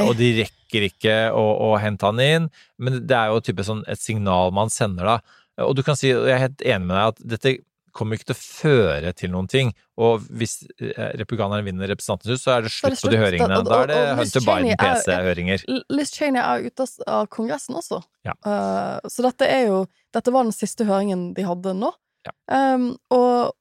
og 0.03 0.17
de 0.19 0.43
rekker 0.43 0.83
ikke 0.89 1.15
å, 1.31 1.45
å 1.71 1.79
hente 1.79 2.03
han 2.05 2.19
inn. 2.19 2.49
Men 2.77 3.07
det 3.07 3.15
er 3.15 3.31
jo 3.31 3.39
type 3.39 3.63
sånn 3.63 3.85
et 3.87 3.99
signal 4.03 4.51
man 4.51 4.67
sender 4.69 5.05
da. 5.05 5.17
Og 5.63 5.75
du 5.75 5.81
kan 5.83 5.95
si, 5.95 6.11
og 6.11 6.27
jeg 6.27 6.35
er 6.35 6.43
helt 6.49 6.61
enig 6.61 6.85
med 6.87 6.95
deg, 6.97 7.07
at 7.07 7.23
dette 7.39 7.55
kommer 7.97 8.17
ikke 8.19 8.29
til 8.29 8.37
å 8.37 8.39
føre 8.43 9.11
til 9.17 9.31
noen 9.33 9.47
ting. 9.51 9.71
Og 9.97 10.23
hvis 10.39 10.59
eh, 10.77 11.11
republikanerne 11.19 11.65
vinner 11.65 11.89
Representantens 11.91 12.35
hus, 12.37 12.43
så 12.45 12.53
er 12.55 12.65
det 12.67 12.71
slutt 12.75 13.01
på 13.01 13.11
de 13.13 13.19
høringene. 13.21 13.59
Da- 13.65 13.81
er 13.83 13.91
det 13.91 13.99
Hunter 14.21 14.41
er- 14.43 14.47
Biden-PC-høringer. 14.47 15.65
Liz 15.97 16.13
Cheney 16.13 16.41
er 16.43 16.67
ute 16.69 16.85
av- 16.85 17.07
av 17.17 17.27
Kongressen 17.33 17.77
også. 17.79 18.01
Ja. 18.27 18.35
Uh, 18.45 18.99
så 19.09 19.25
dette 19.25 19.47
er 19.49 19.65
jo 19.71 19.83
Dette 20.15 20.31
var 20.33 20.47
den 20.47 20.55
siste 20.55 20.85
høringen 20.87 21.33
de 21.37 21.43
hadde 21.45 21.73
nå. 21.77 21.91
Ja. 22.25 22.33
Um, 22.75 22.87
og, 23.13 23.53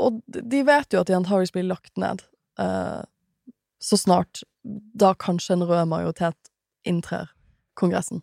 og 0.00 0.22
de 0.28 0.62
vet 0.66 0.94
jo 0.94 1.00
at 1.02 1.10
Jan 1.12 1.26
Harris 1.28 1.52
blir 1.54 1.66
lagt 1.68 1.96
ned 2.00 2.22
uh, 2.58 3.02
så 3.82 3.98
snart 4.00 4.42
da 4.64 5.12
kanskje 5.14 5.54
en 5.58 5.66
rød 5.68 5.88
majoritet 5.90 6.50
inntrer 6.88 7.28
Kongressen. 7.78 8.22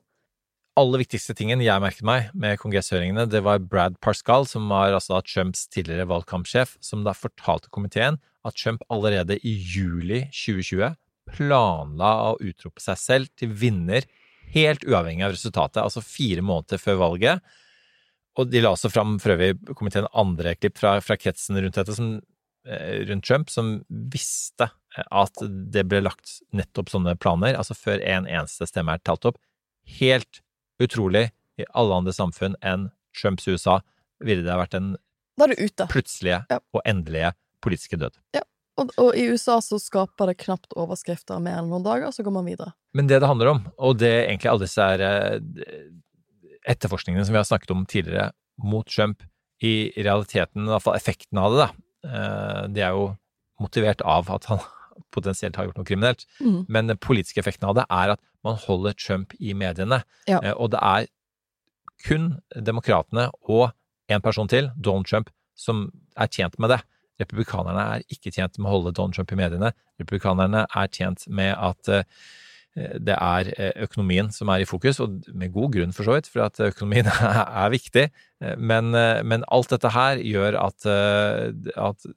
Aller 0.80 1.01
viktigste 1.01 1.36
tingen 1.38 1.63
jeg 1.63 1.82
merket 1.82 2.05
meg 2.07 2.32
med 2.36 2.59
kongresshøringene, 2.59 3.26
det 3.32 3.41
var 3.45 3.63
Brad 3.63 3.95
Parscale, 4.03 4.47
som 4.49 4.67
var 4.71 4.93
altså 4.95 5.21
Trumps 5.23 5.65
tidligere 5.71 6.07
valgkampsjef, 6.09 6.76
som 6.84 7.05
da 7.05 7.15
fortalte 7.15 7.71
komiteen 7.73 8.19
at 8.45 8.57
Trump 8.59 8.84
allerede 8.91 9.39
i 9.47 9.55
juli 9.55 10.26
2020 10.36 10.97
planla 11.32 12.11
å 12.28 12.36
utrope 12.43 12.84
seg 12.84 12.99
selv 13.01 13.32
til 13.39 13.55
vinner 13.55 14.05
helt 14.53 14.86
uavhengig 14.86 15.26
av 15.26 15.34
resultatet, 15.34 15.82
altså 15.82 16.03
fire 16.05 16.43
måneder 16.45 16.80
før 16.82 16.99
valget. 17.01 17.55
Og 18.36 18.51
de 18.51 18.61
la 18.61 18.76
også 18.76 18.91
fram 18.91 19.15
for 19.23 19.34
øvrig 19.34 19.55
komiteen 19.80 20.09
andre 20.13 20.57
klipp 20.59 20.78
fra, 20.82 20.97
fra 21.01 21.17
kretsen 21.17 21.57
rundt 21.57 21.80
dette, 21.80 21.95
som, 21.95 22.17
eh, 22.67 23.05
rundt 23.07 23.26
Trump, 23.26 23.49
som 23.49 23.78
visste 23.89 24.69
at 24.95 25.43
det 25.71 25.88
ble 25.88 26.03
lagt 26.03 26.41
nettopp 26.55 26.91
sånne 26.91 27.15
planer, 27.19 27.55
altså 27.55 27.76
før 27.80 28.03
en 28.03 28.28
eneste 28.28 28.67
stemme 28.67 28.93
er 28.93 29.03
talt 29.07 29.26
opp. 29.32 29.39
Helt 29.99 30.41
utrolig. 30.82 31.30
I 31.59 31.65
alle 31.71 31.95
andre 32.01 32.11
samfunn 32.15 32.57
enn 32.65 32.89
Trumps 33.15 33.47
USA 33.47 33.80
ville 34.23 34.43
det 34.43 34.51
ha 34.51 34.59
vært 34.59 34.76
den 34.76 34.95
er 35.39 35.88
plutselige 35.91 36.41
Ja. 36.51 36.59
og 36.73 36.82
endelige 36.88 37.34
politiske 37.63 37.97
død. 37.99 38.15
Og, 38.78 38.89
og 38.99 39.15
i 39.15 39.23
USA 39.32 39.61
så 39.63 39.80
skaper 39.80 40.28
det 40.28 40.38
knapt 40.43 40.73
overskrifter 40.76 41.39
mer 41.39 41.61
enn 41.61 41.69
noen 41.71 41.84
dager, 41.86 42.11
så 42.11 42.23
går 42.28 42.34
man 42.36 42.45
videre. 42.47 42.73
Men 42.93 43.07
det 43.07 43.21
det 43.23 43.28
handler 43.30 43.53
om, 43.53 43.61
og 43.80 43.97
det 44.01 44.11
egentlig 44.28 44.51
alle 44.51 44.65
disse 44.67 44.84
eh, 44.84 45.39
etterforskningene 46.67 47.23
som 47.26 47.36
vi 47.36 47.39
har 47.39 47.47
snakket 47.47 47.71
om 47.71 47.86
tidligere 47.88 48.32
mot 48.63 48.88
Trump, 48.88 49.23
i 49.63 49.88
realiteten, 49.95 50.65
i 50.67 50.71
hvert 50.73 50.84
fall 50.84 50.97
effekten 50.97 51.39
av 51.39 51.53
det, 51.55 51.61
da, 51.63 52.09
eh, 52.09 52.63
det 52.76 52.84
er 52.84 52.97
jo 52.97 53.05
motivert 53.63 54.01
av 54.03 54.28
at 54.36 54.49
han 54.51 54.59
potensielt 55.12 55.56
har 55.56 55.66
gjort 55.68 55.78
noe 55.78 55.86
kriminelt, 55.88 56.26
Mm. 56.41 56.66
men 56.70 56.88
den 56.88 56.98
politiske 56.98 57.39
effekten 57.39 57.68
av 57.70 57.76
det 57.76 57.86
er 57.89 58.12
at 58.16 58.20
man 58.43 58.56
holder 58.56 58.93
Trump 58.93 59.34
i 59.39 59.54
mediene, 59.54 60.04
Ja. 60.28 60.39
Eh, 60.43 60.54
og 60.54 60.72
det 60.72 60.80
er 60.82 61.08
kun 62.06 62.41
demokratene 62.56 63.30
og 63.50 63.72
en 64.10 64.22
person 64.22 64.48
til, 64.48 64.72
Donald 64.80 65.06
Trump, 65.08 65.30
som 65.56 65.91
er 66.18 66.28
tjent 66.28 66.60
med 66.60 66.70
det. 66.70 66.82
Republikanerne 67.20 67.96
er 67.96 68.04
ikke 68.12 68.32
tjent 68.32 68.58
med 68.60 68.68
å 68.68 68.72
holde 68.76 68.93
Donald 68.93 69.16
Trump 69.16 69.32
i 69.32 69.36
mediene. 69.36 69.72
Republikanerne 70.00 70.66
er 70.76 70.88
tjent 70.88 71.28
med 71.30 71.56
at 71.58 71.88
eh, 71.89 72.04
det 72.76 73.15
er 73.15 73.51
eh, 73.55 73.71
økonomien 73.86 74.32
som 74.36 74.49
er 74.51 74.63
i 74.63 74.67
fokus, 74.67 74.99
og 74.99 75.21
med 75.32 75.53
god 75.55 75.76
grunn 75.78 75.93
for 75.95 76.07
så 76.07 76.17
vidt, 76.17 76.28
for 76.32 76.43
at 76.43 76.59
økonomien 76.59 77.07
er 77.63 77.69
viktig. 77.71 78.09
Eh, 78.43 78.57
Men, 78.57 78.93
eh, 78.95 79.23
men 79.23 79.45
alt 79.47 79.71
dette 79.71 79.93
her 79.95 80.19
gjør 80.19 80.59
at, 80.59 80.86
eh, 80.86 81.53
at 81.80 82.09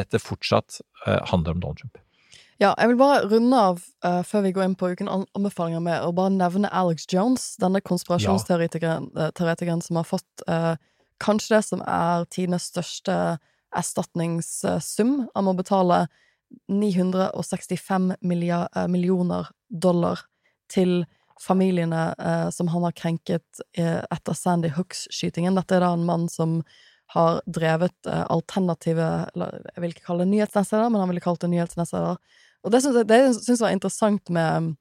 dette 0.00 0.22
fortsatt 0.22 0.80
eh, 1.06 1.20
handler 1.28 1.52
om 1.52 1.60
Donald 1.60 1.82
Trump. 1.82 2.00
Ja, 2.62 2.74
jeg 2.78 2.92
vil 2.92 2.98
bare 3.00 3.26
runde 3.26 3.58
av 3.58 3.80
uh, 4.06 4.22
før 4.22 4.44
vi 4.44 4.52
går 4.54 4.68
inn 4.68 4.76
på 4.78 4.92
uken 4.92 5.08
anbefalinger 5.10 5.82
med 5.82 6.04
å 6.04 6.12
bare 6.14 6.30
nevne 6.30 6.70
Alex 6.70 7.08
Jones, 7.10 7.56
denne 7.58 7.80
konspirasjonsteoretikeren 7.82 9.08
eh, 9.18 9.82
som 9.82 9.98
har 9.98 10.06
fått 10.06 10.44
uh, 10.46 10.76
kanskje 11.22 11.56
det 11.56 11.62
som 11.66 11.82
er 11.82 12.28
tidenes 12.30 12.68
største 12.70 13.16
erstatningssum. 13.74 15.14
Han 15.34 15.48
må 15.48 15.56
betale 15.58 16.04
965 16.68 18.16
millia- 18.20 18.68
eh, 18.76 18.88
millioner 18.88 19.48
dollar 19.68 20.20
til 20.72 21.04
familiene 21.42 22.14
eh, 22.18 22.48
som 22.50 22.68
han 22.68 22.86
har 22.86 22.94
krenket 22.96 23.60
eh, 23.76 24.00
etter 24.10 24.36
Sandy 24.38 24.70
Hooks-skytingen. 24.76 25.56
Dette 25.58 25.76
er 25.76 25.84
da 25.84 25.92
en 25.96 26.06
mann 26.06 26.28
som 26.30 26.60
har 27.14 27.42
drevet 27.46 28.06
eh, 28.08 28.24
alternative 28.32 29.08
eller 29.34 29.60
Jeg 29.74 29.82
vil 29.82 29.94
ikke 29.94 30.06
kalle 30.06 30.24
det 30.24 30.32
nyhetsnettsteder, 30.32 30.88
men 30.90 31.02
han 31.02 31.10
ville 31.10 31.24
kalt 31.24 31.42
det 31.42 31.50
nyhetsnettsteder. 31.52 32.20
Og 32.62 32.72
det 32.72 32.82
syns 32.84 33.00
jeg, 33.02 33.32
jeg 33.48 33.60
var 33.60 33.74
interessant 33.74 34.30
med 34.30 34.74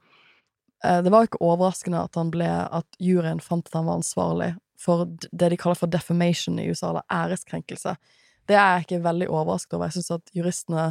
eh, 0.85 0.99
Det 1.01 1.11
var 1.11 1.27
ikke 1.27 1.41
overraskende 1.41 2.03
at 2.05 2.19
han 2.19 2.29
ble 2.33 2.47
At 2.47 3.01
juryen 3.01 3.41
fant 3.41 3.67
at 3.67 3.79
han 3.79 3.89
var 3.89 3.99
ansvarlig 3.99 4.53
for 4.81 5.05
det 5.31 5.51
de 5.53 5.57
kaller 5.59 5.77
for 5.77 5.91
defamation 5.91 6.59
i 6.59 6.67
USA, 6.71 6.89
eller 6.89 7.03
æreskrenkelse. 7.13 7.95
Det 8.49 8.55
er 8.57 8.71
jeg 8.75 8.87
ikke 8.87 9.03
veldig 9.03 9.27
overrasket 9.29 9.75
over. 9.77 9.89
Jeg 9.91 9.99
syns 9.99 10.11
at 10.15 10.31
juristene, 10.33 10.85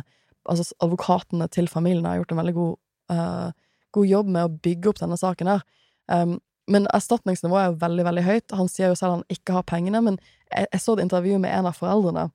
altså 0.49 0.75
advokatene 0.81 1.49
til 1.53 1.69
familiene, 1.69 2.09
har 2.09 2.23
gjort 2.23 2.35
en 2.35 2.41
veldig 2.41 2.55
god, 2.57 2.77
uh, 3.13 3.51
god 3.97 4.07
jobb 4.07 4.33
med 4.37 4.47
å 4.47 4.55
bygge 4.65 4.93
opp 4.93 5.03
denne 5.03 5.19
saken 5.21 5.53
her. 5.53 5.65
Um, 6.11 6.39
men 6.71 6.87
erstatningsnivået 6.95 7.63
er 7.63 7.71
jo 7.73 7.81
veldig, 7.81 8.05
veldig 8.07 8.27
høyt. 8.27 8.53
Han 8.55 8.69
sier 8.71 8.93
jo 8.93 8.99
selv 8.99 9.19
han 9.19 9.25
ikke 9.33 9.57
har 9.57 9.67
pengene, 9.67 10.03
men 10.07 10.19
jeg, 10.53 10.69
jeg 10.73 10.83
så 10.83 10.95
et 10.97 11.05
intervju 11.07 11.41
med 11.43 11.55
en 11.55 11.69
av 11.71 11.79
foreldrene. 11.79 12.29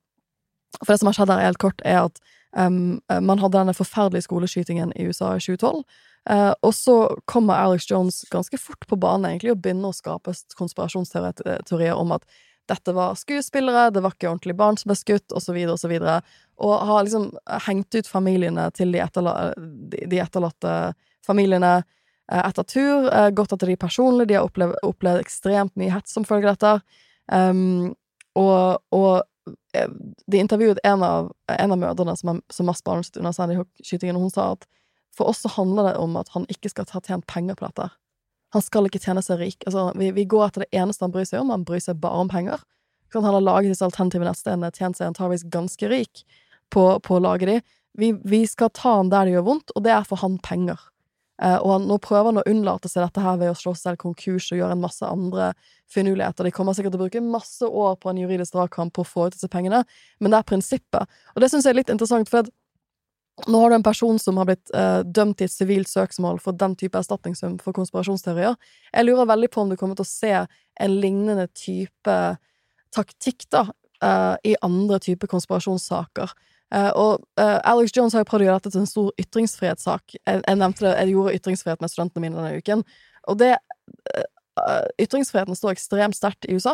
For 0.82 0.92
det 0.92 1.00
som 1.00 1.10
har 1.10 1.16
skjedd 1.16 1.32
her, 1.32 1.46
helt 1.46 1.62
kort, 1.62 1.80
er 1.88 2.02
at 2.04 2.20
um, 2.52 2.98
man 3.08 3.40
hadde 3.40 3.56
denne 3.56 3.76
forferdelige 3.76 4.26
skoleskytingen 4.26 4.92
i 4.96 5.08
USA 5.08 5.32
i 5.36 5.40
2012. 5.40 5.82
Uh, 6.26 6.52
og 6.66 6.74
så 6.74 6.96
kommer 7.30 7.54
Alex 7.54 7.86
Jones 7.90 8.24
ganske 8.32 8.58
fort 8.58 8.82
på 8.90 8.98
banen 8.98 9.28
egentlig 9.30 9.52
og 9.54 9.60
begynner 9.62 9.92
å 9.92 9.96
skape 9.96 10.34
konspirasjonsteorier 10.58 11.94
om 11.94 12.16
at 12.16 12.26
dette 12.70 12.92
var 12.96 13.14
skuespillere, 13.18 13.90
det 13.90 14.02
var 14.04 14.14
ikke 14.14 14.28
ordentlig 14.30 14.56
barn 14.58 14.78
som 14.80 14.90
ble 14.90 14.96
skutt, 14.98 15.32
osv., 15.36 15.58
osv. 15.72 15.94
Og 16.56 16.86
har 16.88 17.04
liksom 17.06 17.28
hengt 17.66 17.94
ut 17.94 18.08
familiene 18.10 18.68
til 18.76 18.94
de, 18.94 19.02
etterla 19.04 19.52
de, 19.56 20.18
etterlatte 20.22 20.72
familiene 21.26 21.74
eh, 21.78 22.42
etter 22.42 22.66
tur. 22.66 23.08
eh, 23.12 23.30
Gått 23.30 23.54
etter 23.54 23.70
de 23.70 23.78
personlig. 23.80 24.28
De 24.28 24.38
har 24.38 24.48
opplevd, 24.48 24.78
opplevd 24.86 25.22
ekstremt 25.22 25.74
mye 25.78 25.94
hets 25.94 26.16
som 26.16 26.26
følge 26.26 26.50
av 26.50 26.58
dette. 26.58 27.02
Um, 27.26 27.94
og, 28.38 28.82
og 28.94 29.22
eh, 29.74 29.90
de 30.26 30.42
intervjuet 30.42 30.82
en 30.86 31.04
av, 31.06 31.30
en 31.50 31.74
av 31.74 31.80
mødrene 31.80 32.16
som, 32.18 32.42
som 32.52 32.70
mest 32.70 32.84
barnet 32.86 33.18
under 33.18 33.34
Sandy 33.34 33.58
Hook-skytingen, 33.58 34.18
og 34.18 34.28
hun 34.28 34.34
sa 34.34 34.50
at 34.56 34.66
for 35.16 35.30
oss 35.30 35.40
så 35.44 35.50
handler 35.54 35.90
det 35.90 35.96
om 36.02 36.16
at 36.20 36.28
han 36.34 36.44
ikke 36.52 36.70
skal 36.72 36.88
ha 36.92 37.00
tjent 37.00 37.26
penger 37.30 37.56
på 37.56 37.68
dette. 37.70 37.88
Han 38.56 38.64
skal 38.64 38.88
ikke 38.88 39.02
tjene 39.02 39.22
seg 39.24 39.40
rik. 39.42 39.60
Altså, 39.68 39.90
vi, 40.00 40.10
vi 40.16 40.24
går 40.28 40.48
etter 40.48 40.64
det 40.64 40.72
eneste 40.80 41.04
han 41.04 41.12
bryr 41.12 41.28
seg 41.28 41.42
om. 41.42 41.52
Han 41.52 41.66
bryr 41.68 41.82
seg 41.84 42.00
bare 42.00 42.24
om 42.24 42.32
penger. 42.32 42.64
Sånn. 43.12 43.24
Han 43.26 43.36
har 43.36 43.44
laget 43.44 43.74
disse 43.74 43.84
alternative 43.86 44.26
nettstedene, 44.26 44.72
tjent 44.74 44.98
seg 44.98 45.10
antageligvis 45.10 45.46
ganske 45.52 45.90
rik 45.92 46.24
på, 46.72 46.88
på 47.04 47.18
å 47.18 47.22
lage 47.22 47.48
de. 47.48 47.60
Vi, 47.96 48.12
vi 48.24 48.42
skal 48.48 48.72
ta 48.76 48.98
han 48.98 49.12
der 49.12 49.28
det 49.28 49.36
gjør 49.36 49.46
vondt, 49.46 49.72
og 49.76 49.84
det 49.86 49.92
er 49.94 50.08
for 50.08 50.20
han 50.24 50.40
penger. 50.44 50.80
Eh, 51.42 51.56
og 51.56 51.70
han, 51.74 51.86
nå 51.88 51.98
prøver 52.00 52.30
han 52.30 52.40
å 52.40 52.46
unnlate 52.48 52.88
seg 52.88 53.04
dette 53.04 53.24
her 53.24 53.38
ved 53.40 53.52
å 53.52 53.56
slå 53.56 53.74
selv 53.76 54.00
konkurs 54.00 54.48
og 54.50 54.60
gjøre 54.60 54.76
en 54.76 54.84
masse 54.84 55.04
andre 55.04 55.50
finurligheter. 55.92 56.48
De 56.48 56.54
kommer 56.56 56.76
sikkert 56.76 56.96
til 56.96 57.00
å 57.00 57.06
bruke 57.06 57.24
masse 57.24 57.68
år 57.68 57.98
på 58.00 58.12
en 58.12 58.20
juridisk 58.22 58.56
dragkamp 58.56 58.94
på 58.96 59.04
å 59.04 59.08
få 59.08 59.26
ut 59.28 59.36
disse 59.36 59.50
pengene, 59.52 59.82
men 60.20 60.32
det 60.32 60.40
er 60.40 60.48
prinsippet. 60.48 61.18
Og 61.34 61.44
det 61.44 61.52
syns 61.52 61.68
jeg 61.68 61.76
er 61.76 61.80
litt 61.82 61.92
interessant, 61.92 62.32
for 62.32 62.44
at 62.44 62.52
nå 63.44 63.60
har 63.60 63.70
du 63.70 63.76
en 63.76 63.84
person 63.84 64.18
som 64.18 64.38
har 64.40 64.48
blitt 64.48 64.70
eh, 64.74 65.00
dømt 65.04 65.42
i 65.42 65.46
et 65.46 65.52
sivilt 65.52 65.90
søksmål 65.90 66.38
for 66.40 66.56
den 66.56 66.76
type 66.80 66.96
erstatningssum 66.96 67.58
for 67.60 67.76
konspirasjonsteorier. 67.76 68.56
Jeg 68.92 69.06
lurer 69.06 69.28
veldig 69.28 69.50
på 69.52 69.62
om 69.62 69.72
du 69.72 69.76
kommer 69.76 69.98
til 69.98 70.06
å 70.06 70.08
se 70.08 70.32
en 70.36 70.94
lignende 71.02 71.44
type 71.52 72.16
taktikk, 72.96 73.44
da, 73.52 73.66
eh, 74.02 74.52
i 74.52 74.56
andre 74.64 74.98
typer 75.04 75.28
konspirasjonssaker. 75.30 76.32
Eh, 76.74 76.90
og 76.98 77.26
eh, 77.38 77.58
Alex 77.68 77.92
Jones 77.94 78.16
har 78.16 78.24
jo 78.24 78.30
prøvd 78.30 78.46
å 78.46 78.48
gjøre 78.48 78.62
dette 78.62 78.72
til 78.74 78.82
en 78.82 78.90
stor 78.90 79.12
ytringsfrihetssak. 79.22 80.16
Jeg, 80.16 80.40
jeg 80.40 80.60
nevnte 80.62 80.88
det, 80.88 80.96
jeg 80.96 81.12
gjorde 81.12 81.36
ytringsfrihet 81.38 81.84
med 81.84 81.92
studentene 81.92 82.24
mine 82.24 82.40
denne 82.40 82.64
uken. 82.64 82.82
Og 83.30 83.38
det 83.42 83.52
eh, 83.54 84.26
Ytringsfriheten 85.04 85.58
står 85.58 85.74
ekstremt 85.74 86.16
sterkt 86.16 86.46
i 86.48 86.54
USA, 86.56 86.72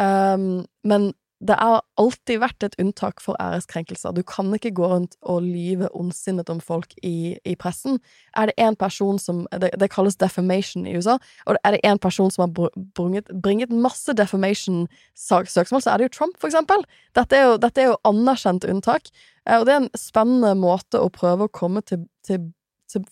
um, 0.00 0.62
men 0.88 1.10
det 1.40 1.56
har 1.56 1.80
alltid 2.00 2.42
vært 2.42 2.64
et 2.66 2.74
unntak 2.82 3.22
for 3.24 3.38
æreskrenkelser. 3.40 4.12
Du 4.12 4.20
kan 4.28 4.50
ikke 4.52 4.74
gå 4.76 4.88
rundt 4.90 5.16
og 5.24 5.40
lyve 5.46 5.88
ondsinnet 5.96 6.50
om 6.52 6.60
folk 6.60 6.92
i, 7.00 7.38
i 7.48 7.54
pressen. 7.56 7.96
Er 8.36 8.50
det 8.50 8.58
én 8.60 8.76
person 8.76 9.18
som 9.18 9.46
det, 9.62 9.72
det 9.80 9.88
kalles 9.92 10.20
defamation 10.20 10.84
i 10.84 10.98
USA, 10.98 11.16
og 11.48 11.56
er 11.64 11.76
det 11.76 11.82
én 11.88 12.00
person 12.02 12.30
som 12.32 12.44
har 12.44 12.52
br- 12.52 13.32
bringet, 13.40 13.72
masse 13.72 14.12
defamation-søksmål, 14.12 15.80
så 15.82 15.94
er 15.94 15.98
det 15.98 16.10
jo 16.10 16.16
Trump, 16.18 16.36
for 16.40 16.52
eksempel. 16.52 16.84
Dette 17.16 17.38
er 17.38 17.48
jo, 17.48 17.58
dette 17.62 17.80
er 17.82 17.92
jo 17.94 18.00
anerkjent 18.10 18.68
unntak, 18.68 19.08
eh, 19.46 19.56
og 19.56 19.64
det 19.64 19.74
er 19.74 19.84
en 19.86 19.92
spennende 19.96 20.52
måte 20.60 21.00
å 21.00 21.08
prøve 21.14 21.48
å 21.48 21.54
komme 21.56 21.80
til, 21.88 22.04
til, 22.28 22.50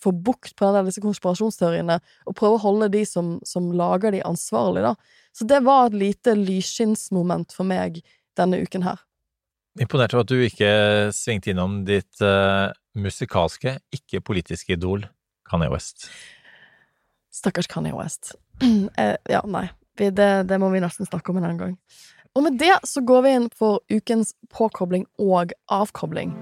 få 0.03 0.13
bukt 0.13 0.53
på 0.59 0.69
en 0.69 0.83
av 0.83 0.91
disse 0.91 1.01
konspirasjonsteoriene, 1.01 1.97
og 2.29 2.37
prøve 2.37 2.59
å 2.59 2.65
holde 2.67 2.91
de 2.93 3.07
som, 3.09 3.39
som 3.47 3.73
lager 3.73 4.13
de, 4.13 4.21
ansvarlig, 4.27 4.85
da. 4.85 4.95
Så 5.33 5.47
det 5.49 5.63
var 5.65 5.87
et 5.87 5.97
lite 5.97 6.35
lysskinnsmoment 6.35 7.55
for 7.55 7.69
meg 7.69 8.01
denne 8.39 8.63
uken 8.63 8.87
her. 8.87 9.03
Imponert 9.79 10.15
over 10.15 10.25
at 10.25 10.33
du 10.33 10.41
ikke 10.43 10.71
svingte 11.15 11.53
innom 11.53 11.83
ditt 11.87 12.23
uh, 12.25 12.73
musikalske, 12.99 13.77
ikke 13.95 14.23
politiske 14.25 14.75
idol, 14.75 15.05
Kanye 15.49 15.71
West. 15.71 16.09
Stakkars 17.35 17.71
Kanye 17.71 17.95
West. 17.97 18.35
Eh, 18.99 19.15
ja, 19.31 19.39
nei. 19.47 19.69
Det, 19.99 20.15
det 20.51 20.57
må 20.59 20.71
vi 20.73 20.81
nesten 20.83 21.07
snakke 21.07 21.31
om 21.31 21.39
en 21.39 21.45
annen 21.47 21.61
gang. 21.61 21.75
Og 22.35 22.43
med 22.43 22.59
det 22.59 22.75
så 22.87 23.03
går 23.07 23.23
vi 23.23 23.35
inn 23.37 23.47
for 23.55 23.81
ukens 23.91 24.33
påkobling 24.55 25.07
og 25.23 25.55
avkobling. 25.75 26.35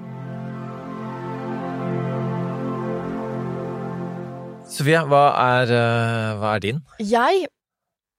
Sofie, 4.66 4.98
hva 5.08 5.24
er, 5.40 5.72
eh, 5.76 6.32
hva 6.40 6.56
er 6.56 6.64
din? 6.64 6.80
Jeg 6.98 7.46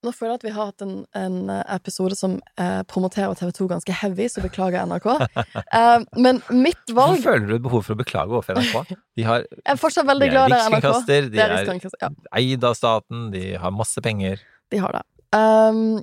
Nå 0.05 0.11
føler 0.13 0.35
jeg 0.35 0.39
at 0.39 0.45
vi 0.45 0.51
har 0.53 0.67
hatt 0.69 0.83
en, 0.85 0.91
en 1.17 1.37
episode 1.73 2.15
som 2.15 2.35
eh, 2.61 2.81
promoterer 2.89 3.33
TV2 3.39 3.65
ganske 3.71 3.95
heavy, 4.01 4.27
så 4.29 4.43
beklager 4.45 4.85
NRK. 4.85 5.07
Eh, 5.77 6.03
men 6.15 6.37
mitt 6.53 6.79
Hvorfor 6.87 6.97
valg 7.17 7.23
føler 7.25 7.47
du 7.49 7.55
et 7.57 7.63
behov 7.65 7.81
for 7.83 7.95
å 7.95 7.99
beklage 7.99 8.31
overfor 8.31 8.59
NRK? 8.59 8.93
De 9.17 9.25
har 9.27 9.41
Jeg 9.43 9.71
er 9.73 9.79
fortsatt 9.81 10.07
veldig 10.07 10.27
De 10.27 10.29
er 10.29 10.35
glad 10.35 10.53
i 10.53 10.59
NRK. 10.71 10.85
de 11.07 11.17
er 11.17 11.41
er- 11.43 11.51
rikskringkaster, 11.55 11.99
ja. 12.05 12.09
eid 12.39 12.63
av 12.69 12.77
staten, 12.77 13.25
de 13.33 13.43
har 13.59 13.73
masse 13.75 14.01
penger. 14.05 14.41
De 14.71 14.79
har 14.83 14.95
det. 14.95 15.03
Um, 15.35 15.99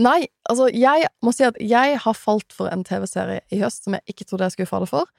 nei, 0.00 0.16
altså, 0.50 0.70
jeg 0.72 1.10
må 1.22 1.34
si 1.36 1.44
at 1.46 1.58
jeg 1.60 1.98
har 2.06 2.16
falt 2.18 2.54
for 2.54 2.70
en 2.72 2.86
TV-serie 2.86 3.42
i 3.52 3.60
høst 3.60 3.84
som 3.86 3.98
jeg 3.98 4.14
ikke 4.14 4.26
trodde 4.30 4.48
jeg 4.48 4.56
skulle 4.56 4.72
falle 4.72 4.88
for. 4.90 5.10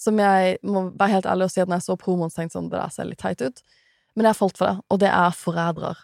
Som 0.00 0.20
jeg 0.22 0.56
må 0.64 0.86
være 0.90 1.16
helt 1.18 1.28
ærlig 1.30 1.48
og 1.48 1.54
si 1.54 1.64
at 1.64 1.70
når 1.70 1.80
jeg 1.82 1.88
så 1.88 1.98
promoen, 2.00 2.32
tenkte 2.32 2.58
sånn, 2.58 2.70
det 2.72 2.78
der 2.78 2.94
ser 2.94 3.08
litt 3.10 3.20
teit 3.22 3.42
ut. 3.42 3.62
Men 4.14 4.28
jeg 4.28 4.34
har 4.34 4.40
falt 4.40 4.58
for 4.60 4.68
det, 4.70 4.86
og 4.92 5.02
det 5.02 5.10
er 5.12 5.36
Forrædere. 5.36 5.94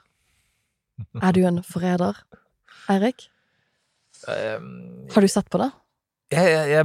Er 1.23 1.35
du 1.37 1.43
en 1.47 1.63
forræder, 1.67 2.19
Eirik? 2.91 3.29
Um, 4.27 5.07
Har 5.15 5.23
du 5.23 5.31
sett 5.31 5.51
på 5.51 5.61
det? 5.63 5.71
jeg, 6.29 6.45
jeg, 6.53 6.71
jeg, 6.75 6.85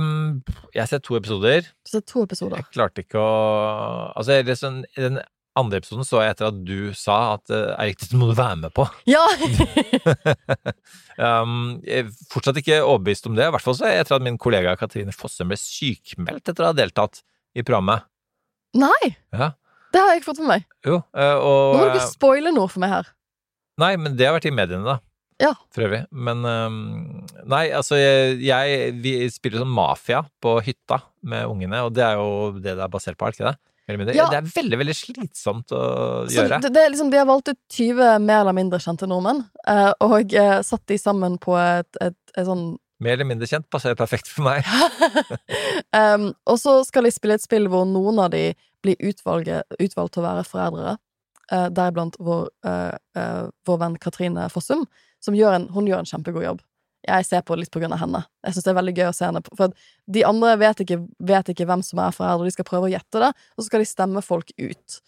jeg 0.74 0.82
har 0.82 0.90
sett 0.90 1.04
to 1.04 1.18
episoder. 1.20 1.66
Du 1.66 1.90
har 1.90 1.98
sett 1.98 2.10
to 2.10 2.24
episoder. 2.24 2.62
Jeg 2.62 2.72
klarte 2.72 3.04
ikke 3.04 3.20
å 3.20 3.32
Altså, 4.16 4.38
liksom, 4.46 4.84
den 4.96 5.20
andre 5.60 5.82
episoden 5.82 6.08
så 6.08 6.24
jeg 6.24 6.34
etter 6.34 6.48
at 6.50 6.62
du 6.66 6.78
sa 6.98 7.18
at 7.36 7.52
eh, 7.54 7.74
Eirik, 7.84 8.00
dette 8.02 8.18
må 8.18 8.30
du 8.30 8.36
være 8.38 8.62
med 8.64 8.74
på. 8.76 8.86
Ja! 9.10 9.24
um, 11.44 11.82
jeg 11.86 12.06
er 12.06 12.14
fortsatt 12.32 12.62
ikke 12.62 12.80
overbevist 12.82 13.28
om 13.30 13.36
det. 13.38 13.50
I 13.50 13.56
hvert 13.56 13.66
fall 13.66 13.84
er 13.90 14.00
etter 14.02 14.18
at 14.18 14.26
min 14.26 14.40
kollega 14.42 14.78
Katrine 14.80 15.14
Fossum 15.16 15.52
ble 15.52 15.60
sykmeldt 15.60 16.48
etter 16.54 16.66
å 16.66 16.72
ha 16.72 16.78
deltatt 16.78 17.22
i 17.54 17.66
programmet. 17.66 18.08
Nei! 18.80 19.14
Ja. 19.36 19.54
Det 19.94 20.02
har 20.02 20.16
jeg 20.16 20.24
ikke 20.24 20.32
fått 20.32 20.42
med 20.42 20.50
meg. 20.56 20.64
Jo, 20.88 21.04
og, 21.14 21.76
Nå 21.76 21.84
må 21.84 21.84
du 21.84 22.00
ikke 22.00 22.14
spoile 22.16 22.54
noe 22.56 22.72
for 22.72 22.82
meg 22.82 22.96
her. 22.96 23.12
Nei, 23.82 23.96
men 23.98 24.16
det 24.18 24.28
har 24.28 24.36
vært 24.38 24.50
i 24.50 24.54
mediene, 24.54 24.86
da. 24.86 25.00
Ja. 25.42 25.52
For 25.74 25.88
øvrig. 25.88 26.04
Men 26.14 26.46
um, 26.46 26.76
Nei, 27.50 27.66
altså, 27.74 27.98
jeg, 27.98 28.38
jeg 28.46 28.92
Vi 29.02 29.14
spiller 29.34 29.64
sånn 29.64 29.74
mafia 29.74 30.22
på 30.44 30.60
hytta 30.64 31.02
med 31.26 31.50
ungene, 31.50 31.82
og 31.88 31.94
det 31.96 32.06
er 32.06 32.20
jo 32.20 32.52
det 32.60 32.76
det 32.78 32.86
er 32.86 32.92
basert 32.94 33.18
på, 33.18 33.28
er 33.28 33.36
ikke 33.36 33.50
det? 33.50 33.58
Ja. 34.16 34.30
Det 34.32 34.38
er 34.38 34.46
veldig, 34.48 34.78
veldig 34.80 34.94
slitsomt 34.96 35.74
å 35.76 35.80
Så 36.30 36.38
gjøre. 36.38 36.62
det, 36.64 36.70
det 36.72 36.86
er 36.86 36.94
liksom, 36.94 37.10
de 37.12 37.20
har 37.20 37.28
valgt 37.28 37.52
ut 37.52 37.60
20 37.76 38.22
mer 38.24 38.40
eller 38.46 38.56
mindre 38.56 38.80
kjente 38.80 39.10
nordmenn, 39.12 39.42
eh, 39.68 39.90
og 40.06 40.32
eh, 40.40 40.62
satt 40.64 40.86
de 40.88 40.96
sammen 41.02 41.36
på 41.42 41.58
et, 41.60 41.90
et, 42.00 42.16
et 42.38 42.48
sånn 42.48 42.78
Mer 43.04 43.18
eller 43.18 43.28
mindre 43.28 43.50
kjent 43.50 43.66
passer 43.74 43.98
perfekt 44.00 44.30
for 44.32 44.46
meg. 44.46 44.64
um, 45.92 46.30
og 46.54 46.60
så 46.62 46.78
skal 46.88 47.04
de 47.04 47.12
spille 47.12 47.36
et 47.36 47.44
spill 47.44 47.68
hvor 47.68 47.84
noen 47.90 48.22
av 48.24 48.30
de 48.32 48.54
blir 48.86 48.96
utvalget, 49.04 49.68
utvalgt 49.76 50.16
til 50.16 50.24
å 50.24 50.28
være 50.30 50.46
foreldre. 50.48 50.94
Uh, 51.52 51.68
Deriblant 51.68 52.16
vår, 52.24 52.46
eh, 52.64 52.94
eh, 53.20 53.42
vår 53.68 53.80
venn 53.82 53.98
Katrine 54.00 54.46
Fossum, 54.50 54.86
som 55.20 55.36
gjør 55.36 55.58
en, 55.58 55.66
hun 55.76 55.90
gjør 55.90 56.00
en 56.00 56.08
kjempegod 56.08 56.46
jobb 56.46 56.62
jeg 57.04 57.28
ser 57.28 57.44
på 57.44 57.58
litt 57.60 57.72
på 57.72 57.82
grunn 57.82 57.94
av 57.96 58.00
henne. 58.00 58.24
Jeg 58.46 58.56
syns 58.56 58.66
det 58.66 58.72
er 58.72 58.80
veldig 58.80 58.96
gøy 58.96 59.10
å 59.10 59.16
se 59.16 59.28
henne 59.28 59.44
på, 59.44 59.58
for 59.60 59.76
de 60.16 60.24
andre 60.28 60.56
vet 60.62 60.84
ikke, 60.86 61.02
vet 61.20 61.52
ikke 61.52 61.68
hvem 61.68 61.84
som 61.86 62.00
er 62.00 62.16
foreldre, 62.16 62.48
de 62.48 62.56
skal 62.56 62.68
prøve 62.68 62.88
å 62.88 62.94
gjette 62.94 63.24
det, 63.26 63.32
og 63.34 63.60
så 63.64 63.68
skal 63.68 63.84
de 63.84 63.90
stemme 63.90 64.24
folk 64.24 64.54
ut. 64.56 65.00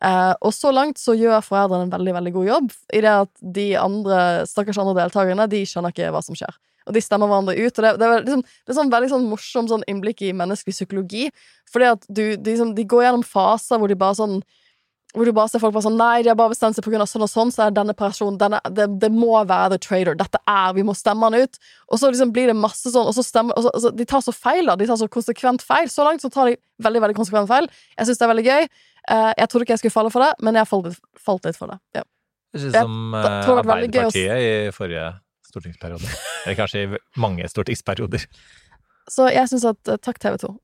Eh, 0.00 0.32
og 0.40 0.54
så 0.56 0.70
langt 0.72 1.00
så 1.00 1.16
gjør 1.18 1.42
foreldrene 1.44 1.88
en 1.88 1.92
veldig 1.92 2.16
veldig 2.16 2.34
god 2.38 2.50
jobb, 2.52 2.74
i 2.94 3.02
det 3.04 3.14
at 3.26 3.32
de 3.58 3.66
andre 3.80 4.20
stakkars 4.48 4.78
andre 4.80 5.02
deltakerne 5.02 5.48
de 5.50 5.64
skjønner 5.68 5.94
ikke 5.94 6.12
hva 6.14 6.22
som 6.24 6.38
skjer. 6.38 6.54
Og 6.88 6.96
de 6.96 7.02
stemmer 7.04 7.28
hverandre 7.28 7.58
ut. 7.58 7.76
Og 7.76 7.84
det, 7.84 7.90
det, 8.00 8.06
er, 8.06 8.22
liksom, 8.24 8.42
det 8.66 8.74
sånn 8.74 8.90
veldig 8.90 9.10
sånn 9.10 9.26
morsom 9.28 9.66
sånn 9.70 9.84
innblikk 9.90 10.22
i 10.24 10.32
menneskelig 10.34 10.72
psykologi. 10.74 11.26
Fordi 11.70 11.90
at 11.90 12.06
du, 12.08 12.22
de, 12.32 12.54
liksom, 12.54 12.72
de 12.74 12.86
går 12.88 13.04
gjennom 13.04 13.26
faser 13.26 13.78
hvor 13.78 13.92
de 13.92 13.98
bare 14.00 14.16
sånn 14.18 14.38
hvor 15.14 15.26
du 15.26 15.32
bare 15.34 15.50
ser 15.50 15.58
folk 15.58 15.72
bare 15.74 15.82
sånn 15.82 15.96
Nei, 15.98 16.22
de 16.22 16.28
har 16.30 16.36
bare 16.38 16.52
bestemt 16.52 16.76
seg 16.78 16.86
av 16.94 17.06
sånn 17.10 17.24
og 17.26 17.30
sånn, 17.32 17.50
så 17.50 17.64
er 17.66 17.72
denne 17.74 17.94
personen 17.98 18.36
denne, 18.38 18.60
det, 18.70 18.86
det 19.02 19.08
må 19.10 19.32
være 19.48 19.72
the 19.72 19.78
trader. 19.82 20.14
Dette 20.14 20.38
er 20.46 20.74
Vi 20.76 20.84
må 20.86 20.94
stemme 20.94 21.26
han 21.26 21.34
ut. 21.34 21.58
Og 21.90 21.98
så 21.98 22.10
liksom 22.12 22.30
blir 22.36 22.46
det 22.52 22.54
masse 22.54 22.92
sånn, 22.94 23.08
og 23.10 23.16
så 23.16 23.24
stemmer 23.26 23.58
og 23.58 23.64
så, 23.66 23.72
altså, 23.74 23.90
De 23.98 24.06
tar 24.06 24.22
så 24.22 24.34
feil, 24.36 24.66
da. 24.70 24.76
De 24.78 24.86
tar 24.86 25.00
så 25.00 25.08
konsekvent 25.10 25.64
feil. 25.66 25.90
Så 25.90 26.06
langt 26.06 26.22
så 26.22 26.30
tar 26.30 26.52
de 26.52 26.56
veldig 26.86 27.02
veldig 27.06 27.18
konsekvent 27.18 27.50
feil. 27.50 27.66
Jeg 27.98 28.06
syns 28.06 28.22
det 28.22 28.28
er 28.28 28.32
veldig 28.34 28.46
gøy. 28.46 28.70
Uh, 29.10 29.32
jeg 29.40 29.48
trodde 29.50 29.66
ikke 29.66 29.74
jeg 29.78 29.82
skulle 29.82 29.96
falle 29.96 30.14
for 30.14 30.22
det, 30.22 30.30
men 30.46 30.54
jeg 30.60 30.68
falt, 30.70 31.00
falt 31.18 31.50
litt 31.50 31.58
for 31.58 31.72
det. 31.74 31.80
Ja. 31.98 32.06
Det 32.54 32.60
synes 32.62 32.74
ut 32.74 32.80
som 32.82 33.14
s- 33.18 33.50
Arbeiderpartiet 33.58 34.46
i 34.46 34.72
forrige 34.76 35.04
stortingsperiode. 35.50 36.06
Eller 36.44 36.58
kanskje 36.58 36.82
i 36.86 36.98
mange 37.18 37.50
stortingsperioder. 37.50 38.26
Så 39.10 39.26
jeg 39.34 39.50
syns 39.50 39.64
at 39.72 39.90
eh, 39.90 39.98
Takk, 39.98 40.20
TV 40.22 40.38
2. 40.44 40.54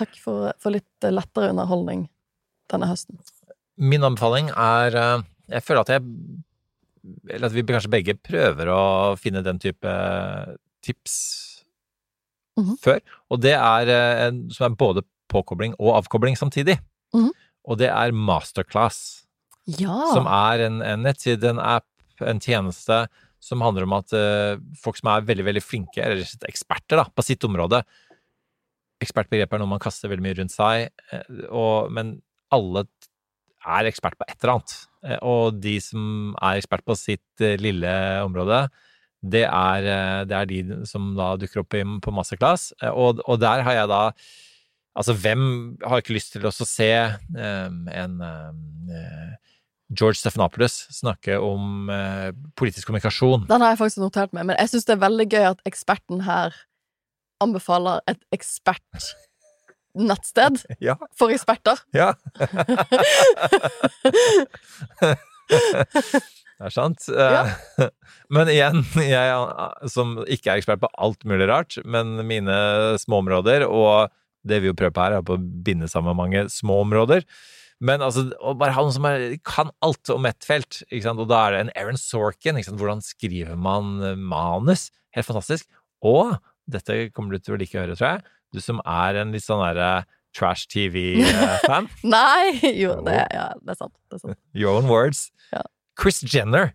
Takk 0.00 0.16
for, 0.20 0.50
for 0.60 0.74
litt 0.76 1.08
lettere 1.08 1.52
underholdning 1.54 2.08
denne 2.72 2.88
høsten. 2.90 3.16
Min 3.80 4.04
anbefaling 4.06 4.50
er 4.52 4.96
eh, 5.00 5.22
Jeg 5.56 5.64
føler 5.66 5.80
at 5.86 5.92
jeg 5.94 6.02
Eller 7.32 7.48
at 7.48 7.54
vi 7.56 7.64
kanskje 7.64 7.92
begge 7.92 8.14
prøver 8.20 8.68
å 8.72 8.80
finne 9.20 9.42
den 9.46 9.58
type 9.62 9.94
tips 10.84 11.16
Mhm. 12.58 12.76
før. 12.82 12.98
Og 13.30 13.40
det 13.40 13.54
er 13.54 13.88
eh, 13.88 14.26
en 14.26 14.40
som 14.52 14.66
er 14.66 14.76
både 14.76 15.04
påkobling 15.30 15.72
og 15.78 15.94
avkobling 16.02 16.36
samtidig. 16.36 16.76
Mhm. 17.14 17.30
Og 17.70 17.78
det 17.78 17.88
er 17.88 18.12
Masterclass. 18.12 19.24
Ja! 19.66 20.12
Som 20.12 20.26
er 20.26 20.66
en, 20.66 20.80
en 20.82 21.02
nettside, 21.06 21.44
en 21.44 21.60
app, 21.62 21.86
en 22.20 22.40
tjeneste 22.40 23.06
som 23.40 23.62
handler 23.64 23.86
om 23.86 23.94
at 23.96 24.12
uh, 24.12 24.58
folk 24.76 24.98
som 24.98 25.08
er 25.08 25.24
veldig, 25.24 25.44
veldig 25.46 25.62
flinke, 25.64 26.02
eller 26.02 26.26
eksperter 26.48 26.98
da, 27.00 27.06
på 27.08 27.24
sitt 27.24 27.44
område 27.48 27.80
Ekspertbegrepet 29.00 29.56
er 29.56 29.62
noe 29.62 29.70
man 29.70 29.80
kaster 29.80 30.10
veldig 30.12 30.24
mye 30.26 30.36
rundt 30.36 30.52
seg, 30.52 30.90
eh, 31.12 31.22
og, 31.48 31.88
men 31.96 32.18
alle 32.52 32.82
er 33.66 33.88
ekspert 33.90 34.16
på 34.18 34.26
et 34.28 34.36
eller 34.40 34.56
annet. 34.58 34.76
Eh, 35.04 35.18
Og 35.22 35.60
de 35.60 35.76
som 35.82 36.34
er 36.40 36.60
ekspert 36.60 36.84
på 36.86 36.96
sitt 36.98 37.44
eh, 37.44 37.58
lille 37.60 37.90
område, 38.24 38.68
det 39.20 39.44
er, 39.44 39.84
eh, 39.84 40.20
det 40.28 40.36
er 40.36 40.48
de 40.48 40.60
som 40.88 41.12
da 41.16 41.34
dukker 41.36 41.62
opp 41.62 41.76
på 41.76 42.14
masterclass. 42.14 42.70
Og, 42.92 43.20
og 43.26 43.40
der 43.40 43.66
har 43.66 43.82
jeg 43.82 43.90
da 43.92 44.04
Altså, 44.98 45.14
hvem 45.14 45.78
har 45.86 46.00
ikke 46.02 46.16
lyst 46.16 46.32
til 46.34 46.42
å 46.44 46.50
se 46.50 46.88
en 47.30 48.14
George 49.94 50.18
Stephanopoulos 50.18 50.74
snakke 50.90 51.36
om 51.38 51.86
politisk 52.58 52.90
kommunikasjon? 52.90 53.46
Den 53.48 53.62
har 53.62 53.70
jeg 53.70 53.78
faktisk 53.84 54.02
notert 54.02 54.34
meg, 54.34 54.48
men 54.50 54.58
jeg 54.58 54.72
syns 54.72 54.88
det 54.90 54.96
er 54.96 55.04
veldig 55.06 55.28
gøy 55.30 55.46
at 55.52 55.62
eksperten 55.70 56.24
her 56.26 56.58
anbefaler 57.40 58.02
et 58.10 58.18
ekspertnettsted 59.94 60.62
Ja. 60.80 60.96
for 61.16 61.30
eksperter. 61.30 61.78
Ja. 61.92 62.14
det 65.00 66.66
er 66.68 66.74
sant. 66.74 67.06
Ja. 67.08 67.44
Men 68.34 68.50
igjen, 68.52 68.82
jeg 69.00 69.30
eh, 69.34 69.86
som 69.90 70.18
ikke 70.26 70.52
er 70.52 70.60
ekspert 70.60 70.82
på 70.82 70.90
alt 71.00 71.24
mulig 71.28 71.48
rart, 71.50 71.78
men 71.84 72.20
mine 72.28 72.54
småområder, 73.00 73.64
og 73.66 74.10
det 74.46 74.60
vi 74.62 74.70
jo 74.70 74.76
prøver 74.76 74.94
på 74.94 75.02
her, 75.02 75.16
er 75.18 75.24
på 75.26 75.34
å 75.36 75.40
binde 75.66 75.88
sammen 75.90 76.16
mange 76.18 76.44
små 76.52 76.80
områder. 76.84 77.24
Men 77.82 78.04
altså, 78.04 78.26
å 78.44 78.52
bare 78.60 78.74
ha 78.76 78.84
noen 78.84 78.94
som 78.94 79.06
er, 79.08 79.24
kan 79.46 79.72
alt 79.82 80.12
om 80.12 80.28
ett 80.28 80.44
felt, 80.46 80.82
og 80.92 81.24
da 81.30 81.40
er 81.46 81.56
det 81.56 81.60
en 81.64 81.72
Aaron 81.80 81.98
Sorkin, 82.00 82.60
hvordan 82.60 83.00
skriver 83.04 83.56
man 83.58 83.96
eh, 84.04 84.14
manus? 84.20 84.90
Helt 85.16 85.26
fantastisk. 85.26 85.66
Og 86.06 86.36
dette 86.70 87.08
kommer 87.16 87.34
du 87.34 87.42
til 87.42 87.56
å 87.56 87.60
like 87.60 87.74
å 87.74 87.82
høre, 87.82 87.96
tror 87.98 88.12
jeg, 88.14 88.36
du 88.54 88.60
som 88.62 88.80
er 88.84 89.20
en 89.22 89.34
litt 89.34 89.44
sånn 89.46 89.62
derre 89.62 89.90
trash 90.36 90.68
TV-fan. 90.70 91.88
Nei! 92.16 92.72
Jo, 92.78 92.96
det, 93.06 93.16
ja, 93.34 93.50
det 93.58 93.74
er 93.74 93.78
sant. 93.78 93.94
Det 94.10 94.20
er 94.20 94.24
sant. 94.24 94.40
Your 94.60 94.78
own 94.78 94.90
words. 94.90 95.28
Ja. 95.54 95.64
Chris 96.00 96.22
Jenner 96.22 96.72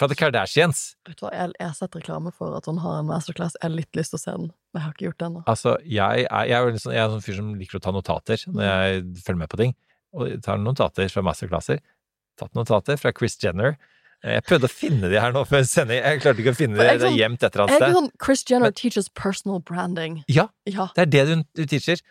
fra 0.00 0.08
The 0.08 0.16
Kardashians. 0.16 0.94
Vet 1.08 1.20
du 1.20 1.26
hva, 1.26 1.30
jeg, 1.36 1.52
jeg 1.58 1.68
har 1.68 1.76
sett 1.76 1.96
reklame 1.98 2.32
for 2.34 2.56
at 2.56 2.66
hun 2.70 2.80
har 2.82 3.02
en 3.02 3.08
masterclass. 3.10 3.56
Jeg 3.60 3.68
har 3.68 3.76
litt 3.76 3.98
lyst 3.98 4.14
til 4.14 4.20
å 4.20 4.22
se 4.22 4.34
den, 4.34 4.48
men 4.50 4.80
jeg 4.80 4.86
har 4.86 4.96
ikke 4.96 5.06
gjort 5.08 5.20
det 5.20 5.28
ennå. 5.28 5.44
Altså, 5.52 5.76
jeg 5.84 6.26
er, 6.26 6.48
jeg 6.48 6.56
er 6.56 6.82
sånn, 6.82 6.94
jeg 6.96 7.02
er 7.04 7.14
sånn 7.14 7.24
fyr 7.26 7.38
som 7.38 7.54
liker 7.60 7.80
å 7.80 7.84
ta 7.84 7.94
notater 7.94 8.44
når 8.48 8.66
jeg 8.66 9.00
følger 9.26 9.40
med 9.42 9.52
på 9.52 9.60
ting. 9.60 9.74
Og 10.16 10.26
jeg 10.26 10.42
tar 10.46 10.62
notater 10.62 11.12
fra 11.12 11.24
masterclasser. 11.26 11.82
Tatt 12.40 12.56
notater 12.56 12.98
fra 13.00 13.12
Chris 13.16 13.36
Jenner. 13.42 13.76
Jeg 14.22 14.42
prøvde 14.44 14.68
å 14.68 14.72
finne 14.72 15.08
de 15.08 15.16
her 15.20 15.32
nå 15.32 15.46
før 15.48 15.62
sending. 15.64 15.96
Jeg 16.04 16.20
klarte 16.20 16.42
ikke 16.42 16.52
å 16.52 16.58
finne 16.58 16.76
de. 16.76 16.82
Det 16.84 16.90
er 16.92 16.98
sånn- 17.06 17.16
gjemt 17.16 17.42
et 17.46 17.54
eller 17.54 17.62
Er 17.64 17.68
annet 17.70 17.80
sted. 17.80 17.94
sånn 17.96 18.10
Chris 18.20 18.42
Jenner 18.50 18.70
teaches 18.76 19.08
personal 19.08 19.60
branding? 19.64 20.18
Ja, 20.28 20.48
det 20.66 21.06
er 21.06 21.06
det 21.06 21.22
du, 21.30 21.34
du 21.56 21.64
teacher. 21.66 22.02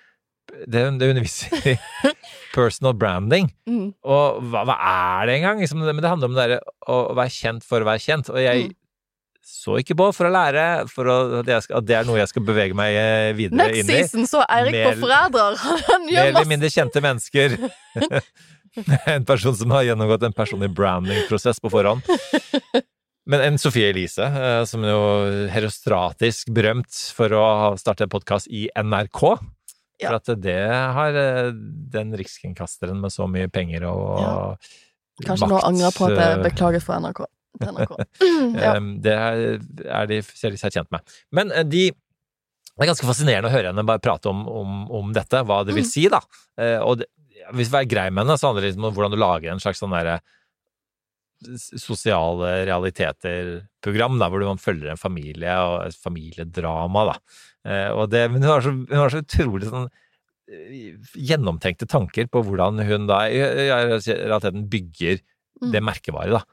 Det, 0.49 0.81
det 0.97 1.09
underviser 1.13 1.53
i 1.69 1.75
personal 2.55 2.95
branding. 2.97 3.51
Mm. 3.69 3.91
Og 4.01 4.39
hva, 4.49 4.63
hva 4.65 4.75
er 5.21 5.29
det 5.29 5.35
engang? 5.37 5.61
Liksom, 5.61 5.83
men 5.85 6.01
det 6.01 6.09
handler 6.09 6.31
om 6.31 6.37
det 6.39 6.47
der, 6.55 6.63
å, 6.89 7.13
være 7.13 7.29
kjent 7.35 7.63
for 7.69 7.85
å 7.85 7.89
være 7.91 8.01
kjent. 8.07 8.31
Og 8.33 8.41
jeg 8.41 8.71
Mm. 8.71 8.75
så 9.45 9.77
ikke 9.81 9.95
på 9.97 10.09
for 10.13 10.25
å 10.25 10.33
lære, 10.33 10.65
for 10.89 11.05
å, 11.09 11.17
at, 11.39 11.63
skal, 11.63 11.77
at 11.77 11.85
det 11.85 11.95
er 11.99 12.03
noe 12.09 12.17
jeg 12.19 12.27
skal 12.33 12.43
bevege 12.45 12.73
meg 12.77 12.93
eh, 12.97 13.29
videre 13.37 13.61
Next 13.61 13.79
inn 13.79 13.89
i. 13.89 13.93
Next 13.93 14.11
season 14.11 14.27
så 14.29 14.41
Eirik 14.49 14.75
på 14.83 14.91
Forræder. 15.05 15.57
Han 15.87 16.05
Mer 16.09 16.25
eller 16.33 16.49
mindre 16.49 16.69
kjente 16.73 17.01
mennesker. 17.01 17.55
en 19.15 19.25
person 19.27 19.55
som 19.55 19.71
har 19.75 19.87
gjennomgått 19.87 20.23
en 20.27 20.35
personlig 20.35 20.71
branding-prosess 20.77 21.61
på 21.63 21.71
forhånd. 21.73 22.05
Men 23.29 23.43
en 23.45 23.57
Sofie 23.61 23.91
Elise, 23.91 24.25
som 24.69 24.83
er 24.85 24.93
jo 24.95 25.47
herostratisk 25.53 26.49
berømt 26.55 26.89
for 27.13 27.33
å 27.37 27.41
ha 27.61 27.71
startet 27.77 28.09
podkast 28.09 28.49
i 28.49 28.67
NRK. 28.73 29.21
Ja. 29.99 30.09
For 30.13 30.17
at 30.21 30.31
det 30.41 30.59
har 30.95 31.17
eh, 31.19 31.49
den 31.93 32.13
rikskringkasteren 32.17 33.01
med 33.03 33.11
så 33.13 33.27
mye 33.27 33.49
penger 33.51 33.83
og 33.89 34.69
Kanskje 35.25 35.49
nå 35.51 35.57
angrer 35.67 35.91
på 35.91 36.07
at 36.07 36.15
jeg 36.15 36.37
beklager 36.39 36.79
beklaget 36.79 36.85
for 36.85 37.03
NRK. 37.03 37.25
NRK. 37.67 37.95
ja. 38.63 38.73
Det 39.03 39.15
er, 39.19 40.05
de 40.07 40.21
ser 40.29 40.55
de 40.55 40.61
seg 40.61 40.77
tjent 40.77 40.87
med. 40.95 41.17
Men 41.35 41.51
eh, 41.51 41.67
de 41.67 41.89
det 42.79 42.85
er 42.85 42.93
ganske 42.93 43.07
fascinerende 43.09 43.49
å 43.49 43.51
høre 43.51 43.73
henne 43.73 43.83
bare 43.83 43.99
prate 43.99 44.29
om, 44.31 44.45
om, 44.47 44.75
om 44.95 45.09
dette, 45.11 45.41
hva 45.43 45.57
det 45.67 45.73
vil 45.75 45.83
Mm. 45.83 45.89
si, 45.89 46.05
da. 46.07 46.21
Eh, 46.55 46.77
og 46.79 47.01
det, 47.01 47.09
hvis 47.55 47.71
vi 47.71 47.79
er 47.79 47.89
grei 47.89 48.09
med 48.11 48.25
henne, 48.25 48.37
så 48.39 48.49
handler 48.49 48.65
det 48.65 48.73
litt 48.73 48.81
om 48.81 48.93
hvordan 48.95 49.15
du 49.15 49.19
lager 49.19 49.53
en 49.53 49.63
slags 49.63 49.81
sånn 49.81 49.95
derre 49.95 50.19
sosiale 51.79 52.65
realiteter-program, 52.67 54.17
da, 54.19 54.27
hvor 54.27 54.43
man 54.43 54.59
følger 54.59 54.91
en 54.91 54.99
familie 54.99 55.53
og 55.63 55.85
et 55.87 55.95
familiedrama, 56.03 57.05
da. 57.13 57.15
Eh, 57.69 57.89
og 57.95 58.09
det, 58.11 58.25
men 58.31 58.43
hun 58.43 58.51
har 58.51 58.65
så, 58.65 58.73
hun 58.75 58.99
har 58.99 59.13
så 59.13 59.21
utrolig 59.23 59.69
sånn 59.69 59.87
eh, 60.51 60.97
gjennomtenkte 61.15 61.87
tanker 61.87 62.27
på 62.31 62.43
hvordan 62.43 62.83
hun 62.83 63.07
da 63.07 63.21
i 63.31 63.39
realiteten 63.39 64.67
bygger 64.71 65.23
Mm. 65.59 65.73
det 65.73 65.81
merkevaret, 65.83 66.31
da. 66.31 66.43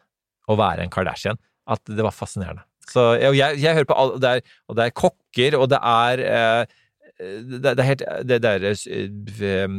Å 0.51 0.57
være 0.59 0.83
en 0.83 0.91
Kardashian. 0.91 1.39
At 1.71 1.83
det 1.87 2.03
var 2.03 2.15
fascinerende. 2.15 2.65
Så 2.91 3.05
og 3.15 3.35
jeg, 3.35 3.59
jeg 3.63 3.75
hører 3.75 3.87
på 3.87 3.95
all, 3.99 4.13
det 4.23 4.31
er, 4.31 4.41
Og 4.67 4.77
det 4.79 4.85
er 4.85 4.95
kokker, 4.99 5.57
og 5.59 5.69
det 5.71 5.79
er 5.79 6.23
eh, 6.27 6.75
det, 7.19 7.73
er 7.73 7.89
helt 7.89 8.03
Det, 8.29 8.37
er 8.45 8.65
eh, 8.69 8.75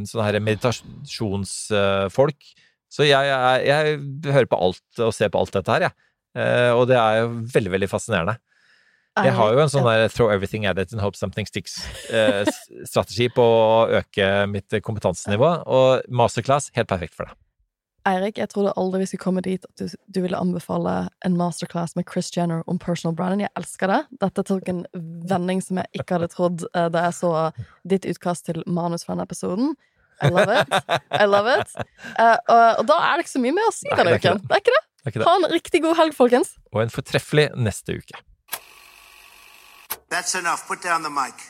sånne 0.09 0.25
her 0.25 0.39
meditasjonsfolk. 0.41 2.47
Så 2.87 3.03
jeg, 3.03 3.27
jeg, 3.27 3.67
jeg 3.67 4.33
hører 4.33 4.49
på 4.49 4.59
alt 4.67 5.01
og 5.03 5.15
ser 5.15 5.31
på 5.33 5.41
alt 5.41 5.53
dette 5.53 5.73
her, 5.73 5.81
jeg. 5.89 5.93
Eh, 6.37 6.71
og 6.73 6.87
det 6.89 6.97
er 6.99 7.21
jo 7.21 7.25
veldig, 7.53 7.73
veldig 7.75 7.89
fascinerende. 7.91 8.37
Jeg 9.17 9.33
har 9.33 9.53
jo 9.53 9.61
en 9.63 9.71
sånn 9.73 9.87
der 9.87 10.11
throw 10.13 10.29
everything 10.29 10.67
at 10.69 10.77
it 10.77 10.91
and 10.93 11.01
hope 11.01 11.17
something 11.17 11.47
sticks-strategi 11.49 13.31
på 13.33 13.41
å 13.41 13.87
øke 13.97 14.27
mitt 14.51 14.69
kompetansenivå, 14.85 15.49
og 15.65 16.05
masterclass, 16.13 16.69
helt 16.77 16.89
perfekt 16.91 17.17
for 17.17 17.25
det. 17.25 17.33
Eirik, 18.07 18.37
jeg 18.39 18.49
trodde 18.53 18.71
aldri 18.79 19.01
vi 19.01 19.07
skulle 19.09 19.23
komme 19.25 19.43
dit 19.43 19.65
at 19.67 19.81
du, 19.81 19.91
du 20.15 20.19
ville 20.23 20.39
anbefale 20.39 20.93
en 21.27 21.35
masterclass 21.39 21.97
med 21.97 22.07
Chris 22.07 22.29
Jenner 22.35 22.63
om 22.71 22.79
personal 22.79 23.15
branding. 23.17 23.43
Jeg 23.43 23.53
elsker 23.59 23.91
det. 23.91 23.99
Dette 24.21 24.45
tok 24.47 24.71
en 24.71 24.85
vending 25.27 25.59
som 25.63 25.81
jeg 25.81 26.01
ikke 26.01 26.15
hadde 26.15 26.29
trodd 26.31 26.63
uh, 26.71 26.87
da 26.93 27.07
jeg 27.09 27.17
så 27.19 27.31
ditt 27.89 28.07
utkast 28.07 28.47
til 28.47 28.63
manus 28.63 29.03
for 29.03 29.15
denne 29.15 29.27
episoden. 29.27 29.75
I 30.23 30.31
love 30.33 30.55
it. 30.55 30.71
I 31.11 31.27
love 31.27 31.51
it. 31.51 31.75
Uh, 32.15 32.37
og, 32.47 32.63
og 32.79 32.87
da 32.89 33.01
er 33.09 33.17
det 33.17 33.27
ikke 33.27 33.35
så 33.35 33.43
mye 33.43 33.57
mer 33.59 33.67
å 33.67 33.75
si 33.75 33.91
denne 33.91 34.15
det 34.15 34.23
uken. 34.23 34.41
Det 34.47 34.55
er 34.55 34.63
ikke 34.63 34.77
det. 34.77 34.83
Det 34.87 35.03
er 35.03 35.13
ikke 35.13 35.21
det. 35.21 35.27
Ha 35.27 35.35
en 35.41 35.51
riktig 35.57 35.83
god 35.83 35.99
helg, 35.99 36.17
folkens. 36.17 36.55
Og 36.73 36.81
en 36.85 36.93
fortreffelig 36.93 37.49
neste 37.59 37.99
uke. 37.99 38.23
That's 40.09 40.33
enough. 40.39 40.63
Put 40.67 40.81
down 40.81 41.03
the 41.03 41.11
mic. 41.11 41.43